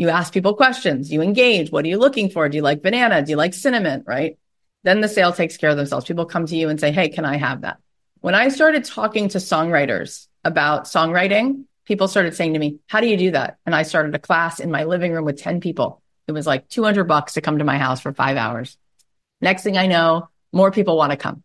You 0.00 0.08
ask 0.08 0.32
people 0.32 0.54
questions. 0.54 1.12
You 1.12 1.20
engage. 1.20 1.70
What 1.70 1.84
are 1.84 1.88
you 1.88 1.98
looking 1.98 2.30
for? 2.30 2.48
Do 2.48 2.56
you 2.56 2.62
like 2.62 2.80
banana? 2.80 3.22
Do 3.22 3.32
you 3.32 3.36
like 3.36 3.52
cinnamon? 3.52 4.02
Right. 4.06 4.38
Then 4.82 5.02
the 5.02 5.08
sale 5.08 5.30
takes 5.30 5.58
care 5.58 5.68
of 5.68 5.76
themselves. 5.76 6.06
People 6.06 6.24
come 6.24 6.46
to 6.46 6.56
you 6.56 6.70
and 6.70 6.80
say, 6.80 6.90
Hey, 6.90 7.10
can 7.10 7.26
I 7.26 7.36
have 7.36 7.60
that? 7.60 7.76
When 8.20 8.34
I 8.34 8.48
started 8.48 8.84
talking 8.84 9.28
to 9.28 9.36
songwriters 9.36 10.26
about 10.42 10.84
songwriting, 10.84 11.64
people 11.84 12.08
started 12.08 12.34
saying 12.34 12.54
to 12.54 12.58
me, 12.58 12.78
How 12.86 13.02
do 13.02 13.08
you 13.08 13.18
do 13.18 13.32
that? 13.32 13.58
And 13.66 13.74
I 13.74 13.82
started 13.82 14.14
a 14.14 14.18
class 14.18 14.58
in 14.58 14.70
my 14.70 14.84
living 14.84 15.12
room 15.12 15.26
with 15.26 15.36
10 15.36 15.60
people. 15.60 16.00
It 16.26 16.32
was 16.32 16.46
like 16.46 16.70
200 16.70 17.04
bucks 17.04 17.34
to 17.34 17.42
come 17.42 17.58
to 17.58 17.64
my 17.64 17.76
house 17.76 18.00
for 18.00 18.14
five 18.14 18.38
hours. 18.38 18.78
Next 19.42 19.64
thing 19.64 19.76
I 19.76 19.86
know, 19.86 20.30
more 20.50 20.70
people 20.70 20.96
want 20.96 21.10
to 21.10 21.18
come. 21.18 21.42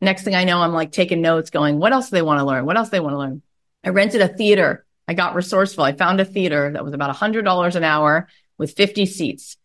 Next 0.00 0.24
thing 0.24 0.34
I 0.34 0.42
know, 0.42 0.58
I'm 0.58 0.72
like 0.72 0.90
taking 0.90 1.22
notes, 1.22 1.50
going, 1.50 1.78
what 1.78 1.92
else 1.92 2.10
do 2.10 2.16
they 2.16 2.22
want 2.22 2.40
to 2.40 2.44
learn? 2.44 2.66
What 2.66 2.76
else 2.76 2.88
do 2.88 2.96
they 2.96 3.00
want 3.00 3.14
to 3.14 3.18
learn? 3.18 3.42
I 3.84 3.90
rented 3.90 4.20
a 4.20 4.26
theater. 4.26 4.84
I 5.06 5.14
got 5.14 5.34
resourceful. 5.34 5.84
I 5.84 5.92
found 5.92 6.20
a 6.20 6.24
theater 6.24 6.70
that 6.72 6.84
was 6.84 6.94
about 6.94 7.14
$100 7.14 7.74
an 7.74 7.84
hour 7.84 8.28
with 8.58 8.76
50 8.76 9.06
seats. 9.06 9.56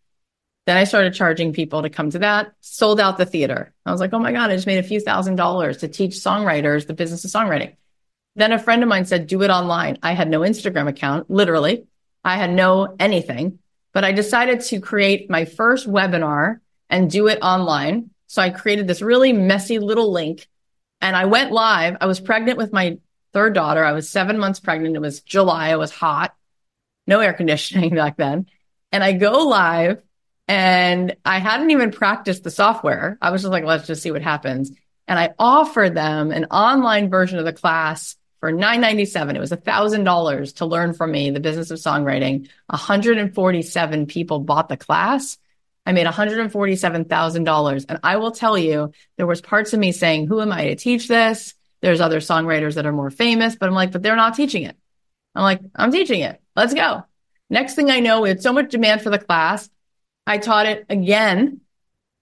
Then 0.65 0.77
I 0.77 0.83
started 0.83 1.13
charging 1.13 1.53
people 1.53 1.81
to 1.81 1.89
come 1.89 2.11
to 2.11 2.19
that, 2.19 2.51
sold 2.61 2.99
out 2.99 3.17
the 3.17 3.25
theater. 3.25 3.73
I 3.85 3.91
was 3.91 3.99
like, 3.99 4.13
oh 4.13 4.19
my 4.19 4.31
God, 4.31 4.51
I 4.51 4.55
just 4.55 4.67
made 4.67 4.77
a 4.77 4.87
few 4.87 4.99
thousand 4.99 5.35
dollars 5.35 5.77
to 5.77 5.87
teach 5.87 6.11
songwriters 6.13 6.85
the 6.85 6.93
business 6.93 7.25
of 7.25 7.31
songwriting. 7.31 7.75
Then 8.35 8.51
a 8.51 8.59
friend 8.59 8.83
of 8.83 8.89
mine 8.89 9.05
said, 9.05 9.27
do 9.27 9.41
it 9.41 9.49
online. 9.49 9.97
I 10.03 10.13
had 10.13 10.29
no 10.29 10.41
Instagram 10.41 10.87
account, 10.87 11.29
literally. 11.29 11.87
I 12.23 12.35
had 12.35 12.51
no 12.51 12.95
anything, 12.99 13.59
but 13.93 14.03
I 14.03 14.11
decided 14.11 14.61
to 14.61 14.79
create 14.79 15.29
my 15.29 15.45
first 15.45 15.87
webinar 15.87 16.59
and 16.89 17.09
do 17.09 17.27
it 17.27 17.39
online. 17.41 18.11
So 18.27 18.41
I 18.41 18.49
created 18.49 18.87
this 18.87 19.01
really 19.01 19.33
messy 19.33 19.79
little 19.79 20.11
link 20.11 20.47
and 21.01 21.15
I 21.15 21.25
went 21.25 21.51
live. 21.51 21.97
I 21.99 22.05
was 22.05 22.19
pregnant 22.19 22.57
with 22.57 22.73
my 22.73 22.99
third 23.33 23.53
daughter. 23.53 23.83
I 23.83 23.93
was 23.93 24.09
seven 24.09 24.37
months 24.37 24.59
pregnant. 24.59 24.95
It 24.95 25.01
was 25.01 25.21
July. 25.21 25.69
It 25.69 25.79
was 25.79 25.91
hot, 25.91 26.35
no 27.07 27.19
air 27.19 27.33
conditioning 27.33 27.95
back 27.95 28.17
then. 28.17 28.47
And 28.91 29.03
I 29.03 29.13
go 29.13 29.47
live 29.47 30.01
and 30.47 31.15
I 31.23 31.39
hadn't 31.39 31.71
even 31.71 31.91
practiced 31.91 32.43
the 32.43 32.51
software. 32.51 33.17
I 33.21 33.31
was 33.31 33.41
just 33.41 33.51
like, 33.51 33.65
let's 33.65 33.87
just 33.87 34.01
see 34.01 34.11
what 34.11 34.21
happens. 34.21 34.71
And 35.07 35.19
I 35.19 35.33
offered 35.37 35.95
them 35.95 36.31
an 36.31 36.45
online 36.45 37.09
version 37.09 37.39
of 37.39 37.45
the 37.45 37.53
class 37.53 38.15
for 38.39 38.51
997. 38.51 39.35
it 39.35 39.39
was 39.39 39.51
$1000 39.51 40.55
to 40.55 40.65
learn 40.65 40.93
from 40.93 41.11
me 41.11 41.29
the 41.29 41.39
business 41.39 41.71
of 41.71 41.79
songwriting 41.79 42.47
147 42.67 44.05
people 44.05 44.39
bought 44.39 44.69
the 44.69 44.77
class 44.77 45.37
i 45.85 45.91
made 45.91 46.07
$147000 46.07 47.85
and 47.89 47.99
i 48.03 48.17
will 48.17 48.31
tell 48.31 48.57
you 48.57 48.91
there 49.17 49.27
was 49.27 49.41
parts 49.41 49.73
of 49.73 49.79
me 49.79 49.91
saying 49.91 50.27
who 50.27 50.41
am 50.41 50.51
i 50.51 50.67
to 50.67 50.75
teach 50.75 51.07
this 51.07 51.53
there's 51.81 52.01
other 52.01 52.19
songwriters 52.19 52.75
that 52.75 52.85
are 52.85 52.91
more 52.91 53.09
famous 53.09 53.55
but 53.55 53.67
i'm 53.67 53.75
like 53.75 53.91
but 53.91 54.01
they're 54.03 54.15
not 54.15 54.35
teaching 54.35 54.63
it 54.63 54.75
i'm 55.35 55.43
like 55.43 55.61
i'm 55.75 55.91
teaching 55.91 56.21
it 56.21 56.41
let's 56.55 56.73
go 56.73 57.03
next 57.49 57.75
thing 57.75 57.89
i 57.89 57.99
know 57.99 58.21
we 58.21 58.29
had 58.29 58.41
so 58.41 58.53
much 58.53 58.69
demand 58.69 59.01
for 59.01 59.09
the 59.09 59.19
class 59.19 59.69
i 60.27 60.37
taught 60.37 60.65
it 60.65 60.85
again 60.89 61.61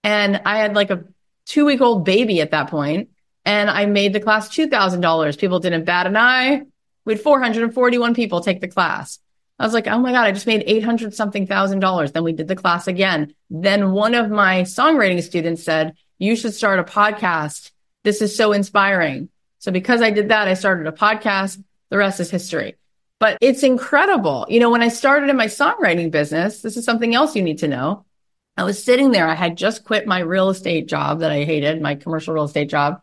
and 0.04 0.42
i 0.46 0.58
had 0.58 0.76
like 0.76 0.92
a 0.92 1.04
two 1.46 1.66
week 1.66 1.82
old 1.82 2.06
baby 2.06 2.42
at 2.42 2.52
that 2.52 2.70
point 2.70 3.10
and 3.48 3.70
I 3.70 3.86
made 3.86 4.12
the 4.12 4.20
class 4.20 4.50
$2,000. 4.50 5.40
People 5.40 5.62
didn't 5.62 5.86
bat 5.86 6.06
an 6.06 6.18
eye. 6.18 6.64
We 7.06 7.14
had 7.14 7.22
441 7.22 8.14
people 8.14 8.42
take 8.42 8.60
the 8.60 8.68
class. 8.68 9.20
I 9.58 9.64
was 9.64 9.74
like, 9.74 9.88
oh 9.88 10.00
my 10.00 10.12
God, 10.12 10.26
I 10.26 10.34
just 10.34 10.46
made 10.46 10.66
800 10.68 11.16
something 11.16 11.48
thousand 11.48 11.80
dollars. 11.80 12.12
Then 12.12 12.26
we 12.26 12.34
did 12.34 12.50
the 12.50 12.58
class 12.58 12.88
again. 12.88 13.34
Then 13.50 13.94
one 13.94 14.16
of 14.16 14.30
my 14.30 14.64
songwriting 14.64 15.24
students 15.24 15.64
said, 15.64 15.94
you 16.20 16.36
should 16.36 16.54
start 16.54 16.80
a 16.80 16.84
podcast. 16.84 17.72
This 18.04 18.22
is 18.22 18.36
so 18.36 18.52
inspiring. 18.52 19.30
So 19.68 19.72
because 19.74 20.02
I 20.02 20.12
did 20.12 20.30
that, 20.30 20.48
I 20.48 20.54
started 20.54 20.88
a 20.88 20.94
podcast. 20.94 21.62
The 21.90 21.98
rest 21.98 22.22
is 22.22 22.32
history. 22.32 22.78
But 23.20 23.38
it's 23.42 23.64
incredible. 23.64 24.46
You 24.48 24.62
know, 24.62 24.70
when 24.70 24.82
I 24.82 24.88
started 24.88 25.30
in 25.30 25.36
my 25.36 25.48
songwriting 25.48 26.10
business, 26.10 26.62
this 26.62 26.78
is 26.78 26.86
something 26.86 27.14
else 27.14 27.36
you 27.36 27.42
need 27.44 27.58
to 27.58 27.68
know. 27.68 28.06
I 28.56 28.64
was 28.64 28.82
sitting 28.82 29.12
there. 29.12 29.28
I 29.28 29.36
had 29.36 29.58
just 29.58 29.84
quit 29.84 30.08
my 30.08 30.20
real 30.20 30.48
estate 30.48 30.88
job 30.88 31.20
that 31.20 31.34
I 31.34 31.44
hated, 31.44 31.82
my 31.82 31.96
commercial 31.96 32.34
real 32.34 32.46
estate 32.46 32.70
job. 32.70 33.02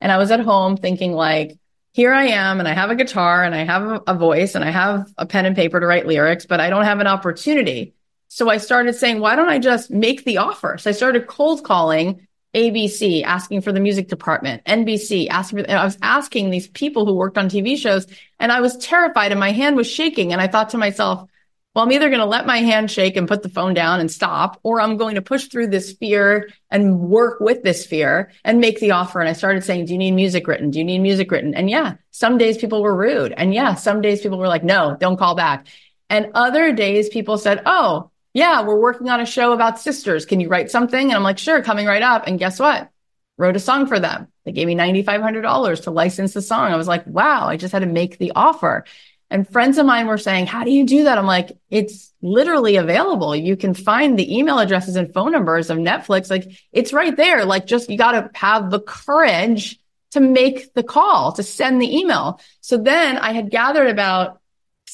And 0.00 0.10
I 0.10 0.16
was 0.16 0.30
at 0.30 0.40
home 0.40 0.78
thinking 0.78 1.12
like, 1.12 1.58
here 1.92 2.14
I 2.14 2.28
am 2.28 2.60
and 2.60 2.66
I 2.66 2.72
have 2.72 2.90
a 2.90 2.96
guitar 2.96 3.44
and 3.44 3.54
I 3.54 3.64
have 3.64 4.02
a, 4.06 4.14
voice 4.14 4.54
and 4.54 4.64
I 4.64 4.70
have 4.70 5.12
a 5.18 5.26
pen 5.26 5.44
and 5.44 5.54
paper 5.54 5.78
to 5.78 5.86
write 5.86 6.06
lyrics, 6.06 6.46
but 6.46 6.60
I 6.60 6.70
don't 6.70 6.84
have 6.84 7.00
an 7.00 7.06
opportunity. 7.06 7.92
So 8.28 8.48
I 8.48 8.56
started 8.56 8.94
saying, 8.94 9.20
why 9.20 9.36
don't 9.36 9.50
I 9.50 9.58
just 9.58 9.90
make 9.90 10.24
the 10.24 10.38
offer? 10.38 10.78
So 10.78 10.88
I 10.88 10.94
started 10.94 11.26
cold 11.26 11.62
calling 11.62 12.26
ABC, 12.56 13.22
asking 13.22 13.60
for 13.60 13.70
the 13.70 13.80
music 13.80 14.08
department, 14.08 14.64
NBC, 14.64 15.28
asking 15.28 15.64
for, 15.64 15.70
I 15.70 15.84
was 15.84 15.98
asking 16.00 16.48
these 16.48 16.68
people 16.68 17.04
who 17.04 17.14
worked 17.14 17.36
on 17.36 17.50
TV 17.50 17.76
shows 17.76 18.06
and 18.40 18.50
I 18.50 18.60
was 18.60 18.78
terrified 18.78 19.30
and 19.30 19.38
my 19.38 19.52
hand 19.52 19.76
was 19.76 19.86
shaking. 19.86 20.32
And 20.32 20.40
I 20.40 20.46
thought 20.46 20.70
to 20.70 20.78
myself, 20.78 21.28
well, 21.74 21.84
I'm 21.84 21.92
either 21.92 22.08
going 22.08 22.20
to 22.20 22.24
let 22.24 22.46
my 22.46 22.56
hand 22.56 22.90
shake 22.90 23.18
and 23.18 23.28
put 23.28 23.42
the 23.42 23.50
phone 23.50 23.74
down 23.74 24.00
and 24.00 24.10
stop, 24.10 24.58
or 24.62 24.80
I'm 24.80 24.96
going 24.96 25.16
to 25.16 25.22
push 25.22 25.48
through 25.48 25.66
this 25.66 25.92
fear 25.92 26.48
and 26.70 26.98
work 26.98 27.38
with 27.38 27.62
this 27.62 27.84
fear 27.84 28.32
and 28.42 28.62
make 28.62 28.80
the 28.80 28.92
offer. 28.92 29.20
And 29.20 29.28
I 29.28 29.34
started 29.34 29.62
saying, 29.62 29.84
do 29.84 29.92
you 29.92 29.98
need 29.98 30.12
music 30.12 30.48
written? 30.48 30.70
Do 30.70 30.78
you 30.78 30.86
need 30.86 31.00
music 31.00 31.30
written? 31.30 31.54
And 31.54 31.68
yeah, 31.68 31.96
some 32.12 32.38
days 32.38 32.56
people 32.56 32.82
were 32.82 32.96
rude. 32.96 33.34
And 33.36 33.52
yeah, 33.52 33.74
some 33.74 34.00
days 34.00 34.22
people 34.22 34.38
were 34.38 34.48
like, 34.48 34.64
no, 34.64 34.96
don't 34.98 35.18
call 35.18 35.34
back. 35.34 35.66
And 36.08 36.30
other 36.32 36.72
days 36.72 37.10
people 37.10 37.36
said, 37.36 37.60
oh, 37.66 38.10
yeah, 38.36 38.60
we're 38.60 38.78
working 38.78 39.08
on 39.08 39.18
a 39.18 39.24
show 39.24 39.54
about 39.54 39.80
sisters. 39.80 40.26
Can 40.26 40.40
you 40.40 40.48
write 40.48 40.70
something? 40.70 41.08
And 41.08 41.14
I'm 41.14 41.22
like, 41.22 41.38
sure, 41.38 41.62
coming 41.62 41.86
right 41.86 42.02
up. 42.02 42.26
And 42.26 42.38
guess 42.38 42.60
what? 42.60 42.90
Wrote 43.38 43.56
a 43.56 43.58
song 43.58 43.86
for 43.86 43.98
them. 43.98 44.28
They 44.44 44.52
gave 44.52 44.66
me 44.66 44.74
$9,500 44.74 45.84
to 45.84 45.90
license 45.90 46.34
the 46.34 46.42
song. 46.42 46.70
I 46.70 46.76
was 46.76 46.86
like, 46.86 47.06
wow, 47.06 47.48
I 47.48 47.56
just 47.56 47.72
had 47.72 47.78
to 47.78 47.86
make 47.86 48.18
the 48.18 48.32
offer. 48.36 48.84
And 49.30 49.48
friends 49.48 49.78
of 49.78 49.86
mine 49.86 50.06
were 50.06 50.18
saying, 50.18 50.48
How 50.48 50.64
do 50.64 50.70
you 50.70 50.84
do 50.84 51.04
that? 51.04 51.16
I'm 51.16 51.26
like, 51.26 51.58
It's 51.70 52.12
literally 52.20 52.76
available. 52.76 53.34
You 53.34 53.56
can 53.56 53.72
find 53.72 54.18
the 54.18 54.38
email 54.38 54.58
addresses 54.58 54.96
and 54.96 55.12
phone 55.14 55.32
numbers 55.32 55.70
of 55.70 55.78
Netflix. 55.78 56.30
Like, 56.30 56.46
it's 56.72 56.92
right 56.92 57.16
there. 57.16 57.46
Like, 57.46 57.66
just 57.66 57.88
you 57.88 57.96
got 57.96 58.12
to 58.12 58.30
have 58.38 58.70
the 58.70 58.80
courage 58.80 59.80
to 60.10 60.20
make 60.20 60.74
the 60.74 60.82
call, 60.82 61.32
to 61.32 61.42
send 61.42 61.80
the 61.80 61.96
email. 61.98 62.38
So 62.60 62.76
then 62.76 63.16
I 63.16 63.32
had 63.32 63.50
gathered 63.50 63.88
about 63.88 64.40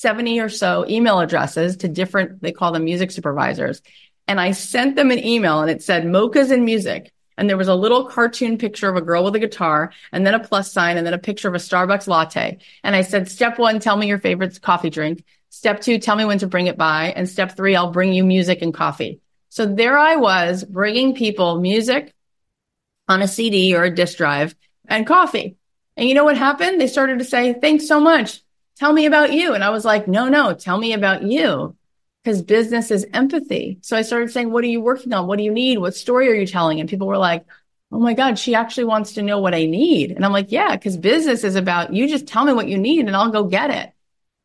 70 0.03 0.40
or 0.40 0.48
so 0.48 0.84
email 0.88 1.20
addresses 1.20 1.76
to 1.78 1.88
different, 1.88 2.42
they 2.42 2.50
call 2.50 2.72
them 2.72 2.84
music 2.84 3.12
supervisors. 3.12 3.82
And 4.26 4.40
I 4.40 4.50
sent 4.50 4.96
them 4.96 5.12
an 5.12 5.24
email 5.24 5.61
and 5.61 5.70
it 5.70 5.80
said, 5.80 6.05
Mochas 6.05 6.50
in 6.50 6.64
music 6.64 7.12
and 7.38 7.48
there 7.48 7.57
was 7.57 7.68
a 7.68 7.74
little 7.74 8.07
cartoon 8.07 8.59
picture 8.59 8.88
of 8.88 8.96
a 8.96 9.00
girl 9.00 9.22
with 9.22 9.36
a 9.36 9.38
guitar 9.38 9.92
and 10.11 10.26
then 10.26 10.34
a 10.34 10.40
plus 10.40 10.72
sign 10.72 10.96
and 10.96 11.07
then 11.07 11.14
a 11.14 11.18
picture 11.18 11.46
of 11.46 11.55
a 11.55 11.59
Starbucks 11.59 12.09
latte. 12.09 12.59
And 12.82 12.96
I 12.96 13.03
said, 13.03 13.30
step 13.30 13.61
one, 13.61 13.78
tell 13.78 13.96
me 13.96 14.09
your 14.09 14.18
favorite 14.18 14.61
coffee 14.61 14.90
drink. 14.90 15.24
Step 15.50 15.80
two, 15.80 15.98
tell 15.98 16.16
me 16.16 16.24
when 16.24 16.38
to 16.38 16.48
bring 16.48 16.66
it 16.66 16.76
by. 16.76 17.12
And 17.14 17.28
step 17.28 17.57
three, 17.57 17.76
I'll 17.76 17.92
bring 17.92 18.12
you 18.12 18.24
music 18.24 18.61
and 18.61 18.74
coffee. 18.74 19.20
So 19.50 19.66
there 19.66 19.96
I 19.96 20.16
was 20.16 20.64
bringing 20.64 21.14
people 21.14 21.61
music 21.61 22.12
on 23.09 23.22
a 23.22 23.28
CD 23.28 23.76
or 23.76 23.84
a 23.84 23.94
disk 23.94 24.18
drive 24.18 24.57
and 24.88 25.07
coffee. 25.07 25.57
And 25.96 26.09
you 26.09 26.16
know 26.16 26.24
what 26.24 26.36
happened? 26.36 26.80
They 26.80 26.88
started 26.88 27.20
to 27.20 27.24
say, 27.24 27.55
thanks 27.55 27.86
so 27.86 28.00
much. 28.00 28.41
Tell 28.83 28.93
me 28.93 29.07
about 29.07 29.33
you. 29.33 29.55
And 29.55 29.62
I 29.62 29.70
was 29.70 29.85
like, 29.85 30.09
no, 30.09 30.28
no, 30.28 30.55
tell 30.55 30.76
me 30.76 30.93
about 30.93 31.22
you 31.22 31.76
because 32.24 32.43
business 32.43 32.91
is 32.91 33.07
empathy. 33.12 33.78
So 33.80 33.97
I 33.97 34.03
started 34.03 34.33
saying, 34.33 34.51
what 34.51 34.64
are 34.64 34.66
you 34.66 34.80
working 34.80 35.12
on? 35.12 35.28
What 35.28 35.39
do 35.39 35.45
you 35.45 35.53
need? 35.53 35.78
What 35.78 35.95
story 35.95 36.28
are 36.28 36.35
you 36.35 36.49
telling? 36.49 36.80
And 36.80 36.89
people 36.89 37.07
were 37.07 37.16
like, 37.16 37.45
Oh 37.93 38.01
my 38.01 38.12
God, 38.12 38.41
she 38.41 38.57
actually 38.57 38.87
wants 38.87 39.12
to 39.12 39.22
know 39.22 39.39
what 39.39 39.55
I 39.55 39.66
need. 39.66 40.11
And 40.11 40.24
I'm 40.24 40.33
like, 40.33 40.51
yeah, 40.51 40.74
because 40.74 40.97
business 40.97 41.45
is 41.45 41.55
about 41.55 41.93
you 41.93 42.09
just 42.09 42.26
tell 42.26 42.45
me 42.45 42.53
what 42.53 42.66
you 42.66 42.76
need 42.76 43.07
and 43.07 43.14
I'll 43.14 43.30
go 43.30 43.45
get 43.45 43.70
it. 43.70 43.93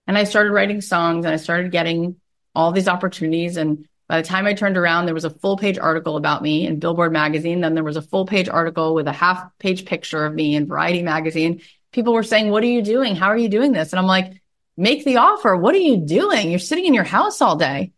And 0.06 0.16
I 0.16 0.26
started 0.26 0.52
writing 0.52 0.82
songs 0.82 1.26
and 1.26 1.34
I 1.34 1.38
started 1.38 1.72
getting 1.72 2.18
all 2.54 2.72
these 2.72 2.88
opportunities. 2.88 3.58
And 3.58 3.88
by 4.08 4.22
the 4.22 4.28
time 4.28 4.46
I 4.46 4.54
turned 4.54 4.78
around, 4.78 5.08
there 5.08 5.16
was 5.16 5.26
a 5.26 5.32
full 5.32 5.58
page 5.58 5.80
article 5.80 6.16
about 6.16 6.44
me 6.44 6.68
in 6.68 6.78
Billboard 6.78 7.12
magazine. 7.12 7.62
Then 7.62 7.74
there 7.74 7.84
was 7.84 7.98
a 7.98 8.04
full 8.04 8.28
page 8.28 8.50
article 8.50 8.94
with 8.94 9.08
a 9.08 9.14
half 9.14 9.58
page 9.58 9.86
picture 9.86 10.28
of 10.28 10.36
me 10.36 10.54
in 10.54 10.68
Variety 10.68 11.02
magazine. 11.02 11.62
People 11.98 12.14
were 12.14 12.22
saying, 12.22 12.52
what 12.52 12.64
are 12.64 12.68
you 12.68 12.84
doing? 12.84 13.16
How 13.16 13.30
are 13.30 13.38
you 13.38 13.50
doing 13.50 13.72
this? 13.72 13.91
And 13.91 14.00
I'm 14.00 14.06
like, 14.06 14.39
make 14.78 15.04
the 15.04 15.18
offer. 15.18 15.58
What 15.58 15.74
are 15.74 15.80
you 15.80 15.98
doing? 15.98 16.52
You're 16.52 16.60
sitting 16.60 16.86
in 16.86 16.93
your 16.93 17.04
house 17.04 17.41
all 17.41 17.56
day. 17.56 17.91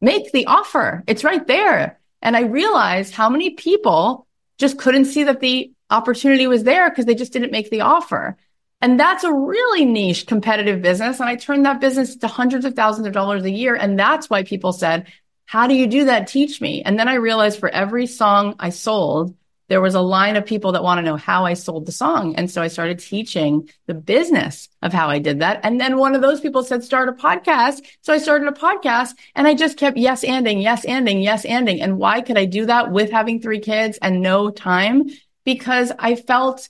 Make 0.00 0.32
the 0.32 0.46
offer. 0.46 1.04
It's 1.06 1.22
right 1.22 1.46
there. 1.46 2.00
And 2.20 2.36
I 2.36 2.40
realized 2.40 3.14
how 3.14 3.28
many 3.30 3.50
people 3.50 4.26
just 4.58 4.76
couldn't 4.76 5.04
see 5.04 5.22
that 5.22 5.38
the 5.38 5.72
opportunity 5.88 6.48
was 6.48 6.64
there 6.64 6.90
because 6.90 7.06
they 7.06 7.14
just 7.14 7.32
didn't 7.32 7.52
make 7.52 7.70
the 7.70 7.82
offer. 7.82 8.36
And 8.80 8.98
that's 8.98 9.22
a 9.22 9.32
really 9.32 9.84
niche 9.84 10.26
competitive 10.26 10.82
business. 10.82 11.20
And 11.20 11.28
I 11.28 11.36
turned 11.36 11.64
that 11.64 11.80
business 11.80 12.16
to 12.16 12.26
hundreds 12.26 12.64
of 12.64 12.74
thousands 12.74 13.06
of 13.06 13.12
dollars 13.12 13.44
a 13.44 13.50
year. 13.52 13.76
And 13.76 13.96
that's 13.96 14.28
why 14.28 14.42
people 14.42 14.72
said, 14.72 15.06
how 15.46 15.68
do 15.68 15.76
you 15.76 15.86
do 15.86 16.06
that? 16.06 16.26
Teach 16.26 16.60
me. 16.60 16.82
And 16.82 16.98
then 16.98 17.06
I 17.06 17.14
realized 17.14 17.60
for 17.60 17.68
every 17.68 18.08
song 18.08 18.56
I 18.58 18.70
sold, 18.70 19.36
there 19.68 19.80
was 19.80 19.94
a 19.94 20.00
line 20.00 20.36
of 20.36 20.44
people 20.44 20.72
that 20.72 20.82
want 20.82 20.98
to 20.98 21.02
know 21.02 21.16
how 21.16 21.44
I 21.46 21.54
sold 21.54 21.86
the 21.86 21.92
song. 21.92 22.34
And 22.36 22.50
so 22.50 22.60
I 22.60 22.68
started 22.68 22.98
teaching 22.98 23.68
the 23.86 23.94
business 23.94 24.68
of 24.82 24.92
how 24.92 25.08
I 25.08 25.18
did 25.18 25.40
that. 25.40 25.60
And 25.62 25.80
then 25.80 25.96
one 25.96 26.14
of 26.14 26.22
those 26.22 26.40
people 26.40 26.62
said, 26.62 26.84
start 26.84 27.08
a 27.08 27.12
podcast. 27.12 27.84
So 28.02 28.12
I 28.12 28.18
started 28.18 28.48
a 28.48 28.52
podcast 28.52 29.12
and 29.34 29.46
I 29.46 29.54
just 29.54 29.78
kept 29.78 29.96
yes 29.96 30.24
anding, 30.24 30.62
yes 30.62 30.84
anding, 30.84 31.22
yes 31.22 31.46
anding. 31.46 31.82
And 31.82 31.98
why 31.98 32.20
could 32.20 32.36
I 32.36 32.44
do 32.44 32.66
that 32.66 32.92
with 32.92 33.10
having 33.10 33.40
three 33.40 33.60
kids 33.60 33.98
and 34.02 34.20
no 34.20 34.50
time? 34.50 35.04
Because 35.44 35.92
I 35.98 36.16
felt 36.16 36.68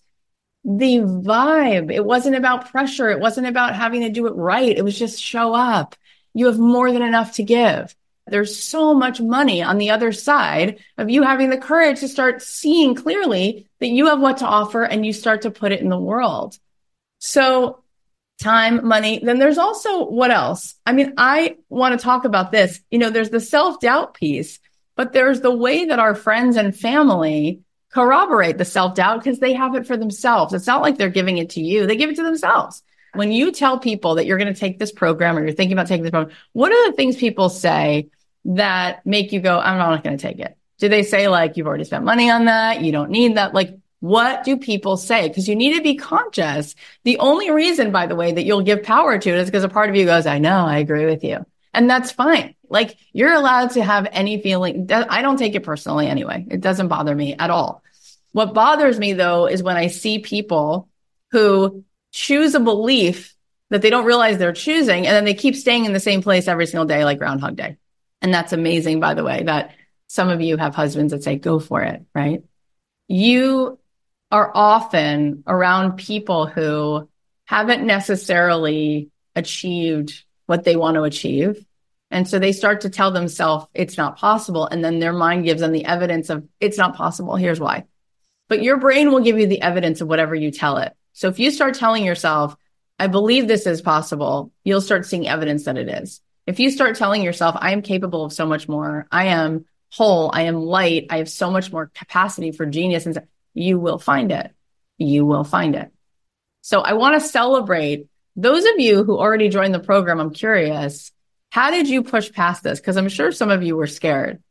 the 0.64 0.98
vibe. 0.98 1.92
It 1.92 2.04
wasn't 2.04 2.36
about 2.36 2.70
pressure. 2.70 3.10
It 3.10 3.20
wasn't 3.20 3.46
about 3.46 3.74
having 3.74 4.00
to 4.02 4.10
do 4.10 4.26
it 4.26 4.34
right. 4.34 4.76
It 4.76 4.84
was 4.84 4.98
just 4.98 5.20
show 5.20 5.52
up. 5.52 5.94
You 6.32 6.46
have 6.46 6.58
more 6.58 6.90
than 6.90 7.02
enough 7.02 7.34
to 7.34 7.42
give. 7.42 7.94
There's 8.26 8.58
so 8.58 8.94
much 8.94 9.20
money 9.20 9.62
on 9.62 9.78
the 9.78 9.90
other 9.90 10.12
side 10.12 10.78
of 10.96 11.10
you 11.10 11.22
having 11.22 11.50
the 11.50 11.58
courage 11.58 12.00
to 12.00 12.08
start 12.08 12.42
seeing 12.42 12.94
clearly 12.94 13.68
that 13.80 13.88
you 13.88 14.06
have 14.06 14.20
what 14.20 14.38
to 14.38 14.46
offer 14.46 14.82
and 14.82 15.04
you 15.04 15.12
start 15.12 15.42
to 15.42 15.50
put 15.50 15.72
it 15.72 15.80
in 15.80 15.90
the 15.90 15.98
world. 15.98 16.58
So 17.18 17.82
time, 18.40 18.86
money. 18.86 19.20
Then 19.22 19.38
there's 19.38 19.58
also 19.58 20.06
what 20.06 20.30
else? 20.30 20.74
I 20.86 20.92
mean, 20.92 21.14
I 21.16 21.56
want 21.68 21.98
to 21.98 22.02
talk 22.02 22.24
about 22.24 22.50
this. 22.50 22.80
You 22.90 22.98
know, 22.98 23.10
there's 23.10 23.30
the 23.30 23.40
self 23.40 23.80
doubt 23.80 24.14
piece, 24.14 24.58
but 24.96 25.12
there's 25.12 25.40
the 25.40 25.54
way 25.54 25.86
that 25.86 25.98
our 25.98 26.14
friends 26.14 26.56
and 26.56 26.76
family 26.76 27.60
corroborate 27.92 28.58
the 28.58 28.64
self 28.64 28.94
doubt 28.94 29.22
because 29.22 29.38
they 29.38 29.52
have 29.52 29.74
it 29.74 29.86
for 29.86 29.96
themselves. 29.96 30.54
It's 30.54 30.66
not 30.66 30.82
like 30.82 30.98
they're 30.98 31.10
giving 31.10 31.38
it 31.38 31.50
to 31.50 31.60
you. 31.60 31.86
They 31.86 31.96
give 31.96 32.10
it 32.10 32.16
to 32.16 32.24
themselves. 32.24 32.82
When 33.14 33.32
you 33.32 33.52
tell 33.52 33.78
people 33.78 34.16
that 34.16 34.26
you're 34.26 34.38
going 34.38 34.52
to 34.52 34.58
take 34.58 34.78
this 34.78 34.92
program 34.92 35.36
or 35.36 35.44
you're 35.44 35.52
thinking 35.52 35.72
about 35.72 35.86
taking 35.86 36.02
this 36.02 36.10
program, 36.10 36.36
what 36.52 36.72
are 36.72 36.90
the 36.90 36.96
things 36.96 37.16
people 37.16 37.48
say 37.48 38.08
that 38.46 39.04
make 39.06 39.32
you 39.32 39.40
go, 39.40 39.58
I'm 39.58 39.78
not 39.78 40.04
going 40.04 40.16
to 40.16 40.22
take 40.22 40.38
it? 40.38 40.56
Do 40.78 40.88
they 40.88 41.02
say 41.02 41.28
like, 41.28 41.56
you've 41.56 41.66
already 41.66 41.84
spent 41.84 42.04
money 42.04 42.30
on 42.30 42.46
that? 42.46 42.82
You 42.82 42.92
don't 42.92 43.10
need 43.10 43.36
that? 43.36 43.54
Like, 43.54 43.78
what 44.00 44.44
do 44.44 44.58
people 44.58 44.96
say? 44.96 45.28
Because 45.28 45.48
you 45.48 45.56
need 45.56 45.76
to 45.76 45.82
be 45.82 45.94
conscious. 45.94 46.74
The 47.04 47.18
only 47.18 47.50
reason, 47.50 47.90
by 47.90 48.06
the 48.06 48.16
way, 48.16 48.32
that 48.32 48.44
you'll 48.44 48.62
give 48.62 48.82
power 48.82 49.18
to 49.18 49.30
it 49.30 49.38
is 49.38 49.46
because 49.46 49.64
a 49.64 49.68
part 49.68 49.88
of 49.88 49.96
you 49.96 50.04
goes, 50.04 50.26
I 50.26 50.38
know, 50.38 50.66
I 50.66 50.78
agree 50.78 51.06
with 51.06 51.24
you. 51.24 51.46
And 51.72 51.88
that's 51.88 52.12
fine. 52.12 52.54
Like 52.68 52.96
you're 53.12 53.32
allowed 53.32 53.72
to 53.72 53.82
have 53.82 54.08
any 54.12 54.42
feeling. 54.42 54.90
I 54.90 55.22
don't 55.22 55.38
take 55.38 55.54
it 55.54 55.62
personally 55.62 56.06
anyway. 56.06 56.46
It 56.50 56.60
doesn't 56.60 56.88
bother 56.88 57.14
me 57.14 57.34
at 57.34 57.50
all. 57.50 57.82
What 58.32 58.52
bothers 58.52 58.98
me 58.98 59.12
though 59.12 59.46
is 59.46 59.62
when 59.62 59.76
I 59.76 59.86
see 59.86 60.18
people 60.18 60.88
who 61.30 61.84
choose 62.14 62.54
a 62.54 62.60
belief 62.60 63.34
that 63.70 63.82
they 63.82 63.90
don't 63.90 64.04
realize 64.04 64.38
they're 64.38 64.52
choosing 64.52 65.04
and 65.04 65.16
then 65.16 65.24
they 65.24 65.34
keep 65.34 65.56
staying 65.56 65.84
in 65.84 65.92
the 65.92 65.98
same 65.98 66.22
place 66.22 66.46
every 66.46 66.66
single 66.66 66.86
day, 66.86 67.04
like 67.04 67.18
Groundhog 67.18 67.56
Day. 67.56 67.76
And 68.22 68.32
that's 68.32 68.52
amazing, 68.52 69.00
by 69.00 69.14
the 69.14 69.24
way, 69.24 69.42
that 69.42 69.74
some 70.06 70.28
of 70.28 70.40
you 70.40 70.56
have 70.56 70.76
husbands 70.76 71.12
that 71.12 71.24
say, 71.24 71.36
go 71.36 71.58
for 71.58 71.82
it, 71.82 72.04
right? 72.14 72.44
You 73.08 73.80
are 74.30 74.50
often 74.54 75.42
around 75.46 75.96
people 75.96 76.46
who 76.46 77.08
haven't 77.46 77.84
necessarily 77.84 79.10
achieved 79.34 80.24
what 80.46 80.62
they 80.62 80.76
want 80.76 80.94
to 80.94 81.02
achieve. 81.02 81.66
And 82.12 82.28
so 82.28 82.38
they 82.38 82.52
start 82.52 82.82
to 82.82 82.90
tell 82.90 83.10
themselves 83.10 83.66
it's 83.74 83.96
not 83.96 84.18
possible. 84.18 84.66
And 84.66 84.84
then 84.84 85.00
their 85.00 85.12
mind 85.12 85.44
gives 85.44 85.60
them 85.60 85.72
the 85.72 85.84
evidence 85.84 86.30
of 86.30 86.46
it's 86.60 86.78
not 86.78 86.94
possible. 86.94 87.34
Here's 87.34 87.58
why. 87.58 87.84
But 88.48 88.62
your 88.62 88.76
brain 88.76 89.10
will 89.10 89.20
give 89.20 89.38
you 89.38 89.48
the 89.48 89.62
evidence 89.62 90.00
of 90.00 90.06
whatever 90.06 90.36
you 90.36 90.52
tell 90.52 90.76
it. 90.76 90.94
So 91.14 91.28
if 91.28 91.38
you 91.38 91.50
start 91.50 91.74
telling 91.74 92.04
yourself, 92.04 92.56
I 92.98 93.06
believe 93.06 93.48
this 93.48 93.66
is 93.66 93.80
possible, 93.80 94.52
you'll 94.64 94.80
start 94.80 95.06
seeing 95.06 95.26
evidence 95.26 95.64
that 95.64 95.78
it 95.78 95.88
is. 95.88 96.20
If 96.46 96.60
you 96.60 96.70
start 96.70 96.96
telling 96.96 97.22
yourself, 97.22 97.56
I 97.58 97.72
am 97.72 97.82
capable 97.82 98.24
of 98.24 98.32
so 98.32 98.46
much 98.46 98.68
more, 98.68 99.06
I 99.10 99.26
am 99.26 99.64
whole, 99.90 100.30
I 100.32 100.42
am 100.42 100.56
light, 100.56 101.06
I 101.10 101.18
have 101.18 101.30
so 101.30 101.50
much 101.50 101.72
more 101.72 101.90
capacity 101.94 102.50
for 102.50 102.66
genius, 102.66 103.06
and 103.06 103.18
you 103.54 103.78
will 103.78 103.98
find 103.98 104.30
it. 104.32 104.50
You 104.98 105.24
will 105.24 105.44
find 105.44 105.74
it. 105.74 105.92
So 106.62 106.80
I 106.80 106.94
want 106.94 107.20
to 107.20 107.28
celebrate 107.28 108.08
those 108.36 108.64
of 108.64 108.80
you 108.80 109.04
who 109.04 109.18
already 109.18 109.48
joined 109.48 109.74
the 109.74 109.80
program. 109.80 110.20
I'm 110.20 110.32
curious, 110.32 111.12
how 111.50 111.70
did 111.70 111.88
you 111.88 112.02
push 112.02 112.32
past 112.32 112.64
this? 112.64 112.80
Because 112.80 112.96
I'm 112.96 113.08
sure 113.08 113.30
some 113.30 113.50
of 113.50 113.62
you 113.62 113.76
were 113.76 113.86
scared. 113.86 114.42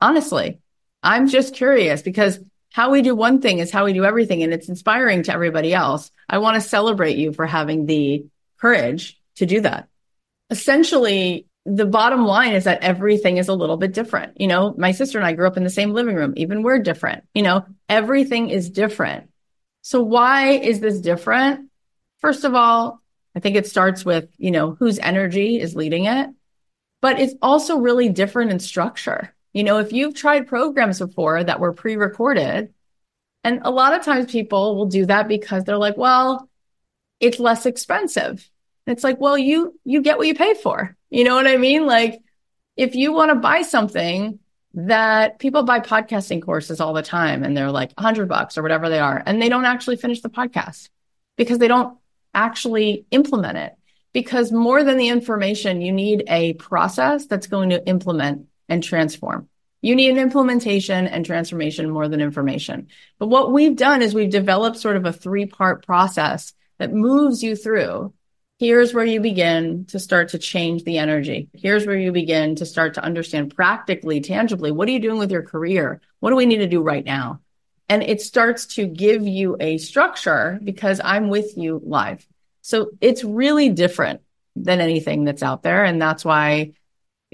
Honestly, 0.00 0.60
I'm 1.02 1.28
just 1.28 1.54
curious 1.54 2.02
because 2.02 2.38
how 2.72 2.90
we 2.90 3.02
do 3.02 3.14
one 3.14 3.40
thing 3.40 3.58
is 3.58 3.70
how 3.70 3.84
we 3.84 3.92
do 3.92 4.04
everything 4.04 4.42
and 4.42 4.52
it's 4.52 4.68
inspiring 4.68 5.22
to 5.24 5.32
everybody 5.32 5.74
else. 5.74 6.10
I 6.28 6.38
want 6.38 6.54
to 6.54 6.68
celebrate 6.68 7.18
you 7.18 7.32
for 7.32 7.46
having 7.46 7.86
the 7.86 8.26
courage 8.58 9.20
to 9.36 9.46
do 9.46 9.60
that. 9.60 9.88
Essentially, 10.50 11.46
the 11.64 11.86
bottom 11.86 12.24
line 12.24 12.54
is 12.54 12.64
that 12.64 12.82
everything 12.82 13.36
is 13.36 13.48
a 13.48 13.54
little 13.54 13.76
bit 13.76 13.92
different. 13.92 14.40
You 14.40 14.48
know, 14.48 14.74
my 14.76 14.92
sister 14.92 15.18
and 15.18 15.26
I 15.26 15.34
grew 15.34 15.46
up 15.46 15.56
in 15.56 15.64
the 15.64 15.70
same 15.70 15.92
living 15.92 16.16
room, 16.16 16.34
even 16.36 16.62
we're 16.62 16.78
different. 16.78 17.24
You 17.34 17.42
know, 17.42 17.66
everything 17.88 18.48
is 18.50 18.70
different. 18.70 19.30
So 19.82 20.02
why 20.02 20.52
is 20.52 20.80
this 20.80 21.00
different? 21.00 21.70
First 22.20 22.44
of 22.44 22.54
all, 22.54 23.00
I 23.36 23.40
think 23.40 23.56
it 23.56 23.66
starts 23.66 24.04
with, 24.04 24.28
you 24.38 24.50
know, 24.50 24.72
whose 24.72 24.98
energy 24.98 25.60
is 25.60 25.76
leading 25.76 26.06
it, 26.06 26.30
but 27.00 27.20
it's 27.20 27.34
also 27.42 27.78
really 27.78 28.08
different 28.08 28.50
in 28.50 28.58
structure. 28.58 29.34
You 29.52 29.64
know, 29.64 29.78
if 29.78 29.92
you've 29.92 30.14
tried 30.14 30.46
programs 30.46 30.98
before 30.98 31.44
that 31.44 31.60
were 31.60 31.72
pre 31.72 31.96
recorded, 31.96 32.72
and 33.44 33.60
a 33.64 33.70
lot 33.70 33.94
of 33.94 34.04
times 34.04 34.30
people 34.30 34.76
will 34.76 34.86
do 34.86 35.06
that 35.06 35.28
because 35.28 35.64
they're 35.64 35.76
like, 35.76 35.96
well, 35.96 36.48
it's 37.20 37.38
less 37.38 37.66
expensive. 37.66 38.48
It's 38.86 39.04
like, 39.04 39.20
well, 39.20 39.36
you, 39.36 39.78
you 39.84 40.02
get 40.02 40.18
what 40.18 40.26
you 40.26 40.34
pay 40.34 40.54
for. 40.54 40.96
You 41.10 41.24
know 41.24 41.34
what 41.34 41.46
I 41.46 41.56
mean? 41.56 41.86
Like 41.86 42.20
if 42.76 42.94
you 42.94 43.12
want 43.12 43.30
to 43.30 43.36
buy 43.36 43.62
something 43.62 44.38
that 44.74 45.38
people 45.38 45.62
buy 45.64 45.80
podcasting 45.80 46.42
courses 46.42 46.80
all 46.80 46.94
the 46.94 47.02
time 47.02 47.44
and 47.44 47.56
they're 47.56 47.70
like 47.70 47.92
a 47.96 48.02
hundred 48.02 48.28
bucks 48.28 48.56
or 48.56 48.62
whatever 48.62 48.88
they 48.88 48.98
are, 48.98 49.22
and 49.24 49.40
they 49.40 49.48
don't 49.48 49.66
actually 49.66 49.96
finish 49.96 50.20
the 50.20 50.30
podcast 50.30 50.88
because 51.36 51.58
they 51.58 51.68
don't 51.68 51.98
actually 52.34 53.04
implement 53.10 53.58
it. 53.58 53.74
Because 54.12 54.52
more 54.52 54.84
than 54.84 54.98
the 54.98 55.08
information, 55.08 55.80
you 55.80 55.92
need 55.92 56.24
a 56.28 56.52
process 56.54 57.26
that's 57.26 57.46
going 57.46 57.70
to 57.70 57.86
implement 57.86 58.46
and 58.68 58.82
transform. 58.82 59.48
You 59.80 59.96
need 59.96 60.10
an 60.10 60.18
implementation 60.18 61.08
and 61.08 61.26
transformation 61.26 61.90
more 61.90 62.08
than 62.08 62.20
information. 62.20 62.86
But 63.18 63.26
what 63.26 63.52
we've 63.52 63.74
done 63.74 64.00
is 64.00 64.14
we've 64.14 64.30
developed 64.30 64.78
sort 64.78 64.96
of 64.96 65.04
a 65.04 65.12
three 65.12 65.46
part 65.46 65.84
process 65.84 66.52
that 66.78 66.92
moves 66.92 67.42
you 67.42 67.56
through. 67.56 68.14
Here's 68.60 68.94
where 68.94 69.04
you 69.04 69.20
begin 69.20 69.86
to 69.86 69.98
start 69.98 70.30
to 70.30 70.38
change 70.38 70.84
the 70.84 70.98
energy. 70.98 71.48
Here's 71.52 71.84
where 71.84 71.98
you 71.98 72.12
begin 72.12 72.54
to 72.56 72.66
start 72.66 72.94
to 72.94 73.02
understand 73.02 73.56
practically, 73.56 74.20
tangibly, 74.20 74.70
what 74.70 74.86
are 74.86 74.92
you 74.92 75.00
doing 75.00 75.18
with 75.18 75.32
your 75.32 75.42
career? 75.42 76.00
What 76.20 76.30
do 76.30 76.36
we 76.36 76.46
need 76.46 76.58
to 76.58 76.68
do 76.68 76.80
right 76.80 77.04
now? 77.04 77.40
And 77.88 78.04
it 78.04 78.20
starts 78.20 78.66
to 78.76 78.86
give 78.86 79.26
you 79.26 79.56
a 79.58 79.78
structure 79.78 80.60
because 80.62 81.00
I'm 81.02 81.28
with 81.28 81.58
you 81.58 81.82
live. 81.84 82.24
So 82.60 82.90
it's 83.00 83.24
really 83.24 83.68
different 83.68 84.20
than 84.54 84.80
anything 84.80 85.24
that's 85.24 85.42
out 85.42 85.64
there. 85.64 85.84
And 85.84 86.00
that's 86.00 86.24
why 86.24 86.74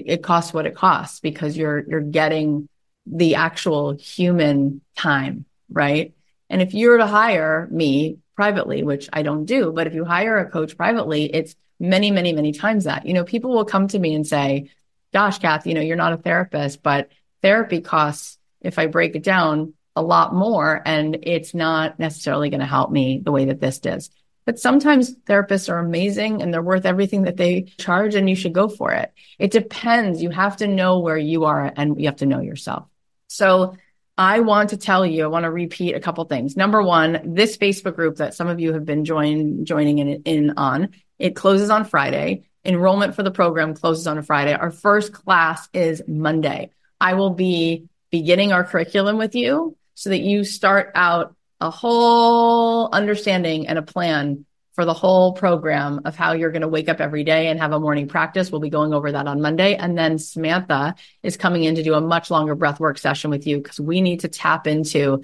it 0.05 0.23
costs 0.23 0.53
what 0.53 0.65
it 0.65 0.75
costs 0.75 1.19
because 1.19 1.57
you're 1.57 1.83
you're 1.87 2.01
getting 2.01 2.67
the 3.05 3.35
actual 3.35 3.93
human 3.93 4.81
time, 4.95 5.45
right? 5.69 6.13
And 6.49 6.61
if 6.61 6.73
you 6.73 6.89
were 6.89 6.97
to 6.97 7.07
hire 7.07 7.67
me 7.71 8.19
privately, 8.35 8.83
which 8.83 9.09
I 9.11 9.23
don't 9.23 9.45
do, 9.45 9.71
but 9.71 9.87
if 9.87 9.93
you 9.93 10.05
hire 10.05 10.37
a 10.37 10.49
coach 10.49 10.77
privately, 10.77 11.25
it's 11.25 11.55
many, 11.79 12.11
many, 12.11 12.33
many 12.33 12.51
times 12.51 12.85
that. 12.85 13.05
You 13.05 13.13
know, 13.13 13.23
people 13.23 13.51
will 13.51 13.65
come 13.65 13.87
to 13.89 13.99
me 13.99 14.13
and 14.13 14.25
say, 14.25 14.69
Gosh, 15.13 15.39
Kath, 15.39 15.65
you 15.65 15.73
know, 15.73 15.81
you're 15.81 15.95
not 15.95 16.13
a 16.13 16.17
therapist, 16.17 16.83
but 16.83 17.09
therapy 17.41 17.81
costs, 17.81 18.37
if 18.61 18.77
I 18.77 18.85
break 18.85 19.15
it 19.15 19.23
down, 19.23 19.73
a 19.95 20.03
lot 20.03 20.35
more. 20.35 20.81
And 20.85 21.17
it's 21.23 21.55
not 21.55 21.99
necessarily 21.99 22.49
going 22.49 22.59
to 22.59 22.65
help 22.65 22.91
me 22.91 23.19
the 23.23 23.31
way 23.31 23.45
that 23.45 23.59
this 23.59 23.79
does. 23.79 24.11
But 24.49 24.57
sometimes 24.57 25.13
therapists 25.13 25.71
are 25.71 25.77
amazing 25.77 26.41
and 26.41 26.51
they're 26.51 26.63
worth 26.63 26.87
everything 26.87 27.25
that 27.25 27.37
they 27.37 27.71
charge 27.77 28.15
and 28.15 28.27
you 28.27 28.35
should 28.35 28.51
go 28.51 28.67
for 28.67 28.91
it. 28.91 29.13
It 29.37 29.51
depends. 29.51 30.23
You 30.23 30.31
have 30.31 30.57
to 30.57 30.67
know 30.67 31.01
where 31.01 31.19
you 31.19 31.45
are 31.45 31.71
and 31.77 32.01
you 32.01 32.07
have 32.07 32.15
to 32.15 32.25
know 32.25 32.39
yourself. 32.39 32.87
So 33.27 33.77
I 34.17 34.39
want 34.39 34.71
to 34.71 34.77
tell 34.77 35.05
you, 35.05 35.23
I 35.23 35.27
want 35.27 35.43
to 35.43 35.51
repeat 35.51 35.93
a 35.93 35.99
couple 35.99 36.25
things. 36.25 36.57
Number 36.57 36.81
one, 36.81 37.35
this 37.35 37.57
Facebook 37.57 37.95
group 37.95 38.15
that 38.15 38.33
some 38.33 38.47
of 38.47 38.59
you 38.59 38.73
have 38.73 38.85
been 38.85 39.05
join, 39.05 39.65
joining 39.65 39.99
in, 39.99 40.23
in 40.23 40.53
on, 40.57 40.95
it 41.19 41.35
closes 41.35 41.69
on 41.69 41.85
Friday. 41.85 42.45
Enrollment 42.65 43.13
for 43.13 43.21
the 43.21 43.29
program 43.29 43.75
closes 43.75 44.07
on 44.07 44.17
a 44.17 44.23
Friday. 44.23 44.55
Our 44.55 44.71
first 44.71 45.13
class 45.13 45.69
is 45.75 46.01
Monday. 46.07 46.71
I 46.99 47.13
will 47.13 47.35
be 47.35 47.87
beginning 48.09 48.51
our 48.51 48.63
curriculum 48.63 49.19
with 49.19 49.35
you 49.35 49.77
so 49.93 50.09
that 50.09 50.21
you 50.21 50.43
start 50.43 50.91
out 50.95 51.35
a 51.61 51.69
whole 51.69 52.89
understanding 52.91 53.67
and 53.67 53.77
a 53.77 53.81
plan 53.81 54.45
for 54.73 54.85
the 54.85 54.93
whole 54.93 55.33
program 55.33 56.01
of 56.05 56.15
how 56.15 56.31
you're 56.31 56.51
going 56.51 56.61
to 56.61 56.67
wake 56.67 56.87
up 56.87 57.01
every 57.01 57.25
day 57.25 57.47
and 57.47 57.59
have 57.59 57.73
a 57.73 57.79
morning 57.79 58.07
practice. 58.07 58.49
We'll 58.49 58.61
be 58.61 58.69
going 58.69 58.93
over 58.93 59.11
that 59.11 59.27
on 59.27 59.41
Monday. 59.41 59.75
And 59.75 59.97
then 59.97 60.17
Samantha 60.17 60.95
is 61.21 61.35
coming 61.35 61.65
in 61.65 61.75
to 61.75 61.83
do 61.83 61.95
a 61.95 62.01
much 62.01 62.31
longer 62.31 62.55
breath 62.55 62.79
work 62.79 62.97
session 62.97 63.29
with 63.29 63.45
you 63.45 63.57
because 63.57 63.79
we 63.79 63.99
need 63.99 64.21
to 64.21 64.29
tap 64.29 64.67
into 64.67 65.23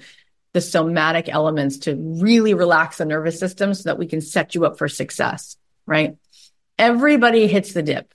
the 0.52 0.60
somatic 0.60 1.30
elements 1.30 1.78
to 1.78 1.96
really 1.96 2.52
relax 2.52 2.98
the 2.98 3.06
nervous 3.06 3.38
system 3.38 3.72
so 3.72 3.84
that 3.84 3.98
we 3.98 4.06
can 4.06 4.20
set 4.20 4.54
you 4.54 4.66
up 4.66 4.76
for 4.76 4.88
success, 4.88 5.56
right? 5.86 6.16
Everybody 6.78 7.46
hits 7.46 7.72
the 7.72 7.82
dip. 7.82 8.12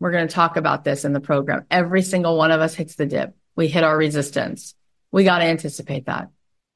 We're 0.00 0.10
going 0.12 0.26
to 0.26 0.34
talk 0.34 0.56
about 0.56 0.82
this 0.82 1.04
in 1.04 1.12
the 1.12 1.20
program. 1.20 1.66
Every 1.70 2.02
single 2.02 2.36
one 2.36 2.50
of 2.50 2.60
us 2.60 2.74
hits 2.74 2.96
the 2.96 3.06
dip. 3.06 3.36
We 3.54 3.68
hit 3.68 3.84
our 3.84 3.96
resistance. 3.96 4.74
We 5.12 5.22
got 5.22 5.38
to 5.38 5.44
anticipate 5.44 6.06
that 6.06 6.30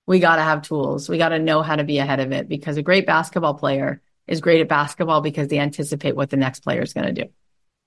we 0.07 0.19
got 0.19 0.37
to 0.37 0.43
have 0.43 0.63
tools. 0.63 1.09
We 1.09 1.19
got 1.19 1.31
to 1.31 1.39
know 1.39 1.63
how 1.63 1.77
to 1.77 1.85
be 1.85 1.99
ahead 1.99 2.21
of 2.21 2.33
it 2.33 2.49
because 2.49 2.77
a 2.77 2.83
great 2.83 3.07
basketball 3.07 3.55
player 3.55 4.03
is 4.27 4.41
great 4.41 4.61
at 4.61 4.69
basketball 4.69 5.21
because 5.21 5.49
they 5.49 5.59
anticipate 5.59 6.17
what 6.17 6.31
the 6.31 6.37
next 6.37 6.61
player 6.61 6.83
is 6.83 6.93
going 6.93 7.15
to 7.15 7.25
do. 7.25 7.31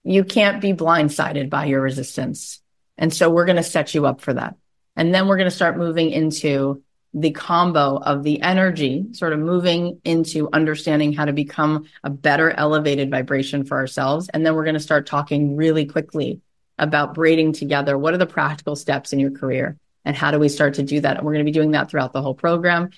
You 0.03 0.23
can't 0.23 0.61
be 0.61 0.73
blindsided 0.73 1.49
by 1.49 1.65
your 1.65 1.81
resistance. 1.81 2.61
And 2.97 3.13
so 3.13 3.29
we're 3.29 3.45
going 3.45 3.57
to 3.57 3.63
set 3.63 3.93
you 3.93 4.05
up 4.05 4.21
for 4.21 4.33
that. 4.33 4.55
And 4.95 5.13
then 5.13 5.27
we're 5.27 5.37
going 5.37 5.49
to 5.49 5.55
start 5.55 5.77
moving 5.77 6.11
into 6.11 6.83
the 7.13 7.31
combo 7.31 7.97
of 7.97 8.23
the 8.23 8.41
energy, 8.41 9.07
sort 9.13 9.33
of 9.33 9.39
moving 9.39 10.01
into 10.03 10.49
understanding 10.53 11.13
how 11.13 11.25
to 11.25 11.33
become 11.33 11.85
a 12.03 12.09
better 12.09 12.51
elevated 12.51 13.09
vibration 13.09 13.63
for 13.63 13.77
ourselves. 13.77 14.29
And 14.29 14.45
then 14.45 14.55
we're 14.55 14.65
going 14.65 14.73
to 14.73 14.79
start 14.79 15.07
talking 15.07 15.55
really 15.55 15.85
quickly 15.85 16.41
about 16.77 17.13
braiding 17.13 17.53
together. 17.53 17.97
What 17.97 18.13
are 18.13 18.19
the 18.19 18.27
practical 18.27 18.75
steps 18.75 19.13
in 19.13 19.19
your 19.19 19.31
career? 19.31 19.77
And 20.07 20.15
how 20.15 20.31
do 20.31 20.39
we 20.39 20.47
start 20.47 20.75
to 20.75 20.83
do 20.83 21.01
that? 21.01 21.17
And 21.17 21.25
we're 21.25 21.33
going 21.33 21.45
to 21.45 21.51
be 21.51 21.53
doing 21.53 21.71
that 21.71 21.91
throughout 21.91 22.13
the 22.13 22.21
whole 22.21 22.33
program. 22.33 22.91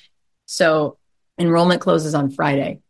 So 0.45 0.99
enrollment 1.39 1.81
closes 1.81 2.13
on 2.13 2.29
Friday. 2.29 2.81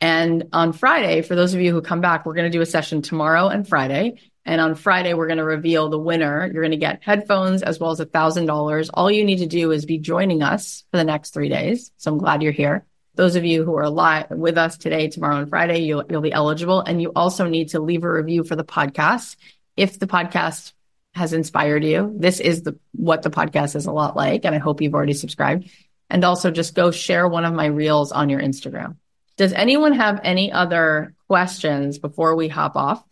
And 0.00 0.44
on 0.52 0.72
Friday, 0.72 1.22
for 1.22 1.34
those 1.34 1.54
of 1.54 1.60
you 1.60 1.72
who 1.72 1.82
come 1.82 2.00
back, 2.00 2.24
we're 2.24 2.34
going 2.34 2.50
to 2.50 2.56
do 2.56 2.60
a 2.60 2.66
session 2.66 3.02
tomorrow 3.02 3.48
and 3.48 3.68
Friday. 3.68 4.20
And 4.44 4.60
on 4.60 4.76
Friday, 4.76 5.12
we're 5.12 5.26
going 5.26 5.38
to 5.38 5.44
reveal 5.44 5.88
the 5.88 5.98
winner. 5.98 6.46
You're 6.46 6.62
going 6.62 6.70
to 6.70 6.76
get 6.76 7.02
headphones 7.02 7.64
as 7.64 7.80
well 7.80 7.90
as 7.90 7.98
a 7.98 8.04
thousand 8.04 8.46
dollars. 8.46 8.90
All 8.90 9.10
you 9.10 9.24
need 9.24 9.38
to 9.38 9.46
do 9.46 9.72
is 9.72 9.86
be 9.86 9.98
joining 9.98 10.40
us 10.44 10.84
for 10.92 10.98
the 10.98 11.04
next 11.04 11.34
three 11.34 11.48
days. 11.48 11.90
So 11.96 12.12
I'm 12.12 12.18
glad 12.18 12.44
you're 12.44 12.52
here. 12.52 12.86
Those 13.16 13.34
of 13.34 13.44
you 13.44 13.64
who 13.64 13.74
are 13.74 13.90
live 13.90 14.30
with 14.30 14.56
us 14.56 14.76
today, 14.76 15.08
tomorrow, 15.08 15.38
and 15.38 15.48
Friday, 15.48 15.80
you'll, 15.80 16.04
you'll 16.08 16.20
be 16.20 16.32
eligible. 16.32 16.80
And 16.80 17.02
you 17.02 17.10
also 17.16 17.48
need 17.48 17.70
to 17.70 17.80
leave 17.80 18.04
a 18.04 18.12
review 18.12 18.44
for 18.44 18.54
the 18.54 18.64
podcast. 18.64 19.34
If 19.76 19.98
the 19.98 20.06
podcast 20.06 20.72
has 21.14 21.32
inspired 21.32 21.84
you, 21.84 22.14
this 22.16 22.40
is 22.40 22.62
the 22.62 22.78
what 22.92 23.22
the 23.22 23.30
podcast 23.30 23.76
is 23.76 23.86
a 23.86 23.92
lot 23.92 24.16
like. 24.16 24.44
And 24.44 24.54
I 24.54 24.58
hope 24.58 24.80
you've 24.80 24.94
already 24.94 25.14
subscribed. 25.14 25.70
And 26.10 26.24
also 26.24 26.50
just 26.50 26.74
go 26.74 26.90
share 26.90 27.26
one 27.26 27.44
of 27.44 27.54
my 27.54 27.66
reels 27.66 28.12
on 28.12 28.28
your 28.28 28.40
Instagram. 28.40 28.96
Does 29.36 29.52
anyone 29.52 29.94
have 29.94 30.20
any 30.22 30.52
other 30.52 31.14
questions 31.28 31.98
before 31.98 32.36
we 32.36 32.48
hop 32.48 32.76
off 32.76 33.02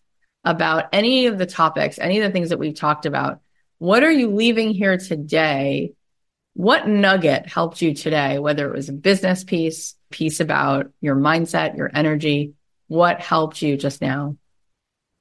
about 0.45 0.87
any 0.93 1.27
of 1.27 1.39
the 1.39 1.47
topics, 1.47 1.99
any 1.99 2.19
of 2.19 2.25
the 2.25 2.31
things 2.31 2.51
that 2.51 2.59
we've 2.59 2.75
talked 2.75 3.07
about? 3.07 3.41
What 3.79 4.05
are 4.05 4.13
you 4.13 4.31
leaving 4.31 4.73
here 4.73 4.99
today 4.99 5.95
what 6.55 6.87
nugget 6.87 7.47
helped 7.47 7.81
you 7.81 7.95
today, 7.95 8.39
whether 8.39 8.69
it 8.69 8.77
was 8.77 8.89
a 8.89 8.93
business 8.93 9.45
piece, 9.45 9.95
piece 10.11 10.41
about 10.41 10.93
your 11.01 11.17
mindset, 11.17 11.77
your 11.77 11.91
energy? 11.93 12.55
What 12.89 13.21
helped 13.21 13.63
you 13.63 13.77
just 13.77 14.03
now? 14.03 14.37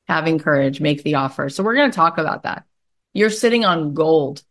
Having 0.08 0.40
courage, 0.40 0.82
make 0.82 1.04
the 1.04 1.16
offer. 1.16 1.48
So 1.48 1.64
we're 1.64 1.76
going 1.76 1.92
to 1.92 1.96
talk 1.96 2.18
about 2.18 2.44
that. 2.44 2.66
You're 3.14 3.30
sitting 3.30 3.66
on 3.66 3.94
gold. 3.94 4.44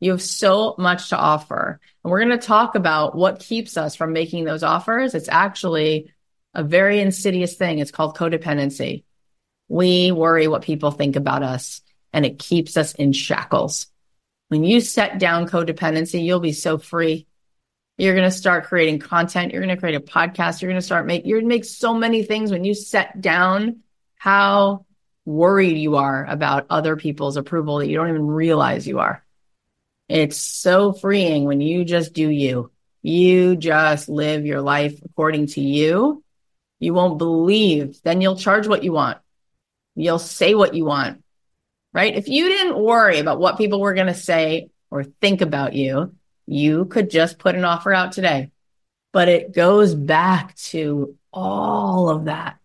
You 0.00 0.12
have 0.12 0.22
so 0.22 0.74
much 0.78 1.10
to 1.10 1.16
offer. 1.16 1.80
And 2.02 2.10
we're 2.10 2.24
going 2.24 2.38
to 2.38 2.46
talk 2.46 2.74
about 2.74 3.16
what 3.16 3.40
keeps 3.40 3.76
us 3.76 3.96
from 3.96 4.12
making 4.12 4.44
those 4.44 4.62
offers. 4.62 5.14
It's 5.14 5.28
actually 5.28 6.12
a 6.54 6.62
very 6.62 7.00
insidious 7.00 7.54
thing. 7.54 7.78
It's 7.78 7.90
called 7.90 8.16
codependency. 8.16 9.04
We 9.68 10.12
worry 10.12 10.48
what 10.48 10.62
people 10.62 10.90
think 10.90 11.16
about 11.16 11.42
us 11.42 11.82
and 12.12 12.24
it 12.24 12.38
keeps 12.38 12.76
us 12.76 12.94
in 12.94 13.12
shackles. 13.12 13.86
When 14.48 14.64
you 14.64 14.80
set 14.80 15.18
down 15.18 15.48
codependency, 15.48 16.24
you'll 16.24 16.40
be 16.40 16.52
so 16.52 16.78
free. 16.78 17.26
You're 17.98 18.14
going 18.14 18.30
to 18.30 18.36
start 18.36 18.64
creating 18.64 19.00
content. 19.00 19.52
You're 19.52 19.62
going 19.62 19.74
to 19.74 19.80
create 19.80 19.96
a 19.96 20.00
podcast. 20.00 20.62
You're 20.62 20.70
going 20.70 20.80
to 20.80 20.86
start 20.86 21.06
make, 21.06 21.26
you're 21.26 21.40
going 21.40 21.50
to 21.50 21.54
make 21.54 21.64
so 21.64 21.92
many 21.92 22.22
things 22.22 22.50
when 22.50 22.64
you 22.64 22.72
set 22.72 23.20
down 23.20 23.80
how 24.16 24.86
worried 25.28 25.76
you 25.76 25.96
are 25.96 26.24
about 26.24 26.66
other 26.70 26.96
people's 26.96 27.36
approval 27.36 27.78
that 27.78 27.88
you 27.88 27.96
don't 27.96 28.08
even 28.08 28.26
realize 28.26 28.86
you 28.86 28.98
are. 28.98 29.24
It's 30.08 30.38
so 30.38 30.92
freeing 30.92 31.44
when 31.44 31.60
you 31.60 31.84
just 31.84 32.12
do 32.12 32.28
you. 32.28 32.70
You 33.02 33.56
just 33.56 34.08
live 34.08 34.46
your 34.46 34.60
life 34.60 34.98
according 35.04 35.48
to 35.48 35.60
you. 35.60 36.24
You 36.80 36.94
won't 36.94 37.18
believe. 37.18 38.00
Then 38.02 38.20
you'll 38.20 38.36
charge 38.36 38.66
what 38.66 38.84
you 38.84 38.92
want. 38.92 39.18
You'll 39.94 40.18
say 40.18 40.54
what 40.54 40.74
you 40.74 40.84
want 40.84 41.22
right? 41.92 42.16
If 42.16 42.28
you 42.28 42.48
didn't 42.48 42.78
worry 42.78 43.18
about 43.18 43.40
what 43.40 43.58
people 43.58 43.80
were 43.80 43.94
going 43.94 44.06
to 44.06 44.14
say 44.14 44.70
or 44.90 45.04
think 45.04 45.40
about 45.40 45.74
you, 45.74 46.14
you 46.46 46.84
could 46.86 47.10
just 47.10 47.38
put 47.38 47.54
an 47.54 47.64
offer 47.64 47.92
out 47.92 48.12
today. 48.12 48.50
But 49.12 49.28
it 49.28 49.52
goes 49.52 49.94
back 49.94 50.54
to 50.56 51.16
all 51.32 52.08
of 52.08 52.26
that. 52.26 52.58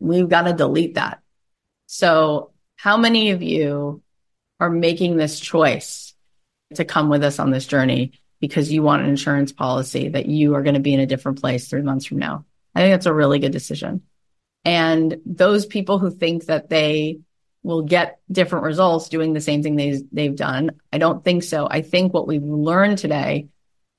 We've 0.00 0.28
got 0.28 0.42
to 0.42 0.52
delete 0.52 0.94
that. 0.94 1.21
So, 1.94 2.52
how 2.76 2.96
many 2.96 3.32
of 3.32 3.42
you 3.42 4.02
are 4.58 4.70
making 4.70 5.18
this 5.18 5.38
choice 5.38 6.14
to 6.76 6.86
come 6.86 7.10
with 7.10 7.22
us 7.22 7.38
on 7.38 7.50
this 7.50 7.66
journey 7.66 8.12
because 8.40 8.72
you 8.72 8.82
want 8.82 9.02
an 9.02 9.10
insurance 9.10 9.52
policy 9.52 10.08
that 10.08 10.24
you 10.24 10.54
are 10.54 10.62
going 10.62 10.72
to 10.72 10.80
be 10.80 10.94
in 10.94 11.00
a 11.00 11.06
different 11.06 11.42
place 11.42 11.68
three 11.68 11.82
months 11.82 12.06
from 12.06 12.16
now? 12.16 12.46
I 12.74 12.80
think 12.80 12.94
that's 12.94 13.04
a 13.04 13.12
really 13.12 13.40
good 13.40 13.52
decision. 13.52 14.00
And 14.64 15.18
those 15.26 15.66
people 15.66 15.98
who 15.98 16.10
think 16.10 16.46
that 16.46 16.70
they 16.70 17.20
will 17.62 17.82
get 17.82 18.20
different 18.30 18.64
results 18.64 19.10
doing 19.10 19.34
the 19.34 19.42
same 19.42 19.62
thing 19.62 19.76
they, 19.76 20.02
they've 20.10 20.34
done. 20.34 20.70
I 20.94 20.96
don't 20.96 21.22
think 21.22 21.42
so. 21.42 21.68
I 21.70 21.82
think 21.82 22.14
what 22.14 22.26
we've 22.26 22.42
learned 22.42 22.96
today 22.96 23.48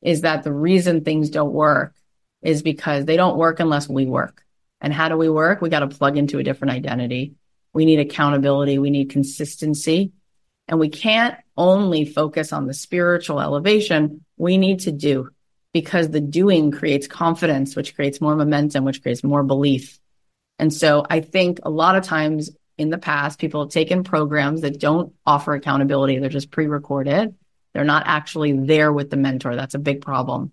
is 0.01 0.21
that 0.21 0.41
the 0.41 0.51
reason 0.51 1.03
things 1.03 1.29
don't 1.29 1.53
work 1.53 1.93
is 2.41 2.63
because 2.63 3.05
they 3.05 3.17
don't 3.17 3.37
work 3.37 3.59
unless 3.59 3.87
we 3.87 4.07
work. 4.07 4.43
And 4.81 4.91
how 4.91 5.09
do 5.09 5.15
we 5.15 5.29
work? 5.29 5.61
We 5.61 5.69
got 5.69 5.81
to 5.81 5.95
plug 5.95 6.17
into 6.17 6.39
a 6.39 6.43
different 6.43 6.73
identity. 6.73 7.35
We 7.73 7.85
need 7.85 7.99
accountability. 7.99 8.77
We 8.77 8.89
need 8.89 9.09
consistency. 9.09 10.13
And 10.67 10.79
we 10.79 10.89
can't 10.89 11.35
only 11.57 12.05
focus 12.05 12.53
on 12.53 12.67
the 12.67 12.73
spiritual 12.73 13.41
elevation. 13.41 14.23
We 14.37 14.57
need 14.57 14.81
to 14.81 14.91
do 14.91 15.29
because 15.73 16.09
the 16.09 16.21
doing 16.21 16.71
creates 16.71 17.07
confidence, 17.07 17.75
which 17.75 17.95
creates 17.95 18.21
more 18.21 18.35
momentum, 18.35 18.85
which 18.85 19.01
creates 19.01 19.23
more 19.23 19.43
belief. 19.43 19.99
And 20.59 20.71
so 20.71 21.05
I 21.09 21.21
think 21.21 21.59
a 21.63 21.69
lot 21.69 21.95
of 21.95 22.03
times 22.03 22.51
in 22.77 22.89
the 22.89 22.97
past, 22.97 23.39
people 23.39 23.63
have 23.63 23.71
taken 23.71 24.03
programs 24.03 24.61
that 24.61 24.79
don't 24.79 25.13
offer 25.25 25.53
accountability. 25.53 26.17
They're 26.19 26.29
just 26.29 26.51
pre 26.51 26.67
recorded. 26.67 27.35
They're 27.73 27.83
not 27.83 28.03
actually 28.05 28.53
there 28.53 28.91
with 28.91 29.09
the 29.09 29.17
mentor. 29.17 29.55
That's 29.55 29.73
a 29.73 29.79
big 29.79 30.01
problem. 30.01 30.51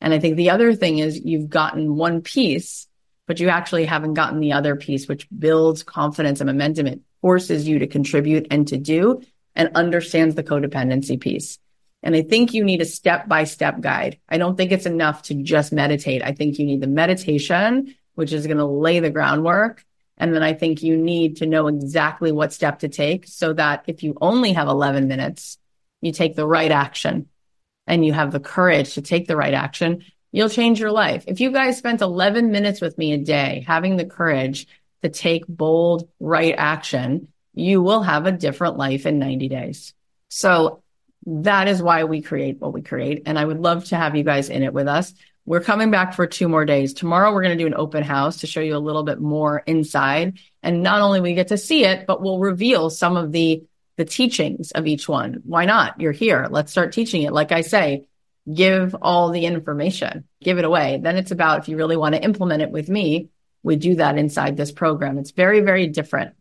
And 0.00 0.14
I 0.14 0.18
think 0.18 0.36
the 0.36 0.50
other 0.50 0.74
thing 0.74 0.98
is 0.98 1.18
you've 1.18 1.48
gotten 1.48 1.96
one 1.96 2.22
piece, 2.22 2.86
but 3.28 3.38
you 3.38 3.48
actually 3.48 3.84
haven't 3.84 4.14
gotten 4.14 4.40
the 4.40 4.52
other 4.52 4.74
piece, 4.74 5.06
which 5.06 5.28
builds 5.30 5.84
confidence 5.84 6.40
and 6.40 6.48
momentum. 6.48 6.88
It 6.88 7.00
forces 7.20 7.68
you 7.68 7.78
to 7.78 7.86
contribute 7.86 8.48
and 8.50 8.66
to 8.68 8.76
do 8.76 9.22
and 9.54 9.70
understands 9.76 10.34
the 10.34 10.42
codependency 10.42 11.20
piece. 11.20 11.58
And 12.02 12.16
I 12.16 12.22
think 12.22 12.52
you 12.52 12.64
need 12.64 12.80
a 12.80 12.84
step 12.84 13.28
by 13.28 13.44
step 13.44 13.80
guide. 13.80 14.18
I 14.28 14.38
don't 14.38 14.56
think 14.56 14.72
it's 14.72 14.86
enough 14.86 15.22
to 15.22 15.34
just 15.34 15.72
meditate. 15.72 16.22
I 16.24 16.32
think 16.32 16.58
you 16.58 16.66
need 16.66 16.80
the 16.80 16.88
meditation, 16.88 17.94
which 18.14 18.32
is 18.32 18.48
going 18.48 18.58
to 18.58 18.66
lay 18.66 18.98
the 18.98 19.10
groundwork 19.10 19.84
and 20.18 20.34
then 20.34 20.42
I 20.42 20.52
think 20.52 20.82
you 20.82 20.96
need 20.96 21.36
to 21.36 21.46
know 21.46 21.68
exactly 21.68 22.32
what 22.32 22.52
step 22.52 22.80
to 22.80 22.88
take 22.88 23.26
so 23.26 23.52
that 23.52 23.84
if 23.86 24.02
you 24.02 24.18
only 24.20 24.52
have 24.52 24.68
11 24.68 25.06
minutes, 25.06 25.58
you 26.00 26.12
take 26.12 26.34
the 26.34 26.46
right 26.46 26.70
action 26.70 27.28
and 27.86 28.04
you 28.04 28.12
have 28.12 28.32
the 28.32 28.40
courage 28.40 28.94
to 28.94 29.02
take 29.02 29.28
the 29.28 29.36
right 29.36 29.54
action, 29.54 30.04
you'll 30.32 30.48
change 30.48 30.80
your 30.80 30.92
life. 30.92 31.24
If 31.26 31.40
you 31.40 31.50
guys 31.52 31.78
spent 31.78 32.02
11 32.02 32.50
minutes 32.50 32.80
with 32.80 32.98
me 32.98 33.12
a 33.12 33.18
day 33.18 33.64
having 33.66 33.96
the 33.96 34.04
courage 34.04 34.66
to 35.02 35.08
take 35.08 35.46
bold, 35.46 36.08
right 36.20 36.54
action, 36.56 37.28
you 37.54 37.82
will 37.82 38.02
have 38.02 38.26
a 38.26 38.32
different 38.32 38.76
life 38.76 39.06
in 39.06 39.18
90 39.18 39.48
days. 39.48 39.94
So 40.28 40.82
that 41.26 41.68
is 41.68 41.82
why 41.82 42.04
we 42.04 42.22
create 42.22 42.60
what 42.60 42.72
we 42.72 42.82
create. 42.82 43.22
And 43.26 43.38
I 43.38 43.44
would 43.44 43.60
love 43.60 43.86
to 43.86 43.96
have 43.96 44.16
you 44.16 44.24
guys 44.24 44.48
in 44.48 44.62
it 44.62 44.72
with 44.72 44.88
us. 44.88 45.12
We're 45.44 45.60
coming 45.60 45.90
back 45.90 46.12
for 46.12 46.26
two 46.26 46.48
more 46.48 46.66
days. 46.66 46.92
Tomorrow, 46.92 47.32
we're 47.32 47.42
going 47.42 47.56
to 47.56 47.62
do 47.62 47.66
an 47.66 47.74
open 47.74 48.02
house 48.02 48.38
to 48.38 48.46
show 48.46 48.60
you 48.60 48.76
a 48.76 48.78
little 48.78 49.02
bit 49.02 49.18
more 49.18 49.62
inside. 49.66 50.38
And 50.62 50.82
not 50.82 51.00
only 51.00 51.20
we 51.20 51.34
get 51.34 51.48
to 51.48 51.58
see 51.58 51.84
it, 51.86 52.06
but 52.06 52.20
we'll 52.20 52.38
reveal 52.38 52.90
some 52.90 53.16
of 53.16 53.32
the, 53.32 53.64
the 53.96 54.04
teachings 54.04 54.72
of 54.72 54.86
each 54.86 55.08
one. 55.08 55.40
Why 55.44 55.64
not? 55.64 56.00
You're 56.00 56.12
here. 56.12 56.46
Let's 56.50 56.70
start 56.70 56.92
teaching 56.92 57.22
it. 57.22 57.32
Like 57.32 57.50
I 57.50 57.62
say, 57.62 58.07
give 58.52 58.94
all 59.02 59.30
the 59.30 59.46
information, 59.46 60.24
give 60.40 60.58
it 60.58 60.64
away. 60.64 61.00
Then 61.02 61.16
it's 61.16 61.30
about 61.30 61.60
if 61.60 61.68
you 61.68 61.76
really 61.76 61.96
want 61.96 62.14
to 62.14 62.22
implement 62.22 62.62
it 62.62 62.70
with 62.70 62.88
me, 62.88 63.28
we 63.62 63.76
do 63.76 63.96
that 63.96 64.18
inside 64.18 64.56
this 64.56 64.72
program. 64.72 65.18
It's 65.18 65.32
very, 65.32 65.60
very 65.60 65.88
different. 65.88 66.34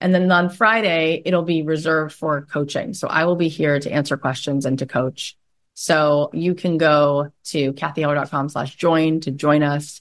And 0.00 0.14
then 0.14 0.30
on 0.30 0.50
Friday, 0.50 1.22
it'll 1.24 1.42
be 1.42 1.62
reserved 1.62 2.14
for 2.14 2.42
coaching. 2.42 2.94
So 2.94 3.08
I 3.08 3.24
will 3.24 3.36
be 3.36 3.48
here 3.48 3.80
to 3.80 3.90
answer 3.90 4.16
questions 4.16 4.64
and 4.64 4.78
to 4.78 4.86
coach. 4.86 5.36
So 5.74 6.30
you 6.32 6.54
can 6.54 6.76
go 6.76 7.32
to 7.46 7.72
cathyheller.com 7.72 8.48
slash 8.48 8.76
join 8.76 9.20
to 9.20 9.30
join 9.30 9.62
us. 9.62 10.00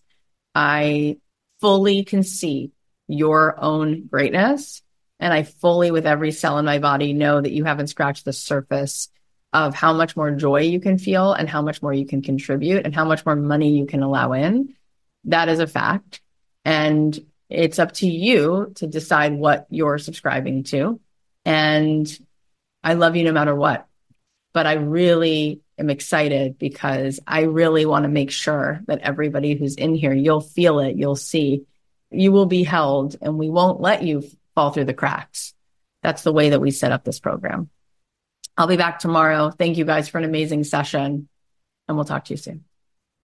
I 0.54 1.18
fully 1.62 2.04
can 2.04 2.24
see 2.24 2.72
your 3.08 3.60
own 3.60 4.08
greatness. 4.08 4.82
And 5.20 5.34
I 5.34 5.44
fully, 5.44 5.90
with 5.90 6.06
every 6.06 6.32
cell 6.32 6.60
in 6.60 6.66
my 6.66 6.78
body, 6.78 7.14
know 7.14 7.42
that 7.42 7.52
you 7.52 7.64
haven't 7.64 7.88
scratched 7.88 8.26
the 8.26 8.34
surface 8.34 9.10
of 9.54 9.74
how 9.74 9.94
much 9.94 10.16
more 10.16 10.32
joy 10.32 10.62
you 10.62 10.80
can 10.80 10.98
feel 10.98 11.34
and 11.34 11.50
how 11.50 11.62
much 11.62 11.82
more 11.82 11.94
you 11.94 12.06
can 12.06 12.22
contribute 12.22 12.86
and 12.86 12.94
how 12.94 13.06
much 13.06 13.26
more 13.26 13.36
money 13.36 13.78
you 13.78 13.86
can 13.86 14.04
allow 14.04 14.34
in. 14.34 14.76
That 15.26 15.50
is 15.50 15.60
a 15.60 15.68
fact. 15.68 16.22
And 16.66 17.18
it's 17.50 17.80
up 17.80 17.94
to 17.94 18.08
you 18.08 18.74
to 18.76 18.88
decide 18.88 19.34
what 19.34 19.68
you're 19.70 19.98
subscribing 19.98 20.64
to. 20.66 21.00
And 21.46 22.08
I 22.84 22.94
love 22.94 23.16
you 23.16 23.24
no 23.24 23.32
matter 23.32 23.56
what. 23.56 23.88
But 24.54 24.68
I 24.68 24.74
really 24.74 25.62
am 25.78 25.90
excited 25.90 26.58
because 26.58 27.20
I 27.26 27.42
really 27.42 27.86
want 27.86 28.04
to 28.04 28.10
make 28.10 28.32
sure 28.32 28.82
that 28.88 29.02
everybody 29.02 29.56
who's 29.56 29.76
in 29.76 29.96
here, 29.96 30.14
you'll 30.14 30.42
feel 30.42 30.80
it, 30.80 30.98
you'll 30.98 31.16
see, 31.16 31.64
you 32.10 32.32
will 32.32 32.46
be 32.48 32.64
held, 32.64 33.16
and 33.22 33.38
we 33.38 33.50
won't 33.50 33.82
let 33.82 34.04
you 34.04 34.24
fall 34.56 34.72
through 34.72 34.86
the 34.86 34.94
cracks. 34.94 35.54
That's 36.04 36.24
the 36.24 36.34
way 36.34 36.50
that 36.50 36.62
we 36.62 36.72
set 36.72 36.92
up 36.92 37.04
this 37.04 37.20
program. 37.20 37.70
I'll 38.58 38.68
be 38.68 38.78
back 38.78 39.00
tomorrow. 39.00 39.52
Thank 39.52 39.78
you 39.78 39.86
guys 39.86 40.10
for 40.10 40.18
an 40.18 40.24
amazing 40.24 40.64
session, 40.64 41.30
and 41.88 41.98
we'll 41.98 42.06
talk 42.06 42.26
to 42.26 42.34
you 42.34 42.38
soon. 42.38 42.67